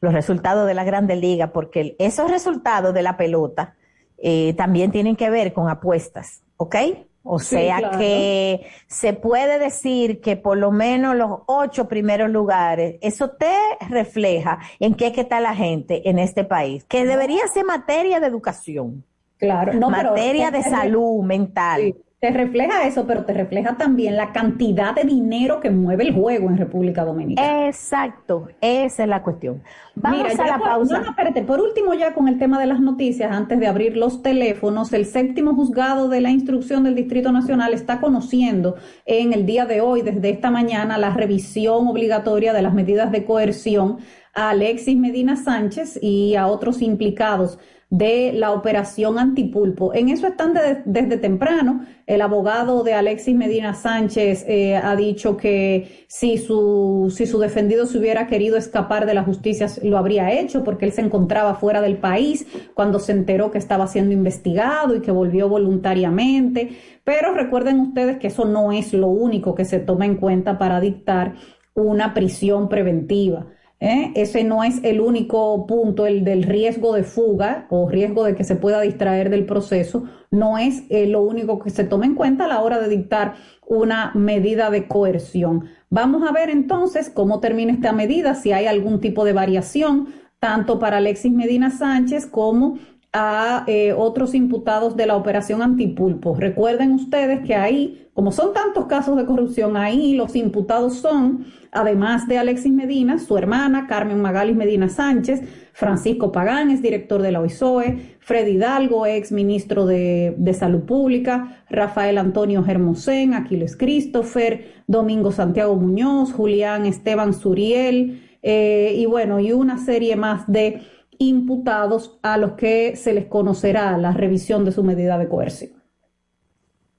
Los 0.00 0.12
resultados 0.12 0.68
de 0.68 0.74
las 0.74 0.86
grandes 0.86 1.18
ligas, 1.18 1.50
porque 1.52 1.96
esos 1.98 2.30
resultados 2.30 2.94
de 2.94 3.02
la 3.02 3.16
pelota 3.16 3.74
eh, 4.18 4.54
también 4.54 4.92
tienen 4.92 5.16
que 5.16 5.30
ver 5.30 5.52
con 5.52 5.68
apuestas, 5.68 6.44
¿ok? 6.58 6.76
O 7.24 7.38
Sí, 7.38 7.54
sea 7.56 7.78
claro. 7.78 7.98
que 7.98 8.66
se 8.88 9.12
puede 9.12 9.58
decir 9.60 10.20
que 10.20 10.36
por 10.36 10.56
lo 10.58 10.72
menos 10.72 11.14
los 11.14 11.40
ocho 11.46 11.86
primeros 11.88 12.28
lugares, 12.30 12.96
eso 13.00 13.30
te 13.30 13.54
refleja 13.88 14.58
en 14.80 14.94
qué 14.94 15.12
está 15.20 15.38
la 15.40 15.54
gente 15.54 16.08
en 16.10 16.18
este 16.18 16.42
país, 16.44 16.84
que 16.84 17.04
debería 17.06 17.46
ser 17.48 17.64
materia 17.64 18.18
de 18.18 18.26
educación. 18.26 19.04
Claro, 19.38 19.72
no, 19.74 19.88
pero- 19.90 20.10
materia 20.10 20.50
de 20.50 20.62
salud 20.62 21.22
mental. 21.24 21.80
Sí, 21.82 21.94
te 22.22 22.30
refleja 22.30 22.86
eso, 22.86 23.04
pero 23.04 23.24
te 23.24 23.32
refleja 23.32 23.76
también 23.76 24.16
la 24.16 24.30
cantidad 24.30 24.94
de 24.94 25.02
dinero 25.02 25.58
que 25.58 25.70
mueve 25.70 26.04
el 26.04 26.14
juego 26.14 26.50
en 26.50 26.56
República 26.56 27.04
Dominicana. 27.04 27.66
Exacto, 27.66 28.46
esa 28.60 29.02
es 29.02 29.08
la 29.08 29.24
cuestión. 29.24 29.60
Vamos 29.96 30.28
Mira, 30.30 30.44
a 30.44 30.46
la 30.46 30.58
por- 30.58 30.68
pausa. 30.68 30.98
no, 30.98 31.04
no, 31.06 31.10
espérate, 31.10 31.42
por 31.42 31.60
último 31.60 31.94
ya 31.94 32.14
con 32.14 32.28
el 32.28 32.38
tema 32.38 32.60
de 32.60 32.66
las 32.66 32.78
noticias, 32.78 33.32
antes 33.32 33.58
de 33.58 33.66
abrir 33.66 33.96
los 33.96 34.22
teléfonos, 34.22 34.92
el 34.92 35.04
séptimo 35.04 35.56
juzgado 35.56 36.08
de 36.08 36.20
la 36.20 36.30
instrucción 36.30 36.84
del 36.84 36.94
Distrito 36.94 37.32
Nacional 37.32 37.74
está 37.74 38.00
conociendo 38.00 38.76
en 39.04 39.32
el 39.32 39.44
día 39.44 39.66
de 39.66 39.80
hoy, 39.80 40.02
desde 40.02 40.30
esta 40.30 40.52
mañana, 40.52 40.98
la 40.98 41.10
revisión 41.10 41.88
obligatoria 41.88 42.52
de 42.52 42.62
las 42.62 42.72
medidas 42.72 43.10
de 43.10 43.24
coerción 43.24 43.96
a 44.32 44.50
Alexis 44.50 44.96
Medina 44.96 45.34
Sánchez 45.34 45.98
y 46.00 46.36
a 46.36 46.46
otros 46.46 46.82
implicados 46.82 47.58
de 47.92 48.32
la 48.32 48.52
operación 48.52 49.18
antipulpo. 49.18 49.92
En 49.92 50.08
eso 50.08 50.26
están 50.26 50.54
de- 50.54 50.80
desde 50.86 51.18
temprano. 51.18 51.84
El 52.06 52.22
abogado 52.22 52.84
de 52.84 52.94
Alexis 52.94 53.36
Medina 53.36 53.74
Sánchez 53.74 54.46
eh, 54.48 54.76
ha 54.76 54.96
dicho 54.96 55.36
que 55.36 56.06
si 56.08 56.38
su, 56.38 57.12
si 57.14 57.26
su 57.26 57.38
defendido 57.38 57.84
se 57.84 57.98
hubiera 57.98 58.26
querido 58.26 58.56
escapar 58.56 59.04
de 59.04 59.12
la 59.12 59.24
justicia, 59.24 59.66
lo 59.82 59.98
habría 59.98 60.32
hecho 60.32 60.64
porque 60.64 60.86
él 60.86 60.92
se 60.92 61.02
encontraba 61.02 61.54
fuera 61.54 61.82
del 61.82 61.98
país 61.98 62.46
cuando 62.72 62.98
se 62.98 63.12
enteró 63.12 63.50
que 63.50 63.58
estaba 63.58 63.86
siendo 63.86 64.14
investigado 64.14 64.96
y 64.96 65.02
que 65.02 65.10
volvió 65.10 65.50
voluntariamente. 65.50 66.70
Pero 67.04 67.34
recuerden 67.34 67.78
ustedes 67.78 68.16
que 68.16 68.28
eso 68.28 68.46
no 68.46 68.72
es 68.72 68.94
lo 68.94 69.08
único 69.08 69.54
que 69.54 69.66
se 69.66 69.80
toma 69.80 70.06
en 70.06 70.16
cuenta 70.16 70.56
para 70.56 70.80
dictar 70.80 71.34
una 71.74 72.14
prisión 72.14 72.70
preventiva. 72.70 73.48
¿Eh? 73.82 74.12
Ese 74.14 74.44
no 74.44 74.62
es 74.62 74.82
el 74.84 75.00
único 75.00 75.66
punto, 75.66 76.06
el 76.06 76.24
del 76.24 76.44
riesgo 76.44 76.94
de 76.94 77.02
fuga 77.02 77.66
o 77.68 77.88
riesgo 77.88 78.22
de 78.24 78.36
que 78.36 78.44
se 78.44 78.54
pueda 78.54 78.80
distraer 78.80 79.28
del 79.28 79.44
proceso, 79.44 80.04
no 80.30 80.56
es 80.56 80.84
eh, 80.88 81.06
lo 81.08 81.22
único 81.22 81.58
que 81.58 81.70
se 81.70 81.82
toma 81.82 82.06
en 82.06 82.14
cuenta 82.14 82.44
a 82.44 82.48
la 82.48 82.60
hora 82.60 82.78
de 82.78 82.88
dictar 82.88 83.34
una 83.66 84.12
medida 84.14 84.70
de 84.70 84.86
coerción. 84.86 85.64
Vamos 85.90 86.22
a 86.26 86.32
ver 86.32 86.48
entonces 86.48 87.10
cómo 87.10 87.40
termina 87.40 87.72
esta 87.72 87.92
medida, 87.92 88.36
si 88.36 88.52
hay 88.52 88.66
algún 88.66 89.00
tipo 89.00 89.24
de 89.24 89.32
variación, 89.32 90.08
tanto 90.38 90.78
para 90.78 90.98
Alexis 90.98 91.32
Medina 91.32 91.70
Sánchez 91.70 92.26
como 92.26 92.78
a 93.12 93.64
eh, 93.66 93.92
otros 93.92 94.34
imputados 94.34 94.96
de 94.96 95.06
la 95.06 95.16
operación 95.16 95.60
Antipulpo. 95.60 96.34
Recuerden 96.34 96.92
ustedes 96.92 97.44
que 97.44 97.54
ahí, 97.54 98.08
como 98.14 98.32
son 98.32 98.54
tantos 98.54 98.86
casos 98.86 99.18
de 99.18 99.26
corrupción, 99.26 99.76
ahí 99.76 100.14
los 100.14 100.34
imputados 100.34 100.94
son, 100.94 101.44
además 101.72 102.26
de 102.26 102.38
Alexis 102.38 102.72
Medina, 102.72 103.18
su 103.18 103.36
hermana 103.36 103.86
Carmen 103.86 104.20
Magalis 104.22 104.56
Medina 104.56 104.88
Sánchez, 104.88 105.42
Francisco 105.74 106.32
Pagán 106.32 106.70
es 106.70 106.80
director 106.80 107.20
de 107.20 107.32
la 107.32 107.40
OISOE, 107.40 108.16
Freddy 108.20 108.52
Hidalgo, 108.52 109.04
ex 109.04 109.30
ministro 109.30 109.84
de, 109.84 110.34
de 110.38 110.54
Salud 110.54 110.82
Pública, 110.82 111.64
Rafael 111.68 112.16
Antonio 112.16 112.62
Germosén, 112.62 113.34
Aquiles 113.34 113.76
Christopher, 113.76 114.84
Domingo 114.86 115.32
Santiago 115.32 115.76
Muñoz, 115.76 116.32
Julián 116.32 116.86
Esteban 116.86 117.34
Suriel, 117.34 118.22
eh, 118.42 118.94
y 118.96 119.06
bueno, 119.06 119.38
y 119.38 119.52
una 119.52 119.78
serie 119.78 120.16
más 120.16 120.50
de 120.50 120.82
imputados 121.28 122.18
a 122.22 122.36
los 122.36 122.52
que 122.52 122.96
se 122.96 123.12
les 123.12 123.26
conocerá 123.26 123.96
la 123.98 124.12
revisión 124.12 124.64
de 124.64 124.72
su 124.72 124.82
medida 124.82 125.18
de 125.18 125.28
coerción. 125.28 125.72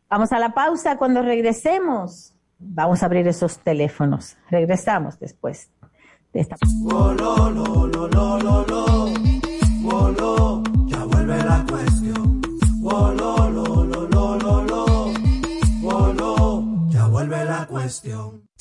Vamos 0.09 0.31
a 0.31 0.39
la 0.39 0.53
pausa 0.53 0.97
cuando 0.97 1.21
regresemos. 1.21 2.33
Vamos 2.59 3.03
a 3.03 3.07
abrir 3.07 3.27
esos 3.27 3.57
teléfonos. 3.59 4.37
Regresamos 4.49 5.19
después 5.19 5.69
de 6.33 6.41
esta. 6.41 6.55
Oh, 6.85 7.13
lo, 7.13 7.49
lo, 7.49 7.87
lo, 7.87 8.03
cuestión. 17.83 18.42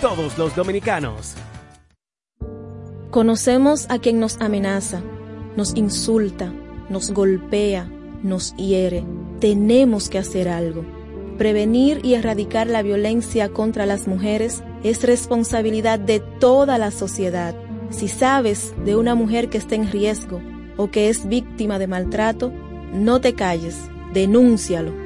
todos 0.00 0.36
los 0.38 0.54
dominicanos. 0.54 1.34
Conocemos 3.10 3.86
a 3.88 3.98
quien 3.98 4.20
nos 4.20 4.40
amenaza, 4.40 5.00
nos 5.56 5.74
insulta, 5.76 6.52
nos 6.90 7.12
golpea, 7.12 7.88
nos 8.22 8.54
hiere. 8.56 9.04
Tenemos 9.40 10.08
que 10.08 10.18
hacer 10.18 10.48
algo. 10.48 10.84
Prevenir 11.38 12.00
y 12.04 12.14
erradicar 12.14 12.66
la 12.66 12.82
violencia 12.82 13.48
contra 13.50 13.86
las 13.86 14.06
mujeres 14.06 14.62
es 14.82 15.02
responsabilidad 15.02 15.98
de 15.98 16.20
toda 16.20 16.78
la 16.78 16.90
sociedad. 16.90 17.54
Si 17.90 18.08
sabes 18.08 18.74
de 18.84 18.96
una 18.96 19.14
mujer 19.14 19.48
que 19.48 19.58
está 19.58 19.74
en 19.74 19.90
riesgo 19.90 20.40
o 20.76 20.90
que 20.90 21.08
es 21.08 21.28
víctima 21.28 21.78
de 21.78 21.86
maltrato, 21.86 22.52
no 22.92 23.20
te 23.20 23.34
calles, 23.34 23.76
denúncialo. 24.12 25.05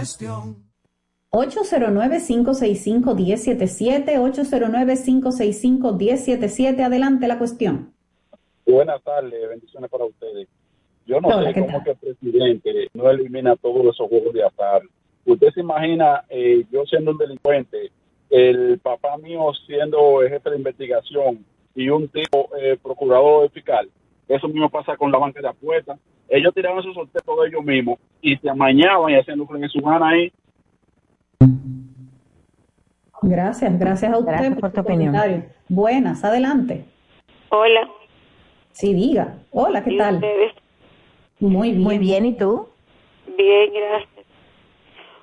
Cuestión. 0.00 0.56
809-565-1077, 1.32 4.18
809-565-1077. 4.18 6.80
Adelante 6.80 7.28
la 7.28 7.38
cuestión. 7.38 7.94
Buenas 8.66 9.00
tardes, 9.02 9.48
bendiciones 9.48 9.88
para 9.90 10.06
ustedes. 10.06 10.48
Yo 11.06 11.20
no 11.20 11.28
Hola, 11.28 11.48
sé 11.48 11.54
¿qué 11.54 11.60
cómo 11.66 11.84
que 11.84 11.90
el 11.90 11.96
presidente 11.96 12.88
no 12.94 13.10
elimina 13.10 13.54
todos 13.56 13.94
esos 13.94 14.08
juegos 14.08 14.32
de 14.32 14.44
azar. 14.44 14.80
Usted 15.24 15.48
se 15.54 15.60
imagina, 15.60 16.24
eh, 16.28 16.64
yo 16.70 16.84
siendo 16.86 17.10
un 17.12 17.18
delincuente, 17.18 17.92
el 18.30 18.78
papá 18.78 19.18
mío 19.18 19.52
siendo 19.66 20.20
jefe 20.20 20.50
de 20.50 20.56
investigación 20.56 21.44
y 21.74 21.90
un 21.90 22.08
tipo 22.08 22.48
eh, 22.60 22.76
procurador 22.82 23.48
fiscal. 23.50 23.88
Eso 24.28 24.48
mismo 24.48 24.70
pasa 24.70 24.96
con 24.96 25.12
la 25.12 25.18
banca 25.18 25.40
de 25.40 25.48
apuestas. 25.48 25.98
Ellos 26.30 26.54
tiraban 26.54 26.78
esos 26.78 26.94
sorteos 26.94 27.24
de 27.42 27.48
ellos 27.48 27.64
mismos 27.64 27.98
y 28.22 28.36
se 28.36 28.48
amañaban 28.48 29.10
y 29.12 29.16
hacían 29.16 29.38
lucro 29.38 29.56
en 29.58 29.68
su 29.68 29.80
gana 29.80 30.08
ahí. 30.10 30.32
Gracias, 33.22 33.78
gracias 33.78 34.12
a 34.12 34.18
usted 34.18 34.32
Gracias 34.32 34.58
por 34.58 34.72
tu 34.72 34.80
opinión. 34.80 35.12
comentario. 35.12 35.44
Buenas, 35.68 36.24
adelante. 36.24 36.84
Hola. 37.50 37.88
Sí, 38.72 38.94
diga. 38.94 39.34
Hola, 39.50 39.84
¿qué 39.84 39.92
¿Y 39.92 39.98
tal? 39.98 40.14
ustedes? 40.16 40.52
Muy 41.40 41.70
bien. 41.72 41.82
Muy 41.82 41.98
bien, 41.98 42.26
¿y 42.26 42.36
tú? 42.36 42.68
Bien, 43.36 43.70
gracias. 43.72 44.26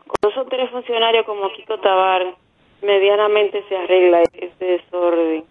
Con 0.06 0.32
esos 0.32 0.48
tres 0.50 0.70
funcionarios 0.72 1.26
como 1.26 1.50
Kiko 1.54 1.80
Tabar, 1.80 2.22
medianamente 2.82 3.64
se 3.68 3.76
arregla 3.78 4.22
este 4.34 4.66
desorden. 4.66 5.44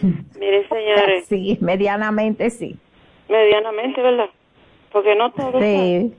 Miren, 0.38 0.68
señores, 0.68 1.26
Sí, 1.26 1.58
medianamente 1.60 2.50
sí. 2.50 2.76
medianamente, 3.28 4.00
¿verdad? 4.00 4.30
Porque 4.92 5.14
no 5.14 5.30
todo 5.32 5.60
Sí. 5.60 5.64
está, 5.64 6.16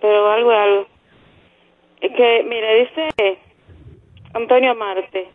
pero 0.00 0.30
algo 0.30 0.50
algo. 0.50 0.86
Es 2.00 2.12
que, 2.12 2.42
mire, 2.44 2.80
dice 2.84 3.38
Antonio 4.34 4.74
Marte 4.74 5.28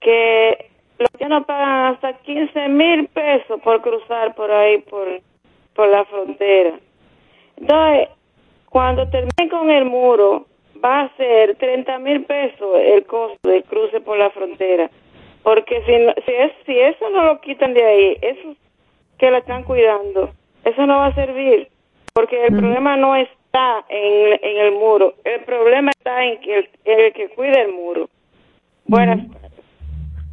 que 0.00 0.70
los 0.98 1.08
haitianos 1.14 1.44
pagan 1.46 1.94
hasta 1.94 2.14
15 2.18 2.68
mil 2.68 3.08
pesos 3.08 3.60
por 3.62 3.82
cruzar 3.82 4.34
por 4.34 4.50
ahí, 4.50 4.78
por, 4.78 5.20
por 5.74 5.88
la 5.88 6.04
frontera. 6.06 6.78
Entonces, 7.56 8.08
cuando 8.68 9.08
termine 9.08 9.48
con 9.50 9.70
el 9.70 9.84
muro, 9.84 10.46
va 10.82 11.02
a 11.02 11.16
ser 11.16 11.56
30 11.56 11.98
mil 11.98 12.24
pesos 12.24 12.76
el 12.80 13.04
costo 13.06 13.36
del 13.48 13.62
cruce 13.64 14.00
por 14.00 14.16
la 14.18 14.30
frontera. 14.30 14.90
Porque 15.42 15.82
si, 15.86 15.98
no- 15.98 16.14
si, 16.24 16.32
es, 16.32 16.52
si 16.66 16.78
eso 16.78 17.10
no 17.10 17.24
lo 17.24 17.40
quitan 17.40 17.74
de 17.74 17.84
ahí, 17.84 18.18
eso 18.22 18.54
que 19.18 19.30
la 19.30 19.38
están 19.38 19.62
cuidando, 19.64 20.30
eso 20.64 20.86
no 20.86 20.96
va 20.98 21.06
a 21.06 21.14
servir. 21.14 21.68
Porque 22.12 22.46
el 22.46 22.56
problema 22.56 22.96
no 22.96 23.16
está 23.16 23.84
en, 23.88 24.38
en 24.42 24.66
el 24.66 24.72
muro, 24.74 25.14
el 25.24 25.44
problema 25.44 25.90
está 25.96 26.24
en 26.24 26.40
que 26.40 26.58
el, 26.58 26.68
el 26.84 27.12
que 27.14 27.28
cuida 27.34 27.60
el 27.62 27.72
muro. 27.72 28.08
Buenas 28.86 29.20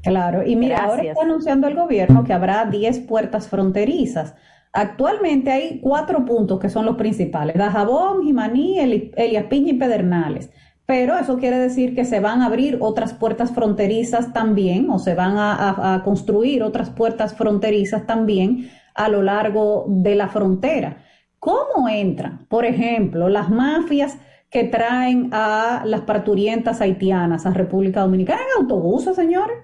Claro, 0.03 0.43
y 0.45 0.55
mira, 0.55 0.77
ahora 0.85 1.03
está 1.03 1.21
anunciando 1.23 1.67
el 1.67 1.75
gobierno 1.75 2.23
que 2.23 2.33
habrá 2.33 2.65
10 2.65 2.99
puertas 3.01 3.49
fronterizas. 3.49 4.33
Actualmente 4.71 5.51
hay 5.51 5.79
cuatro 5.81 6.25
puntos 6.25 6.59
que 6.59 6.69
son 6.69 6.85
los 6.85 6.95
principales, 6.95 7.57
Dajabón, 7.57 8.23
Jimaní, 8.23 8.79
Eli- 8.79 9.11
Elías 9.17 9.45
Piña 9.45 9.71
y 9.71 9.73
Pedernales. 9.73 10.51
Pero 10.85 11.17
eso 11.17 11.37
quiere 11.37 11.57
decir 11.57 11.95
que 11.95 12.05
se 12.05 12.19
van 12.19 12.41
a 12.41 12.45
abrir 12.47 12.77
otras 12.79 13.13
puertas 13.13 13.51
fronterizas 13.53 14.31
también, 14.33 14.89
o 14.89 14.99
se 14.99 15.15
van 15.15 15.37
a, 15.37 15.53
a- 15.53 15.95
a 15.95 16.03
construir 16.03 16.63
otras 16.63 16.89
puertas 16.89 17.35
fronterizas 17.35 18.05
también 18.07 18.69
a 18.95 19.09
lo 19.09 19.21
largo 19.21 19.85
de 19.87 20.15
la 20.15 20.29
frontera. 20.29 20.97
¿Cómo 21.39 21.87
entran, 21.89 22.45
por 22.49 22.65
ejemplo, 22.65 23.29
las 23.29 23.49
mafias 23.49 24.17
que 24.49 24.63
traen 24.65 25.29
a 25.31 25.83
las 25.85 26.01
parturientas 26.01 26.81
haitianas 26.81 27.45
a 27.45 27.51
República 27.51 28.01
Dominicana 28.01 28.41
en 28.41 28.61
autobuses, 28.63 29.15
señores? 29.15 29.57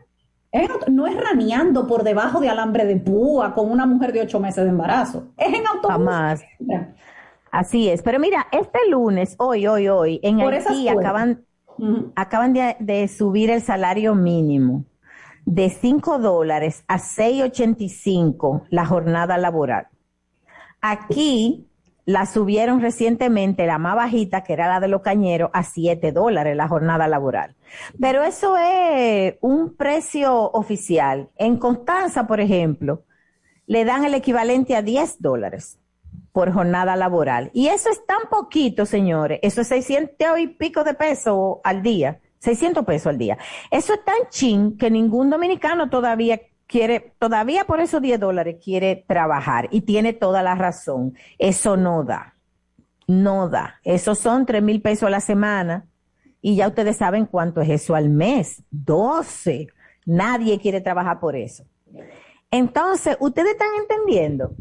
En 0.51 0.71
auto- 0.71 0.85
no 0.89 1.05
es 1.07 1.15
raneando 1.19 1.85
por 1.87 2.03
debajo 2.03 2.39
de 2.39 2.47
alambre 2.49 2.85
de 2.85 2.95
púa 2.97 3.53
con 3.53 3.69
una 3.69 3.85
mujer 3.85 4.13
de 4.13 4.21
ocho 4.21 4.39
meses 4.39 4.63
de 4.63 4.69
embarazo. 4.69 5.33
Es 5.37 5.47
en 5.53 5.67
autobús. 5.67 5.89
Jamás. 5.91 6.41
Así 7.51 7.89
es. 7.89 8.01
Pero 8.03 8.19
mira, 8.19 8.47
este 8.51 8.79
lunes, 8.89 9.35
hoy, 9.37 9.67
hoy, 9.67 9.87
hoy, 9.89 10.19
en 10.23 10.37
Por 10.39 10.53
Haití 10.53 10.87
acaban 12.15 12.53
de, 12.53 12.77
de 12.79 13.07
subir 13.09 13.49
el 13.49 13.61
salario 13.61 14.15
mínimo 14.15 14.85
de 15.45 15.69
5 15.69 16.19
dólares 16.19 16.83
a 16.87 16.99
6.85 16.99 18.63
la 18.69 18.85
jornada 18.85 19.37
laboral. 19.37 19.87
Aquí 20.87 21.67
la 22.05 22.27
subieron 22.27 22.79
recientemente, 22.79 23.65
la 23.65 23.79
más 23.79 23.95
bajita, 23.95 24.43
que 24.43 24.53
era 24.53 24.67
la 24.67 24.79
de 24.79 24.87
los 24.87 25.01
cañeros, 25.01 25.49
a 25.51 25.63
7 25.63 26.11
dólares 26.11 26.55
la 26.55 26.67
jornada 26.67 27.07
laboral. 27.07 27.55
Pero 27.99 28.23
eso 28.23 28.55
es 28.55 29.33
un 29.41 29.75
precio 29.75 30.51
oficial. 30.51 31.29
En 31.37 31.57
Constanza, 31.57 32.27
por 32.27 32.39
ejemplo, 32.39 33.03
le 33.65 33.83
dan 33.83 34.05
el 34.05 34.13
equivalente 34.13 34.75
a 34.75 34.83
10 34.83 35.21
dólares 35.21 35.79
por 36.31 36.53
jornada 36.53 36.95
laboral. 36.95 37.49
Y 37.51 37.69
eso 37.69 37.89
es 37.89 38.05
tan 38.05 38.29
poquito, 38.29 38.85
señores. 38.85 39.39
Eso 39.41 39.61
es 39.61 39.67
600 39.69 40.37
y 40.37 40.47
pico 40.47 40.83
de 40.83 40.93
pesos 40.93 41.57
al 41.63 41.81
día. 41.81 42.19
600 42.39 42.85
pesos 42.85 43.07
al 43.07 43.17
día. 43.17 43.39
Eso 43.71 43.93
es 43.95 44.05
tan 44.05 44.29
chin 44.29 44.77
que 44.77 44.91
ningún 44.91 45.31
dominicano 45.31 45.89
todavía 45.89 46.39
quiere, 46.67 47.13
todavía 47.19 47.65
por 47.65 47.79
esos 47.79 48.01
10 48.01 48.19
dólares 48.19 48.57
quiere 48.63 49.05
trabajar. 49.07 49.67
Y 49.71 49.81
tiene 49.81 50.13
toda 50.13 50.43
la 50.43 50.55
razón. 50.55 51.15
Eso 51.37 51.77
no 51.77 52.03
da. 52.03 52.35
No 53.07 53.49
da. 53.49 53.75
Esos 53.83 54.19
son 54.19 54.45
3 54.45 54.61
mil 54.63 54.81
pesos 54.81 55.07
a 55.07 55.11
la 55.11 55.21
semana. 55.21 55.87
Y 56.41 56.55
ya 56.55 56.67
ustedes 56.67 56.97
saben 56.97 57.25
cuánto 57.25 57.61
es 57.61 57.69
eso 57.69 57.95
al 57.95 58.09
mes. 58.09 58.63
12. 58.71 59.67
Nadie 60.05 60.59
quiere 60.59 60.81
trabajar 60.81 61.19
por 61.19 61.35
eso. 61.35 61.65
Entonces, 62.51 63.17
ustedes 63.19 63.51
están 63.53 63.69
entendiendo. 63.79 64.55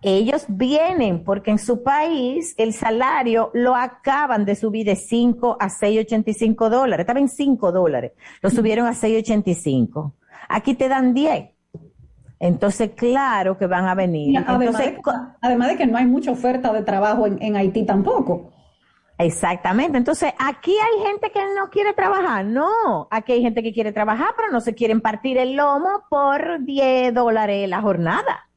Ellos 0.00 0.44
vienen 0.48 1.24
porque 1.24 1.50
en 1.50 1.58
su 1.58 1.82
país 1.82 2.54
el 2.56 2.72
salario 2.72 3.50
lo 3.52 3.74
acaban 3.74 4.44
de 4.44 4.54
subir 4.54 4.86
de 4.86 4.94
5 4.94 5.56
a 5.58 5.68
6.85 5.68 6.68
dólares. 6.68 7.02
Estaba 7.02 7.18
en 7.18 7.28
5 7.28 7.72
dólares. 7.72 8.12
Lo 8.40 8.50
subieron 8.50 8.86
a 8.86 8.92
6.85. 8.92 10.12
Aquí 10.48 10.74
te 10.74 10.88
dan 10.88 11.14
10. 11.14 11.50
Entonces, 12.40 12.92
claro 12.96 13.58
que 13.58 13.66
van 13.66 13.86
a 13.86 13.94
venir. 13.94 14.38
Además, 14.38 14.62
Entonces, 14.62 14.94
de, 14.94 15.12
además 15.40 15.68
de 15.68 15.76
que 15.76 15.86
no 15.86 15.98
hay 15.98 16.06
mucha 16.06 16.30
oferta 16.30 16.72
de 16.72 16.82
trabajo 16.82 17.26
en, 17.26 17.42
en 17.42 17.56
Haití 17.56 17.84
tampoco. 17.84 18.52
Exactamente. 19.18 19.98
Entonces, 19.98 20.32
aquí 20.38 20.72
hay 20.72 21.06
gente 21.06 21.32
que 21.32 21.40
no 21.56 21.68
quiere 21.70 21.92
trabajar. 21.92 22.44
No, 22.44 23.08
aquí 23.10 23.32
hay 23.32 23.42
gente 23.42 23.64
que 23.64 23.72
quiere 23.72 23.92
trabajar, 23.92 24.28
pero 24.36 24.52
no 24.52 24.60
se 24.60 24.74
quieren 24.74 25.00
partir 25.00 25.36
el 25.38 25.54
lomo 25.54 26.04
por 26.08 26.64
10 26.64 27.12
dólares 27.12 27.68
la 27.68 27.82
jornada, 27.82 28.48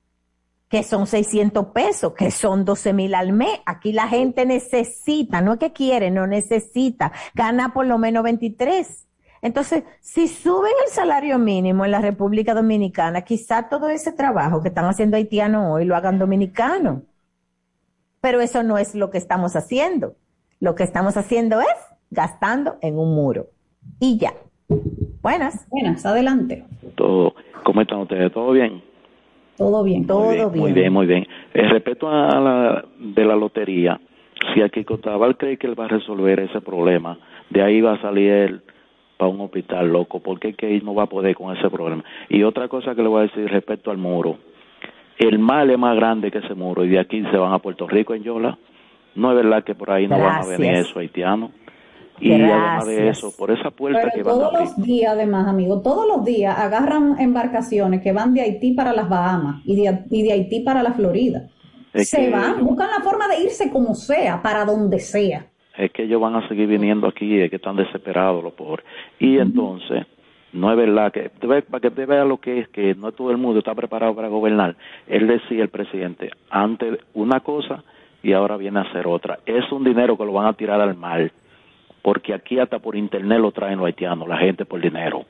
que 0.70 0.84
son 0.84 1.08
600 1.08 1.68
pesos, 1.68 2.14
que 2.14 2.30
son 2.30 2.64
12 2.64 2.94
mil 2.94 3.16
al 3.16 3.34
mes. 3.34 3.60
Aquí 3.66 3.92
la 3.92 4.08
gente 4.08 4.46
necesita, 4.46 5.42
no 5.42 5.54
es 5.54 5.60
que 5.60 5.74
quiere, 5.74 6.12
no 6.12 6.28
necesita, 6.28 7.12
gana 7.34 7.74
por 7.74 7.88
lo 7.88 7.98
menos 7.98 8.24
23. 8.24 9.08
Entonces, 9.42 9.84
si 10.00 10.28
suben 10.28 10.72
el 10.86 10.92
salario 10.92 11.40
mínimo 11.40 11.84
en 11.84 11.92
la 11.92 12.02
República 12.02 12.54
Dominicana, 12.54 13.22
quizá 13.22 13.70
todo 13.70 13.90
ese 13.90 14.12
trabajo 14.12 14.62
que 14.62 14.68
están 14.68 14.86
haciendo 14.86 15.18
haitianos 15.18 15.72
hoy 15.72 15.86
lo 15.86 15.96
hagan 15.96 16.20
dominicanos. 16.20 17.02
Pero 18.22 18.40
eso 18.40 18.62
no 18.62 18.78
es 18.78 18.94
lo 18.94 19.10
que 19.10 19.18
estamos 19.18 19.56
haciendo. 19.56 20.14
Lo 20.60 20.76
que 20.76 20.84
estamos 20.84 21.18
haciendo 21.18 21.60
es 21.60 21.76
gastando 22.12 22.76
en 22.82 23.00
un 23.00 23.16
muro. 23.16 23.48
Y 24.00 24.20
ya. 24.20 24.34
Buenas. 25.24 25.68
Buenas, 25.70 26.06
adelante. 26.06 26.64
Todo, 26.96 27.34
¿Cómo 27.64 27.82
están 27.82 28.00
ustedes? 28.00 28.32
¿Todo 28.32 28.52
bien? 28.52 28.84
Todo 29.58 29.84
bien. 29.84 30.06
Todo 30.06 30.26
Muy 30.26 30.36
bien, 30.36 30.50
muy 30.50 30.72
bien. 30.72 30.94
Muy 30.94 31.06
bien. 31.08 31.28
Eh, 31.54 31.68
respecto 31.68 32.08
a 32.10 32.40
la 32.40 32.86
de 33.00 33.26
la 33.26 33.36
lotería, 33.36 34.00
si 34.54 34.62
aquí 34.62 34.84
Cotabal 34.84 35.38
cree 35.38 35.58
que 35.58 35.68
él 35.68 35.80
va 35.80 35.86
a 35.86 35.90
resolver 35.90 36.40
ese 36.40 36.62
problema, 36.62 37.18
de 37.50 37.62
ahí 37.62 37.82
va 37.82 37.94
a 37.94 38.02
salir 38.02 38.32
él 38.32 38.64
para 39.22 39.32
un 39.32 39.40
hospital 39.42 39.88
loco, 39.88 40.20
porque 40.20 40.50
es 40.50 40.56
que 40.58 40.76
él 40.76 40.84
no 40.84 40.96
va 40.96 41.04
a 41.04 41.06
poder 41.06 41.36
con 41.36 41.56
ese 41.56 41.70
problema. 41.70 42.04
Y 42.28 42.42
otra 42.42 42.68
cosa 42.68 42.96
que 42.96 43.04
le 43.04 43.08
voy 43.08 43.20
a 43.20 43.28
decir 43.28 43.46
respecto 43.48 43.92
al 43.92 43.98
muro, 44.00 44.40
el 45.20 45.38
mal 45.38 45.70
es 45.70 45.78
más 45.78 45.96
grande 45.96 46.32
que 46.32 46.40
ese 46.40 46.56
muro 46.56 46.84
y 46.84 46.90
de 46.90 47.00
aquí 47.00 47.22
se 47.30 47.38
van 47.38 47.54
a 47.54 47.60
Puerto 47.60 47.88
Rico 47.88 48.16
en 48.16 48.24
Yola. 48.24 48.58
No 49.14 49.30
es 49.30 49.36
verdad 49.44 49.64
que 49.64 49.76
por 49.76 49.92
ahí 49.92 50.08
no 50.08 50.18
van 50.18 50.42
a 50.42 50.46
venir 50.48 50.72
esos 50.74 50.98
haitianos. 50.98 51.52
Y 52.20 52.32
además 52.34 52.88
de 52.88 53.10
eso, 53.10 53.32
por 53.38 53.52
esa 53.52 53.70
puerta 53.70 54.10
que 54.12 54.24
van 54.24 54.34
a 54.34 54.38
todos 54.40 54.54
abrir. 54.56 54.62
los 54.62 54.82
días, 54.84 55.14
además, 55.14 55.48
amigo, 55.48 55.82
todos 55.84 56.08
los 56.08 56.26
días 56.26 56.58
agarran 56.58 57.20
embarcaciones 57.20 58.02
que 58.02 58.14
van 58.14 58.34
de 58.34 58.42
Haití 58.42 58.74
para 58.74 58.92
las 58.94 59.08
Bahamas 59.08 59.62
y 59.66 59.76
de, 59.76 60.00
y 60.10 60.24
de 60.24 60.32
Haití 60.32 60.62
para 60.62 60.82
la 60.82 60.94
Florida. 60.94 61.48
Es 61.94 62.10
Se 62.10 62.18
que- 62.26 62.30
van, 62.32 62.64
buscan 62.66 62.90
la 62.90 63.04
forma 63.04 63.28
de 63.28 63.44
irse 63.44 63.70
como 63.72 63.94
sea, 63.94 64.42
para 64.42 64.66
donde 64.66 65.00
sea. 65.00 65.46
Es 65.82 65.92
que 65.92 66.04
ellos 66.04 66.22
van 66.22 66.36
a 66.36 66.48
seguir 66.48 66.68
viniendo 66.68 67.08
aquí, 67.08 67.40
es 67.40 67.50
que 67.50 67.56
están 67.56 67.76
desesperados 67.76 68.44
los 68.44 68.54
pobres. 68.54 68.86
Y 69.20 69.40
entonces, 69.40 70.06
no 70.54 70.70
es 70.72 70.78
verdad 70.78 71.12
que, 71.12 71.30
para 71.30 71.80
que 71.80 71.92
te 71.92 72.06
vea 72.06 72.24
lo 72.24 72.38
que 72.38 72.60
es, 72.60 72.70
que 72.70 72.94
no 72.94 73.12
todo 73.12 73.32
el 73.32 73.38
mundo 73.38 73.60
está 73.60 73.74
preparado 73.74 74.16
para 74.16 74.28
gobernar. 74.28 74.76
Él 75.08 75.28
decía, 75.28 75.64
el 75.64 75.70
presidente, 75.70 76.30
antes 76.50 77.00
una 77.14 77.40
cosa 77.40 77.84
y 78.22 78.34
ahora 78.34 78.58
viene 78.58 78.80
a 78.80 78.84
hacer 78.84 79.08
otra. 79.08 79.40
Es 79.46 79.72
un 79.72 79.84
dinero 79.84 80.18
que 80.18 80.26
lo 80.26 80.34
van 80.34 80.46
a 80.46 80.54
tirar 80.54 80.80
al 80.80 80.96
mar, 80.96 81.32
porque 82.04 82.34
aquí 82.34 82.60
hasta 82.60 82.80
por 82.80 82.96
internet 82.96 83.40
lo 83.40 83.52
traen 83.52 83.78
los 83.78 83.88
haitianos, 83.88 84.28
la 84.28 84.38
gente 84.38 84.66
por 84.66 84.80
dinero. 84.80 85.26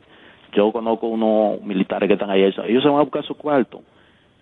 Yo 0.54 0.72
conozco 0.74 1.08
unos 1.08 1.62
militares 1.62 2.08
que 2.08 2.14
están 2.14 2.30
ahí, 2.30 2.44
ellos 2.44 2.84
se 2.84 2.90
van 2.90 3.00
a 3.00 3.04
buscar 3.04 3.24
su 3.24 3.36
cuarto. 3.36 3.82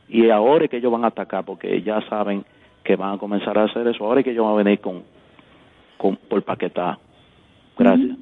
Y 0.08 0.32
ahora 0.32 0.66
es 0.66 0.72
que 0.72 0.78
ellos 0.78 0.92
van 0.92 1.04
a 1.04 1.10
atacar, 1.10 1.46
porque 1.46 1.84
ya 1.84 2.02
saben 2.10 2.44
que 2.84 2.96
van 2.96 3.14
a 3.14 3.18
comenzar 3.20 3.56
a 3.60 3.66
hacer 3.66 3.88
eso. 3.88 4.04
Ahora 4.04 4.22
es 4.22 4.24
que 4.24 4.32
ellos 4.32 4.44
van 4.44 4.56
a 4.56 4.64
venir 4.64 4.80
con, 4.80 5.04
con 6.00 6.16
por 6.16 6.42
paquetar. 6.44 6.98
Gracias. 7.78 8.18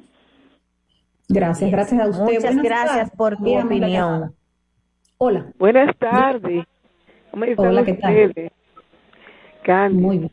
Gracias, 1.28 1.70
gracias 1.70 2.00
a 2.00 2.08
usted. 2.08 2.24
Muchas 2.24 2.42
Buenas 2.42 2.64
gracias 2.64 2.96
tardes. 2.96 3.10
por 3.16 3.36
tu 3.36 3.58
opinión. 3.58 4.34
Hola. 5.18 5.46
Buenas 5.58 5.96
tardes. 5.96 6.64
¿Cómo 7.30 7.44
están 7.44 7.66
Hola, 7.66 7.84
¿qué 7.84 7.94
tal? 7.94 8.26
ustedes? 8.26 8.52
Candy. 9.62 10.00
Muy 10.02 10.18
bien. 10.18 10.32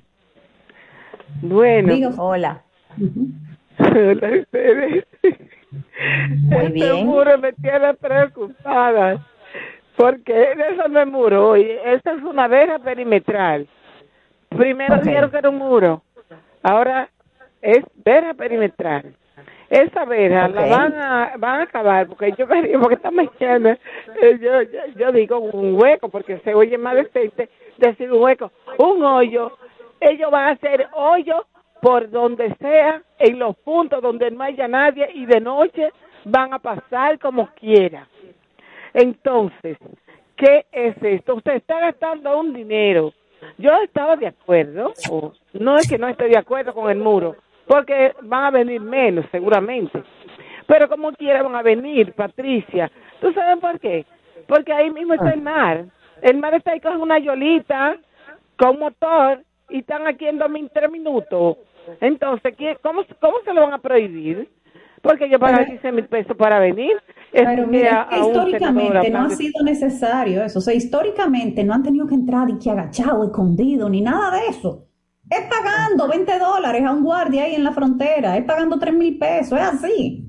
Bueno. 1.42 2.10
Hola. 2.18 2.64
Hola 3.80 4.28
a 4.28 4.40
ustedes. 4.40 5.06
Muy 6.42 6.58
este 6.66 6.70
bien. 6.72 7.06
muro 7.06 7.38
me 7.38 7.54
tiene 7.54 7.94
preocupada. 7.94 9.26
Porque 9.96 10.52
eso 10.52 10.88
no 10.90 11.00
es 11.00 11.08
muro, 11.08 11.50
oye, 11.52 11.80
esta 11.94 12.14
es 12.14 12.22
una 12.22 12.48
verja 12.50 12.80
perimetral. 12.80 13.66
Primero 14.50 14.98
dijeron 14.98 15.32
que 15.32 15.38
era 15.38 15.50
un 15.50 15.58
muro, 15.58 16.04
ahora 16.64 17.10
es 17.66 17.84
verja 17.96 18.34
perimetral. 18.36 19.16
Esa 19.70 20.06
verja 20.06 20.48
la 20.48 20.68
van 20.68 20.94
a, 20.94 21.34
van 21.38 21.60
a 21.62 21.64
acabar, 21.64 22.08
porque 22.08 22.34
yo 22.38 22.48
porque 22.80 22.96
esta 22.96 23.10
mañana 23.10 23.78
eh, 24.22 24.38
yo, 24.40 24.62
yo, 24.62 24.80
yo 24.96 25.12
digo 25.12 25.40
un 25.40 25.82
hueco, 25.82 26.10
porque 26.10 26.38
se 26.40 26.54
oye 26.54 26.78
más 26.78 26.96
decente 26.96 27.50
decir 27.78 28.12
un 28.12 28.22
hueco, 28.22 28.52
un 28.78 29.04
hoyo. 29.04 29.58
Ellos 30.00 30.30
van 30.30 30.50
a 30.50 30.52
hacer 30.52 30.88
hoyo 30.94 31.46
por 31.82 32.10
donde 32.10 32.56
sea, 32.56 33.02
en 33.18 33.40
los 33.40 33.56
puntos 33.58 34.02
donde 34.02 34.30
no 34.30 34.44
haya 34.44 34.68
nadie 34.68 35.08
y 35.14 35.26
de 35.26 35.40
noche 35.40 35.90
van 36.26 36.54
a 36.54 36.60
pasar 36.60 37.18
como 37.20 37.48
quiera. 37.56 38.08
Entonces, 38.94 39.78
¿qué 40.36 40.66
es 40.72 40.96
esto? 41.02 41.36
Usted 41.36 41.54
está 41.54 41.80
gastando 41.80 42.40
un 42.40 42.54
dinero. 42.54 43.14
Yo 43.58 43.72
estaba 43.84 44.16
de 44.16 44.28
acuerdo, 44.28 44.94
o 45.10 45.34
no 45.54 45.78
es 45.78 45.88
que 45.88 45.98
no 45.98 46.08
estoy 46.08 46.30
de 46.30 46.38
acuerdo 46.38 46.74
con 46.74 46.90
el 46.90 46.98
muro, 46.98 47.36
porque 47.68 48.14
van 48.22 48.46
a 48.46 48.52
venir 48.52 48.82
menos 48.82 49.26
seguramente. 49.32 50.04
Pero 50.68 50.90
como 50.90 51.12
quiera 51.14 51.44
van 51.44 51.56
a 51.56 51.62
venir, 51.62 52.14
Patricia. 52.14 52.92
¿Tú 53.22 53.32
sabes 53.34 53.58
por 53.60 53.80
qué? 53.80 54.06
Porque 54.48 54.74
ahí 54.74 54.90
mismo 54.92 55.14
está 55.14 55.30
el 55.32 55.42
mar. 55.42 55.86
El 56.22 56.38
mar 56.38 56.54
está 56.56 56.72
ahí 56.72 56.80
con 56.80 57.00
una 57.02 57.20
yolita, 57.20 57.98
con 58.58 58.80
motor, 58.80 59.44
y 59.70 59.80
están 59.80 60.08
aquí 60.08 60.26
en 60.28 60.38
dos 60.38 60.50
tres 60.74 60.90
minutos. 60.92 61.58
Entonces, 62.02 62.56
¿qué- 62.58 62.78
¿cómo, 62.82 63.02
¿cómo 63.20 63.38
se 63.44 63.54
lo 63.54 63.62
van 63.62 63.74
a 63.74 63.78
prohibir? 63.80 64.50
Porque 65.02 65.30
yo 65.30 65.38
pagan 65.40 65.66
15 65.68 65.92
mil 65.92 66.06
pesos 66.06 66.36
para 66.36 66.58
venir. 66.60 66.94
Pero 67.32 67.68
mira, 67.68 68.08
que 68.10 68.16
históricamente 68.30 69.10
no 69.12 69.20
ha 69.20 69.30
sido 69.38 69.64
necesario 69.64 70.44
eso. 70.44 70.60
O 70.60 70.62
sea, 70.62 70.74
históricamente 70.74 71.64
no 71.64 71.74
han 71.74 71.84
tenido 71.84 72.08
que 72.08 72.16
entrar 72.16 72.50
y 72.50 72.58
que 72.58 72.72
agachado, 72.72 73.24
escondido, 73.26 73.88
ni 73.90 74.02
nada 74.02 74.32
de 74.32 74.48
eso. 74.48 74.86
Es 75.30 75.42
pagando 75.50 76.08
20 76.08 76.40
dólares 76.40 76.84
a 76.84 76.92
un 76.92 77.04
guardia 77.04 77.44
ahí 77.44 77.56
en 77.56 77.64
la 77.64 77.72
frontera, 77.72 78.38
es 78.38 78.46
pagando 78.46 78.78
3 78.78 78.94
mil 78.94 79.18
pesos, 79.18 79.60
es 79.60 79.66
así. 79.66 80.28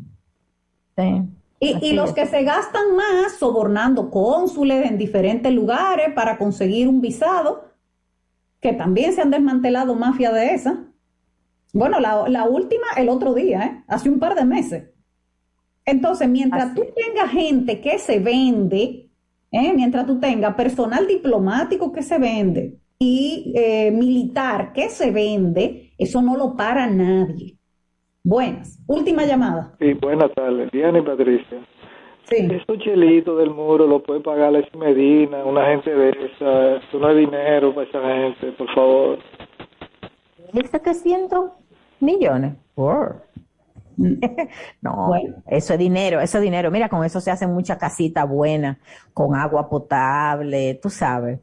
Y, 1.61 1.73
así 1.75 1.87
y 1.87 1.93
los 1.93 2.11
es. 2.11 2.15
que 2.15 2.27
se 2.27 2.43
gastan 2.43 2.97
más 2.97 3.35
sobornando 3.39 4.11
cónsules 4.11 4.87
en 4.87 4.97
diferentes 4.97 5.53
lugares 5.53 6.13
para 6.15 6.39
conseguir 6.39 6.89
un 6.89 7.01
visado, 7.01 7.71
que 8.61 8.73
también 8.73 9.13
se 9.13 9.21
han 9.21 9.31
desmantelado 9.31 9.95
mafias 9.95 10.33
de 10.33 10.55
esa. 10.55 10.85
Bueno, 11.73 12.01
la, 12.01 12.27
la 12.29 12.45
última 12.45 12.87
el 12.97 13.11
otro 13.11 13.35
día, 13.35 13.65
¿eh? 13.65 13.85
hace 13.87 14.09
un 14.09 14.19
par 14.19 14.35
de 14.35 14.45
meses. 14.45 14.85
Entonces, 15.85 16.29
mientras 16.29 16.75
tú 16.75 16.85
tengas 16.97 17.31
gente 17.31 17.81
que 17.81 17.99
se 17.99 18.19
vende, 18.19 19.11
¿eh? 19.53 19.73
mientras 19.75 20.07
tú 20.07 20.19
tengas 20.19 20.55
personal 20.55 21.07
diplomático 21.07 21.93
que 21.93 22.03
se 22.03 22.19
vende, 22.19 22.81
y 22.99 23.53
eh, 23.55 23.91
militar 23.91 24.73
que 24.73 24.89
se 24.89 25.11
vende, 25.11 25.93
eso 25.99 26.23
no 26.23 26.37
lo 26.37 26.57
para 26.57 26.87
nadie. 26.87 27.57
Buenas. 28.25 28.83
Última 28.87 29.25
llamada. 29.25 29.75
Sí, 29.79 29.93
buenas 29.95 30.33
tardes. 30.35 30.71
Diana 30.73 30.99
y 30.99 31.03
Patricia. 31.03 31.59
Sí. 32.25 32.49
Esos 32.51 32.79
chelitos 32.83 33.39
del 33.39 33.51
muro 33.51 33.87
lo 33.87 34.03
puede 34.03 34.21
pagar 34.21 34.53
la 34.53 34.65
Medina, 34.77 35.45
una 35.45 35.67
gente 35.67 35.95
de 35.95 36.11
esa. 36.11 36.77
Eso 36.77 36.99
no 36.99 37.11
es 37.11 37.19
dinero 37.19 37.73
para 37.73 37.87
esa 37.87 38.01
gente, 38.03 38.53
por 38.59 38.75
favor. 38.75 39.19
1.700 40.53 41.53
millones. 42.01 42.55
Por. 42.75 43.23
no, 44.83 45.13
eso 45.47 45.73
es 45.73 45.79
dinero, 45.79 46.21
eso 46.21 46.39
es 46.39 46.43
dinero. 46.43 46.71
Mira, 46.71 46.89
con 46.89 47.05
eso 47.05 47.21
se 47.21 47.31
hacen 47.31 47.53
muchas 47.55 47.79
casitas 47.79 48.29
buenas, 48.29 48.79
con 49.15 49.37
agua 49.37 49.69
potable, 49.69 50.79
tú 50.83 50.91
sabes. 50.91 51.39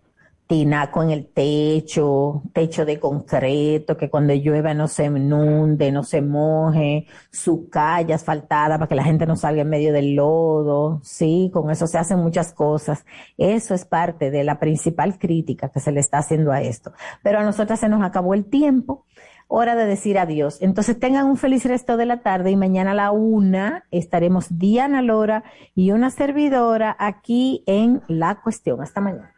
Tinaco 0.47 1.01
en 1.01 1.11
el 1.11 1.27
techo, 1.27 2.43
techo 2.53 2.85
de 2.85 2.99
concreto, 2.99 3.95
que 3.97 4.09
cuando 4.09 4.33
llueva 4.33 4.73
no 4.73 4.87
se 4.87 5.05
inunde, 5.05 5.91
no 5.91 6.03
se 6.03 6.21
moje, 6.21 7.07
su 7.31 7.69
calle 7.69 8.13
asfaltada 8.13 8.77
para 8.77 8.87
que 8.87 8.95
la 8.95 9.03
gente 9.03 9.25
no 9.25 9.35
salga 9.35 9.61
en 9.61 9.69
medio 9.69 9.93
del 9.93 10.15
lodo. 10.15 10.99
Sí, 11.03 11.49
con 11.53 11.71
eso 11.71 11.87
se 11.87 11.97
hacen 11.97 12.19
muchas 12.19 12.53
cosas. 12.53 13.05
Eso 13.37 13.73
es 13.73 13.85
parte 13.85 14.31
de 14.31 14.43
la 14.43 14.59
principal 14.59 15.17
crítica 15.17 15.69
que 15.69 15.79
se 15.79 15.91
le 15.91 16.01
está 16.01 16.19
haciendo 16.19 16.51
a 16.51 16.61
esto. 16.61 16.93
Pero 17.23 17.39
a 17.39 17.43
nosotras 17.43 17.79
se 17.79 17.89
nos 17.89 18.03
acabó 18.03 18.33
el 18.33 18.45
tiempo 18.45 19.05
hora 19.47 19.75
de 19.75 19.85
decir 19.85 20.17
adiós. 20.17 20.57
Entonces 20.61 20.99
tengan 20.99 21.27
un 21.27 21.37
feliz 21.37 21.65
resto 21.65 21.97
de 21.97 22.05
la 22.05 22.21
tarde 22.21 22.51
y 22.51 22.55
mañana 22.55 22.91
a 22.91 22.95
la 22.95 23.11
una 23.11 23.85
estaremos 23.91 24.57
Diana 24.57 25.01
Lora 25.01 25.43
y 25.75 25.91
una 25.91 26.09
servidora 26.09 26.95
aquí 26.99 27.63
en 27.67 28.01
La 28.07 28.41
Cuestión. 28.41 28.81
Hasta 28.81 29.01
mañana. 29.01 29.32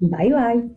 Bye 0.00 0.30
bye. 0.30 0.70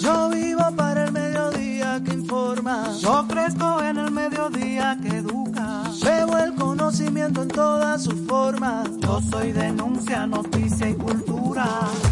Yo 0.00 0.30
vivo 0.30 0.62
para 0.76 1.06
el 1.06 1.12
mediodía 1.12 2.00
que 2.04 2.14
informa. 2.14 2.92
Yo 3.00 3.26
crezco 3.26 3.82
en 3.82 3.98
el 3.98 4.12
mediodía 4.12 4.96
que 5.02 5.16
educa. 5.16 5.82
Veo 6.04 6.38
el 6.38 6.54
conocimiento 6.54 7.42
en 7.42 7.48
todas 7.48 8.04
sus 8.04 8.14
formas. 8.28 8.88
Yo 9.00 9.20
soy 9.20 9.50
denuncia, 9.50 10.28
noticia 10.28 10.90
y 10.90 10.94
cultura. 10.94 11.66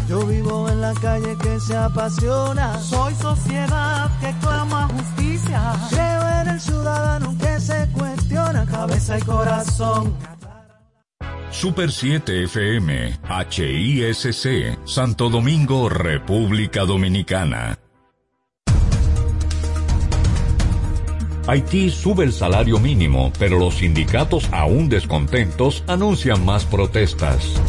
Yo 0.09 0.25
vivo 0.25 0.67
en 0.67 0.81
la 0.81 0.93
calle 0.95 1.37
que 1.41 1.57
se 1.61 1.77
apasiona. 1.77 2.77
Soy 2.81 3.13
sociedad 3.15 4.11
que 4.19 4.33
clama 4.41 4.89
justicia. 4.89 5.73
Creo 5.89 6.41
en 6.41 6.49
el 6.49 6.59
ciudadano 6.59 7.33
que 7.39 7.61
se 7.61 7.87
cuestiona. 7.93 8.65
Cabeza 8.65 9.17
y 9.17 9.21
corazón. 9.21 10.36
Super 11.59 11.91
7 11.91 12.43
FM, 12.43 13.17
HISC, 13.49 14.77
Santo 14.85 15.27
Domingo, 15.27 15.89
República 15.89 16.85
Dominicana. 16.85 17.79
Haití 21.47 21.89
sube 21.89 22.25
el 22.25 22.33
salario 22.33 22.77
mínimo, 22.77 23.33
pero 23.39 23.57
los 23.57 23.77
sindicatos 23.77 24.47
aún 24.51 24.87
descontentos 24.87 25.83
anuncian 25.87 26.45
más 26.45 26.63
protestas. 26.63 27.59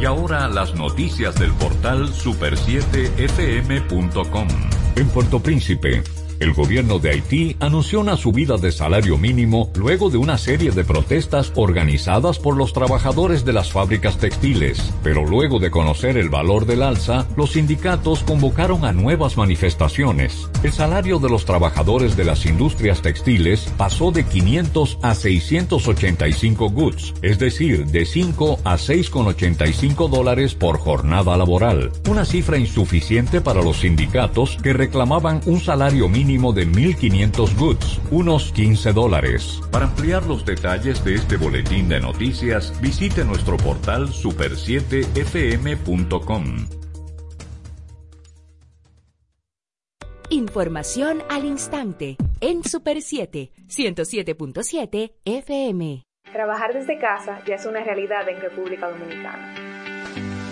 Y 0.00 0.04
ahora 0.04 0.48
las 0.48 0.74
noticias 0.74 1.36
del 1.36 1.52
portal 1.52 2.08
super7fm.com. 2.08 4.48
En 4.96 5.08
Puerto 5.10 5.40
Príncipe, 5.40 6.02
el 6.40 6.52
gobierno 6.52 6.98
de 6.98 7.10
Haití 7.10 7.56
anunció 7.60 8.00
una 8.00 8.16
subida 8.16 8.56
de 8.56 8.72
salario 8.72 9.16
mínimo 9.18 9.70
luego 9.76 10.10
de 10.10 10.18
una 10.18 10.36
serie 10.38 10.72
de 10.72 10.84
protestas 10.84 11.52
organizadas 11.54 12.38
por 12.38 12.56
los 12.56 12.72
trabajadores 12.72 13.44
de 13.44 13.52
las 13.52 13.70
fábricas 13.70 14.18
textiles. 14.18 14.92
Pero 15.02 15.24
luego 15.24 15.58
de 15.58 15.70
conocer 15.70 16.16
el 16.16 16.28
valor 16.28 16.66
del 16.66 16.82
alza, 16.82 17.26
los 17.36 17.52
sindicatos 17.52 18.24
convocaron 18.24 18.84
a 18.84 18.92
nuevas 18.92 19.36
manifestaciones. 19.36 20.48
El 20.62 20.72
salario 20.72 21.18
de 21.18 21.30
los 21.30 21.44
trabajadores 21.44 22.16
de 22.16 22.24
las 22.24 22.46
industrias 22.46 23.00
textiles 23.00 23.72
pasó 23.76 24.10
de 24.10 24.24
500 24.24 24.98
a 25.02 25.14
685 25.14 26.70
goods, 26.70 27.14
es 27.22 27.38
decir, 27.38 27.86
de 27.86 28.04
5 28.04 28.60
a 28.64 28.74
6,85 28.76 30.08
dólares 30.08 30.54
por 30.54 30.78
jornada 30.78 31.36
laboral. 31.36 31.92
Una 32.08 32.24
cifra 32.24 32.58
insuficiente 32.58 33.40
para 33.40 33.62
los 33.62 33.78
sindicatos 33.78 34.58
que 34.62 34.72
reclamaban 34.72 35.40
un 35.46 35.60
salario 35.60 36.08
mínimo 36.08 36.23
de 36.24 36.66
1.500 36.66 37.54
goods, 37.58 38.00
unos 38.10 38.50
15 38.52 38.92
dólares. 38.92 39.60
Para 39.70 39.84
ampliar 39.86 40.26
los 40.26 40.44
detalles 40.44 41.04
de 41.04 41.14
este 41.16 41.36
boletín 41.36 41.88
de 41.88 42.00
noticias, 42.00 42.72
visite 42.80 43.24
nuestro 43.24 43.56
portal 43.58 44.08
super7fm.com. 44.08 46.66
Información 50.30 51.22
al 51.28 51.44
instante 51.44 52.16
en 52.40 52.64
Super 52.64 53.02
7, 53.02 53.52
107.7 53.68 55.12
FM. 55.24 56.02
Trabajar 56.32 56.72
desde 56.72 56.98
casa 56.98 57.42
ya 57.46 57.56
es 57.56 57.66
una 57.66 57.84
realidad 57.84 58.26
en 58.28 58.40
República 58.40 58.88
Dominicana. 58.88 59.54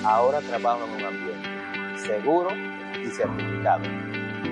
Ahora 0.04 0.40
trabajo 0.40 0.84
en 0.84 0.90
un 0.90 1.02
ambiente 1.02 1.48
seguro 2.06 2.50
y 3.02 3.06
certificado. 3.06 4.11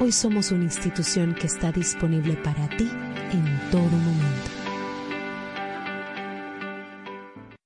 Hoy 0.00 0.10
somos 0.10 0.50
una 0.50 0.64
institución 0.64 1.34
que 1.34 1.46
está 1.46 1.70
disponible 1.70 2.34
para 2.34 2.68
ti 2.76 2.90
en 3.32 3.60
todo 3.70 3.82
momento. 3.82 4.50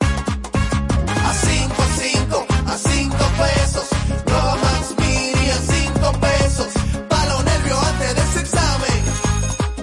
A 0.01 1.33
5, 1.33 1.75
a 1.75 1.87
5, 1.87 2.47
a 2.67 2.77
5 2.77 3.17
pesos. 3.39 3.89
Nueva 4.27 4.57
Max 4.57 4.95
Mini 4.99 5.51
a 5.51 5.57
5 5.57 6.21
pesos. 6.21 6.69
Para 7.09 7.29
los 7.31 7.45
nervios 7.45 7.83
antes 7.83 8.15
de 8.15 8.21
ese 8.21 8.41
examen. 8.41 9.05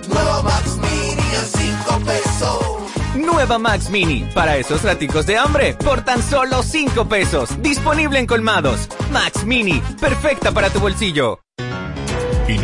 Nueva 0.09 0.43
Max 0.43 0.77
Mini 0.77 1.35
a 1.35 1.45
5 1.45 1.99
pesos. 2.05 3.25
Nueva 3.25 3.57
Max 3.57 3.89
Mini, 3.89 4.29
para 4.35 4.57
esos 4.57 4.83
raticos 4.83 5.25
de 5.25 5.37
hambre, 5.37 5.73
por 5.73 6.01
tan 6.05 6.21
solo 6.21 6.61
5 6.61 7.09
pesos. 7.09 7.61
Disponible 7.61 8.19
en 8.19 8.27
colmados. 8.27 8.87
Max 9.11 9.43
Mini, 9.45 9.81
perfecta 9.99 10.51
para 10.51 10.69
tu 10.69 10.79
bolsillo. 10.79 11.39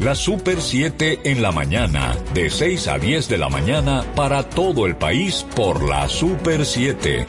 La 0.00 0.14
Super 0.14 0.62
7 0.62 1.20
en 1.24 1.42
la 1.42 1.52
mañana, 1.52 2.16
de 2.32 2.48
6 2.48 2.88
a 2.88 2.98
10 2.98 3.28
de 3.28 3.36
la 3.36 3.50
mañana 3.50 4.02
para 4.16 4.48
todo 4.48 4.86
el 4.86 4.96
país 4.96 5.46
por 5.54 5.86
la 5.86 6.08
Super 6.08 6.64
7. 6.64 7.26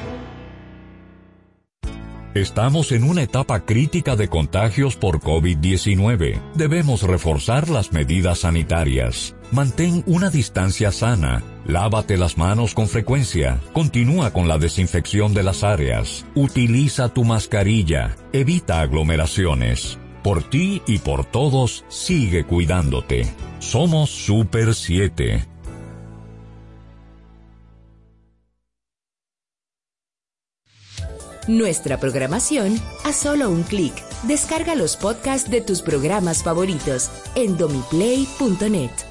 Estamos 2.34 2.94
en 2.94 3.04
una 3.04 3.24
etapa 3.24 3.66
crítica 3.66 4.16
de 4.16 4.30
contagios 4.30 4.96
por 4.96 5.20
COVID-19. 5.20 6.40
Debemos 6.56 7.04
reforzar 7.04 7.70
las 7.70 7.92
medidas 7.92 8.40
sanitarias. 8.40 9.36
Mantén 9.52 10.02
una 10.08 10.30
distancia 10.30 10.94
sana. 10.94 11.44
Lávate 11.66 12.16
las 12.16 12.38
manos 12.38 12.74
con 12.74 12.88
frecuencia. 12.88 13.60
Continúa 13.74 14.32
con 14.32 14.48
la 14.48 14.58
desinfección 14.58 15.34
de 15.34 15.44
las 15.44 15.66
áreas. 15.66 16.26
Utiliza 16.36 17.10
tu 17.10 17.26
mascarilla. 17.26 18.16
Evita 18.32 18.80
aglomeraciones. 18.80 20.00
Por 20.24 20.44
ti 20.44 20.82
y 20.86 21.00
por 21.00 21.26
todos, 21.26 21.84
sigue 21.90 22.46
cuidándote. 22.46 23.34
Somos 23.60 24.10
Super 24.12 24.76
7. 24.76 25.48
Nuestra 31.48 32.00
programación 32.00 32.80
a 33.04 33.14
solo 33.14 33.50
un 33.50 33.64
clic. 33.64 33.94
Descarga 34.24 34.76
los 34.76 34.96
podcasts 34.96 35.50
de 35.50 35.62
tus 35.62 35.82
programas 35.82 36.44
favoritos 36.44 37.10
en 37.34 37.58
domiplay.net. 37.58 39.11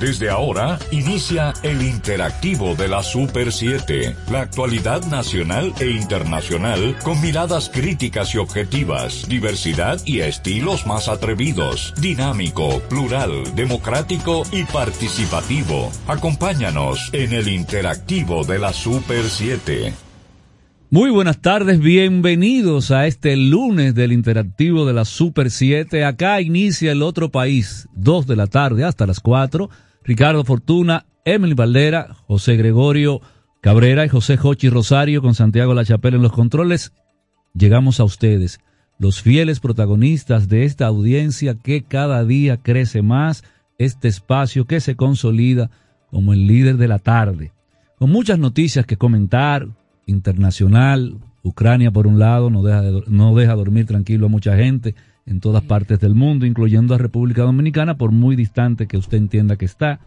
Desde 0.00 0.30
ahora 0.30 0.78
inicia 0.92 1.52
el 1.62 1.82
interactivo 1.82 2.74
de 2.74 2.88
la 2.88 3.02
Super 3.02 3.52
7, 3.52 4.16
la 4.32 4.40
actualidad 4.40 5.04
nacional 5.04 5.74
e 5.78 5.90
internacional 5.90 6.96
con 7.04 7.20
miradas 7.20 7.68
críticas 7.68 8.34
y 8.34 8.38
objetivas, 8.38 9.28
diversidad 9.28 10.00
y 10.06 10.20
estilos 10.20 10.86
más 10.86 11.08
atrevidos, 11.08 11.92
dinámico, 12.00 12.80
plural, 12.88 13.54
democrático 13.54 14.44
y 14.50 14.64
participativo. 14.64 15.90
Acompáñanos 16.06 17.10
en 17.12 17.34
el 17.34 17.48
interactivo 17.48 18.44
de 18.44 18.58
la 18.58 18.72
Super 18.72 19.24
7. 19.28 19.92
Muy 20.88 21.10
buenas 21.10 21.42
tardes, 21.42 21.78
bienvenidos 21.78 22.90
a 22.90 23.06
este 23.06 23.36
lunes 23.36 23.94
del 23.94 24.12
interactivo 24.12 24.86
de 24.86 24.94
la 24.94 25.04
Super 25.04 25.50
7. 25.50 26.06
Acá 26.06 26.40
inicia 26.40 26.90
el 26.90 27.02
otro 27.02 27.30
país, 27.30 27.86
2 27.92 28.26
de 28.26 28.36
la 28.36 28.46
tarde 28.46 28.84
hasta 28.84 29.06
las 29.06 29.20
4 29.20 29.68
Ricardo 30.10 30.42
Fortuna, 30.42 31.06
Emily 31.24 31.54
Valdera, 31.54 32.16
José 32.26 32.56
Gregorio 32.56 33.20
Cabrera 33.60 34.04
y 34.04 34.08
José 34.08 34.36
Jochi 34.36 34.68
Rosario 34.68 35.22
con 35.22 35.36
Santiago 35.36 35.72
La 35.72 35.84
Chapelle 35.84 36.16
en 36.16 36.22
los 36.24 36.32
controles. 36.32 36.92
Llegamos 37.54 38.00
a 38.00 38.04
ustedes, 38.04 38.58
los 38.98 39.22
fieles 39.22 39.60
protagonistas 39.60 40.48
de 40.48 40.64
esta 40.64 40.88
audiencia 40.88 41.54
que 41.54 41.84
cada 41.84 42.24
día 42.24 42.56
crece 42.56 43.02
más, 43.02 43.44
este 43.78 44.08
espacio 44.08 44.64
que 44.64 44.80
se 44.80 44.96
consolida 44.96 45.70
como 46.10 46.32
el 46.32 46.44
líder 46.48 46.76
de 46.76 46.88
la 46.88 46.98
tarde. 46.98 47.52
Con 47.96 48.10
muchas 48.10 48.40
noticias 48.40 48.86
que 48.86 48.96
comentar, 48.96 49.68
internacional, 50.06 51.18
Ucrania 51.44 51.92
por 51.92 52.08
un 52.08 52.18
lado, 52.18 52.50
no 52.50 52.64
deja, 52.64 52.82
no 53.06 53.36
deja 53.36 53.54
dormir 53.54 53.86
tranquilo 53.86 54.26
a 54.26 54.28
mucha 54.28 54.56
gente, 54.56 54.96
en 55.26 55.40
todas 55.40 55.62
partes 55.62 56.00
del 56.00 56.14
mundo, 56.14 56.46
incluyendo 56.46 56.94
a 56.94 56.98
República 56.98 57.42
Dominicana, 57.42 57.96
por 57.96 58.12
muy 58.12 58.36
distante 58.36 58.86
que 58.86 58.96
usted 58.96 59.18
entienda 59.18 59.56
que 59.56 59.64
está. 59.64 60.00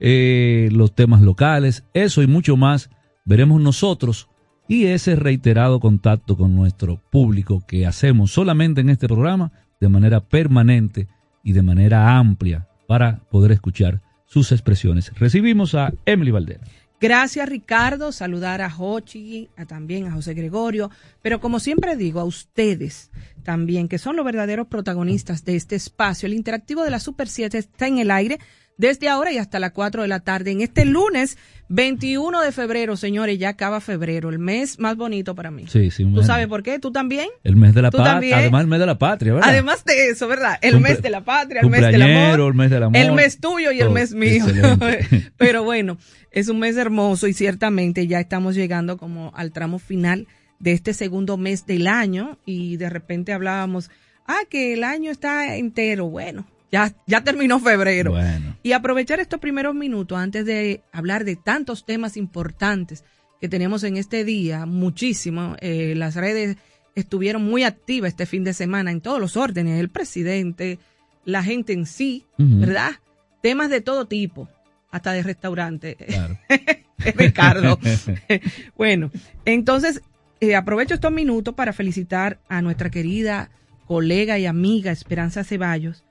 Eh, 0.00 0.68
los 0.72 0.94
temas 0.94 1.22
locales, 1.22 1.84
eso 1.94 2.22
y 2.22 2.26
mucho 2.26 2.56
más 2.56 2.90
veremos 3.24 3.60
nosotros 3.60 4.28
y 4.68 4.86
ese 4.86 5.16
reiterado 5.16 5.80
contacto 5.80 6.36
con 6.36 6.54
nuestro 6.54 7.00
público 7.10 7.62
que 7.66 7.86
hacemos 7.86 8.32
solamente 8.32 8.80
en 8.80 8.90
este 8.90 9.06
programa 9.06 9.52
de 9.80 9.88
manera 9.88 10.20
permanente 10.20 11.08
y 11.42 11.52
de 11.52 11.62
manera 11.62 12.16
amplia 12.16 12.68
para 12.86 13.20
poder 13.30 13.52
escuchar 13.52 14.00
sus 14.26 14.52
expresiones. 14.52 15.12
Recibimos 15.18 15.74
a 15.74 15.92
Emily 16.06 16.30
Valdera. 16.30 16.64
Gracias 17.04 17.46
Ricardo, 17.46 18.12
saludar 18.12 18.62
a 18.62 18.74
Hochi, 18.74 19.50
a, 19.58 19.66
también 19.66 20.06
a 20.06 20.12
José 20.12 20.32
Gregorio, 20.32 20.90
pero 21.20 21.38
como 21.38 21.60
siempre 21.60 21.96
digo, 21.96 22.18
a 22.18 22.24
ustedes 22.24 23.10
también, 23.42 23.88
que 23.88 23.98
son 23.98 24.16
los 24.16 24.24
verdaderos 24.24 24.68
protagonistas 24.68 25.44
de 25.44 25.54
este 25.54 25.76
espacio. 25.76 26.26
El 26.26 26.32
interactivo 26.32 26.82
de 26.82 26.90
la 26.90 27.00
Super 27.00 27.28
7 27.28 27.58
está 27.58 27.88
en 27.88 27.98
el 27.98 28.10
aire 28.10 28.38
desde 28.76 29.08
ahora 29.08 29.32
y 29.32 29.38
hasta 29.38 29.58
las 29.58 29.72
4 29.72 30.02
de 30.02 30.08
la 30.08 30.20
tarde. 30.20 30.50
En 30.50 30.60
este 30.60 30.84
lunes 30.84 31.38
21 31.68 32.40
de 32.40 32.52
febrero, 32.52 32.96
señores, 32.96 33.38
ya 33.38 33.50
acaba 33.50 33.80
febrero, 33.80 34.30
el 34.30 34.38
mes 34.38 34.78
más 34.78 34.96
bonito 34.96 35.34
para 35.34 35.50
mí. 35.50 35.66
Sí, 35.68 35.90
sí. 35.90 36.04
¿Tú 36.04 36.22
sabes 36.22 36.46
por 36.46 36.62
qué? 36.62 36.78
¿Tú 36.78 36.92
también? 36.92 37.28
El 37.42 37.56
mes 37.56 37.74
de 37.74 37.82
la 37.82 37.90
patria. 37.90 38.38
Además, 38.38 38.62
el 38.62 38.66
mes 38.66 38.80
de 38.80 38.86
la 38.86 38.98
patria, 38.98 39.34
¿verdad? 39.34 39.48
Además 39.48 39.84
de 39.84 40.10
eso, 40.10 40.28
¿verdad? 40.28 40.58
El 40.60 40.80
mes 40.80 41.00
de 41.02 41.10
la 41.10 41.22
patria, 41.22 41.62
el 41.62 41.70
mes 41.70 41.80
del 41.80 42.02
amor. 42.02 42.40
El 42.40 42.54
mes 42.54 42.70
del 42.70 42.82
amor. 42.82 42.96
El 42.96 43.12
mes 43.12 43.40
tuyo 43.40 43.72
y 43.72 43.80
el 43.80 43.90
mes 43.90 44.14
mío. 44.14 44.44
Pero 45.36 45.64
bueno, 45.64 45.98
es 46.30 46.48
un 46.48 46.58
mes 46.58 46.76
hermoso 46.76 47.26
y 47.28 47.32
ciertamente 47.32 48.06
ya 48.06 48.20
estamos 48.20 48.54
llegando 48.54 48.96
como 48.98 49.32
al 49.34 49.52
tramo 49.52 49.78
final 49.78 50.26
de 50.58 50.72
este 50.72 50.94
segundo 50.94 51.36
mes 51.36 51.66
del 51.66 51.86
año 51.86 52.38
y 52.44 52.76
de 52.76 52.90
repente 52.90 53.32
hablábamos, 53.32 53.90
ah, 54.26 54.40
que 54.48 54.72
el 54.72 54.84
año 54.84 55.10
está 55.10 55.56
entero. 55.56 56.08
Bueno, 56.08 56.46
ya, 56.74 56.92
ya 57.06 57.22
terminó 57.22 57.60
febrero. 57.60 58.16
Y 58.64 58.72
aprovechar 58.72 59.20
estos 59.20 59.38
primeros 59.38 59.76
minutos 59.76 60.18
antes 60.18 60.44
de 60.44 60.82
hablar 60.90 61.24
de 61.24 61.36
tantos 61.36 61.86
temas 61.86 62.16
importantes 62.16 63.04
que 63.40 63.48
tenemos 63.48 63.84
en 63.84 63.96
este 63.96 64.24
día, 64.24 64.66
muchísimo. 64.66 65.54
Eh, 65.60 65.94
las 65.96 66.16
redes 66.16 66.56
estuvieron 66.96 67.44
muy 67.44 67.62
activas 67.62 68.08
este 68.08 68.26
fin 68.26 68.42
de 68.42 68.54
semana 68.54 68.90
en 68.90 69.00
todos 69.00 69.20
los 69.20 69.36
órdenes, 69.36 69.78
el 69.78 69.88
presidente, 69.88 70.80
la 71.24 71.44
gente 71.44 71.74
en 71.74 71.86
sí, 71.86 72.26
¿verdad? 72.38 72.94
Temas 73.40 73.70
de 73.70 73.80
todo 73.80 74.06
tipo 74.06 74.48
hasta 74.90 75.12
de 75.12 75.22
restaurante. 75.22 75.94
Claro. 75.94 76.40
Ricardo. 77.14 77.78
bueno, 78.76 79.12
entonces 79.44 80.02
eh, 80.40 80.56
aprovecho 80.56 80.94
estos 80.94 81.12
minutos 81.12 81.54
para 81.54 81.72
felicitar 81.72 82.40
a 82.48 82.62
nuestra 82.62 82.90
querida 82.90 83.50
colega 83.86 84.40
y 84.40 84.46
amiga 84.46 84.90
Esperanza 84.90 85.44
Ceballos, 85.44 86.02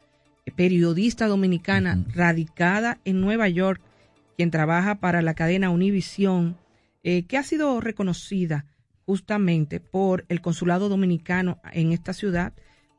periodista 0.52 1.28
dominicana 1.28 2.04
radicada 2.14 3.00
en 3.06 3.22
Nueva 3.22 3.48
York, 3.50 3.82
quien 4.38 4.52
trabaja 4.52 4.96
para 4.96 5.22
la 5.22 5.34
cadena 5.34 5.70
Univisión, 5.70 6.58
eh, 7.04 7.24
que 7.24 7.38
ha 7.38 7.44
sido 7.44 7.80
reconocida 7.82 8.66
justamente 9.06 9.80
por 9.80 10.26
el 10.30 10.41
consulado 10.41 10.89
dominicano 10.89 11.60
en 11.72 11.91
esta 11.91 12.14
ciudad 12.14 12.54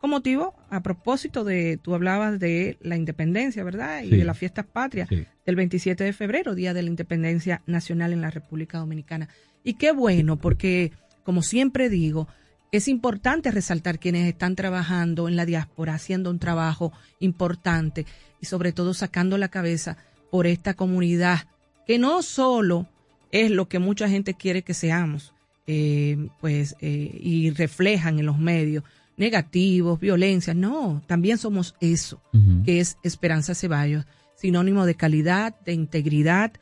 con 0.05 0.11
motivo, 0.11 0.55
a 0.69 0.83
propósito 0.83 1.45
de, 1.45 1.79
tú 1.79 1.95
hablabas 1.95 2.39
de 2.39 2.77
la 2.83 2.95
independencia, 2.95 3.65
¿verdad? 3.65 4.03
Y 4.03 4.11
de 4.11 4.27
las 4.27 4.37
fiestas 4.37 4.67
patrias 4.67 5.09
del 5.09 5.57
27 5.57 6.05
de 6.05 6.13
febrero, 6.13 6.55
Día 6.55 6.75
de 6.75 6.83
la 6.83 6.91
Independencia 6.91 7.63
Nacional 7.65 8.13
en 8.13 8.21
la 8.21 8.29
República 8.29 8.77
Dominicana. 8.77 9.31
Y 9.63 9.79
qué 9.79 9.93
bueno, 9.93 10.37
porque, 10.37 10.93
como 11.23 11.41
siempre 11.41 11.89
digo, 11.89 12.29
es 12.77 12.89
importante 12.89 13.53
resaltar 13.53 14.01
quienes 14.01 14.27
están 14.27 14.57
trabajando 14.57 15.29
en 15.29 15.37
la 15.37 15.47
diáspora, 15.47 15.95
haciendo 15.95 16.29
un 16.29 16.41
trabajo 16.41 16.93
importante 17.21 18.05
y 18.41 18.47
sobre 18.47 18.73
todo 18.73 18.95
sacando 18.95 19.39
la 19.39 19.47
cabeza 19.47 19.97
por 20.29 20.49
esta 20.49 20.75
comunidad, 20.75 21.47
que 21.87 22.01
no 22.01 22.21
solo 22.23 22.89
es 23.31 23.53
lo 23.53 23.69
que 23.69 23.79
mucha 23.79 24.09
gente 24.09 24.35
quiere 24.35 24.63
que 24.63 24.75
seamos, 24.75 25.33
eh, 25.69 26.29
pues, 26.41 26.75
eh, 26.81 27.17
y 27.21 27.51
reflejan 27.51 28.19
en 28.19 28.27
los 28.27 28.41
medios, 28.41 28.83
negativos, 29.17 30.01
violencia. 30.01 30.53
No, 30.53 31.01
también 31.07 31.39
somos 31.39 31.77
eso, 31.81 32.21
que 32.65 32.81
es 32.81 32.99
Esperanza 33.05 33.55
Ceballos, 33.55 34.05
sinónimo 34.35 34.85
de 34.85 34.97
calidad, 34.97 35.55
de 35.61 35.75
integridad, 35.75 36.53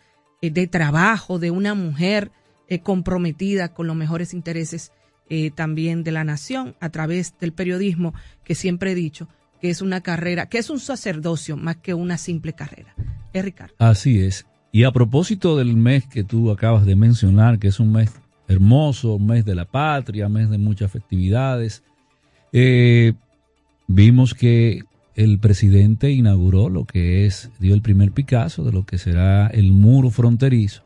eh, 0.43 0.51
de 0.51 0.67
trabajo, 0.67 1.39
de 1.39 1.51
una 1.51 1.73
mujer 1.73 2.31
comprometida 2.83 3.75
con 3.75 3.87
los 3.87 3.97
mejores 3.97 4.33
intereses 4.33 4.93
eh, 5.29 5.51
también 5.51 6.05
de 6.05 6.13
la 6.13 6.25
nación 6.25 6.77
a 6.81 6.91
través 6.91 7.35
del 7.39 7.53
periodismo, 7.53 8.15
que 8.45 8.55
siempre 8.55 8.93
he 8.93 8.95
dicho 8.95 9.29
que 9.61 9.71
es 9.71 9.81
una 9.81 10.01
carrera, 10.01 10.47
que 10.47 10.59
es 10.59 10.71
un 10.71 10.81
sacerdocio 10.81 11.57
más 11.57 11.77
que 11.77 11.95
una 11.95 12.19
simple 12.19 12.53
carrera. 12.53 12.95
Es 13.33 13.45
Ricardo. 13.45 13.75
Así 13.79 14.21
es. 14.21 14.47
Y 14.73 14.85
a 14.85 14.91
propósito 14.91 15.57
del 15.57 15.77
mes 15.77 16.07
que 16.07 16.25
tú 16.25 16.51
acabas 16.51 16.85
de 16.85 16.97
mencionar, 16.97 17.59
que 17.59 17.69
es 17.69 17.79
un 17.79 17.93
mes 17.93 18.13
hermoso, 18.49 19.19
mes 19.19 19.45
de 19.45 19.55
la 19.55 19.65
patria, 19.65 20.29
mes 20.29 20.51
de 20.51 20.59
muchas 20.59 20.91
festividades, 20.91 21.83
eh, 22.53 23.13
vimos 23.87 24.35
que 24.35 24.83
el 25.15 25.39
presidente 25.39 26.11
inauguró 26.11 26.69
lo 26.69 26.85
que 26.85 27.27
es, 27.27 27.51
dio 27.61 27.75
el 27.75 27.83
primer 27.83 28.13
Picasso 28.13 28.65
de 28.65 28.73
lo 28.73 28.85
que 28.85 28.99
será 28.99 29.47
el 29.47 29.73
muro 29.73 30.11
fronterizo 30.11 30.85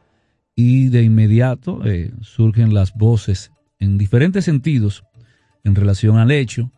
y 0.54 0.88
de 0.88 1.02
inmediato 1.02 1.84
eh, 1.84 2.12
surgen 2.22 2.74
las 2.74 2.94
voces 2.94 3.52
en 3.78 3.98
diferentes 3.98 4.44
sentidos 4.44 5.04
en 5.64 5.74
relación 5.74 6.18
al 6.18 6.30
hecho 6.30 6.70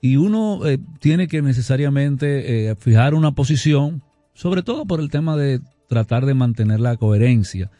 y 0.00 0.16
uno 0.16 0.66
eh, 0.66 0.78
tiene 1.00 1.28
que 1.28 1.42
necesariamente 1.42 2.70
eh, 2.70 2.76
fijar 2.76 3.14
una 3.14 3.32
posición, 3.32 4.02
sobre 4.34 4.62
todo 4.62 4.84
por 4.84 5.00
el 5.00 5.10
tema 5.10 5.36
de 5.36 5.60
tratar 5.88 6.26
de 6.26 6.34
mantener 6.34 6.80
la 6.80 6.96
coherencia, 6.96 7.70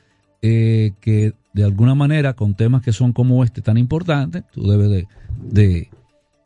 que 0.41 1.35
de 1.53 1.65
alguna 1.65 1.95
manera 1.95 2.33
con 2.33 2.55
temas 2.55 2.83
que 2.83 2.93
son 2.93 3.13
como 3.13 3.45
este 3.45 3.63
tan 3.63 3.79
importantes, 3.79 4.43
tú 4.53 4.69
debes 4.69 5.07
de 5.41 5.89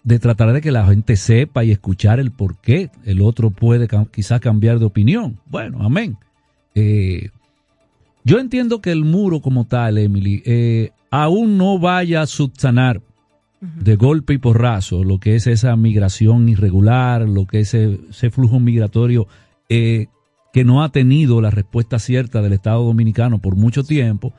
de 0.06 0.20
tratar 0.20 0.52
de 0.52 0.60
que 0.60 0.70
la 0.70 0.86
gente 0.86 1.16
sepa 1.16 1.64
y 1.64 1.72
escuchar 1.72 2.20
el 2.20 2.30
por 2.30 2.60
qué 2.60 2.90
el 3.04 3.20
otro 3.20 3.50
puede 3.50 3.88
quizás 4.12 4.40
cambiar 4.40 4.78
de 4.78 4.84
opinión. 4.84 5.40
Bueno, 5.46 5.82
amén. 5.82 6.16
Eh, 6.76 7.30
yo 8.22 8.38
entiendo 8.38 8.80
que 8.80 8.92
el 8.92 9.04
muro 9.04 9.40
como 9.40 9.66
tal, 9.66 9.98
Emily, 9.98 10.44
eh, 10.46 10.90
aún 11.10 11.58
no 11.58 11.78
vaya 11.78 12.22
a 12.22 12.26
subsanar 12.26 13.02
de 13.60 13.96
golpe 13.96 14.34
y 14.34 14.38
porrazo 14.38 15.02
lo 15.02 15.18
que 15.18 15.34
es 15.34 15.46
esa 15.46 15.74
migración 15.76 16.48
irregular, 16.48 17.28
lo 17.28 17.46
que 17.46 17.60
es 17.60 17.74
ese, 17.74 18.00
ese 18.10 18.30
flujo 18.30 18.60
migratorio 18.60 19.26
eh, 19.68 20.06
que 20.52 20.64
no 20.64 20.82
ha 20.82 20.90
tenido 20.90 21.40
la 21.40 21.50
respuesta 21.50 21.98
cierta 21.98 22.42
del 22.42 22.52
Estado 22.52 22.84
Dominicano 22.84 23.38
por 23.40 23.56
mucho 23.56 23.82
tiempo, 23.82 24.32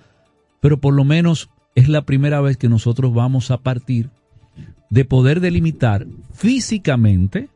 pero 0.61 0.79
por 0.79 0.93
lo 0.93 1.03
menos 1.03 1.49
es 1.75 1.89
la 1.89 2.03
primera 2.03 2.41
vez 2.41 2.57
que 2.57 2.69
nosotros 2.69 3.13
vamos 3.13 3.51
a 3.51 3.57
partir 3.57 4.09
de 4.89 5.05
poder 5.05 5.41
delimitar 5.41 6.07
físicamente, 6.33 7.49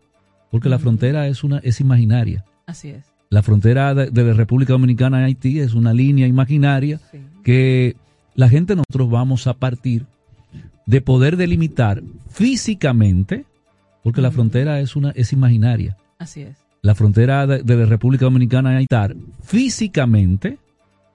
porque 0.52 0.70
la 0.70 0.80
frontera 0.80 1.28
es 1.28 1.44
una 1.44 1.60
es 1.60 1.80
imaginaria. 1.80 2.44
Así 2.66 2.90
es. 2.90 3.06
La 3.30 3.42
frontera 3.42 3.94
de, 3.96 4.12
de 4.12 4.24
la 4.24 4.34
República 4.34 4.74
Dominicana 4.74 5.20
a 5.20 5.24
Haití 5.24 5.60
es 5.60 5.74
una 5.74 5.94
línea 5.94 6.28
imaginaria 6.28 7.00
que 7.44 7.96
la 8.36 8.50
gente 8.50 8.76
nosotros 8.76 9.10
vamos 9.10 9.48
a 9.48 9.54
partir 9.54 10.06
de 10.86 11.02
poder 11.02 11.38
delimitar 11.38 12.02
físicamente, 12.30 13.46
porque 14.04 14.22
la 14.22 14.32
frontera 14.32 14.80
es 14.80 14.96
una 14.96 15.12
es 15.12 15.34
imaginaria. 15.34 15.98
Así 16.18 16.42
es. 16.42 16.58
La 16.82 16.96
frontera 16.96 17.46
de, 17.46 17.64
de 17.64 17.76
la 17.78 17.86
República 17.86 18.26
Dominicana 18.26 18.72
a 18.72 18.78
Haití 18.78 18.96
físicamente, 19.44 20.58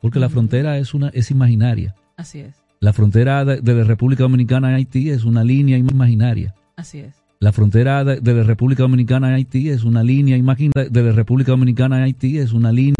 porque 0.00 0.20
la 0.20 0.28
frontera 0.28 0.78
es 0.78 0.94
una 0.94 1.08
es 1.08 1.30
imaginaria. 1.30 1.94
Así 2.16 2.40
es. 2.40 2.54
La 2.80 2.92
frontera 2.92 3.44
de, 3.44 3.60
de 3.60 3.74
la 3.74 3.84
República 3.84 4.22
Dominicana 4.22 4.68
a 4.68 4.74
Haití 4.76 5.10
es 5.10 5.24
una 5.24 5.42
línea 5.42 5.76
imaginaria. 5.76 6.54
Así 6.76 7.00
es. 7.00 7.14
La 7.38 7.52
frontera 7.52 8.04
de, 8.04 8.20
de 8.20 8.34
la 8.34 8.44
República 8.44 8.82
Dominicana 8.82 9.28
a 9.28 9.34
Haití 9.34 9.68
es 9.68 9.84
una 9.84 10.02
línea 10.02 10.36
imaginaria. 10.36 10.88
De 10.90 11.02
la 11.02 11.12
República 11.12 11.52
Dominicana 11.52 11.96
a 11.98 12.02
Haití 12.04 12.38
es 12.38 12.52
una 12.52 12.72
línea 12.72 12.94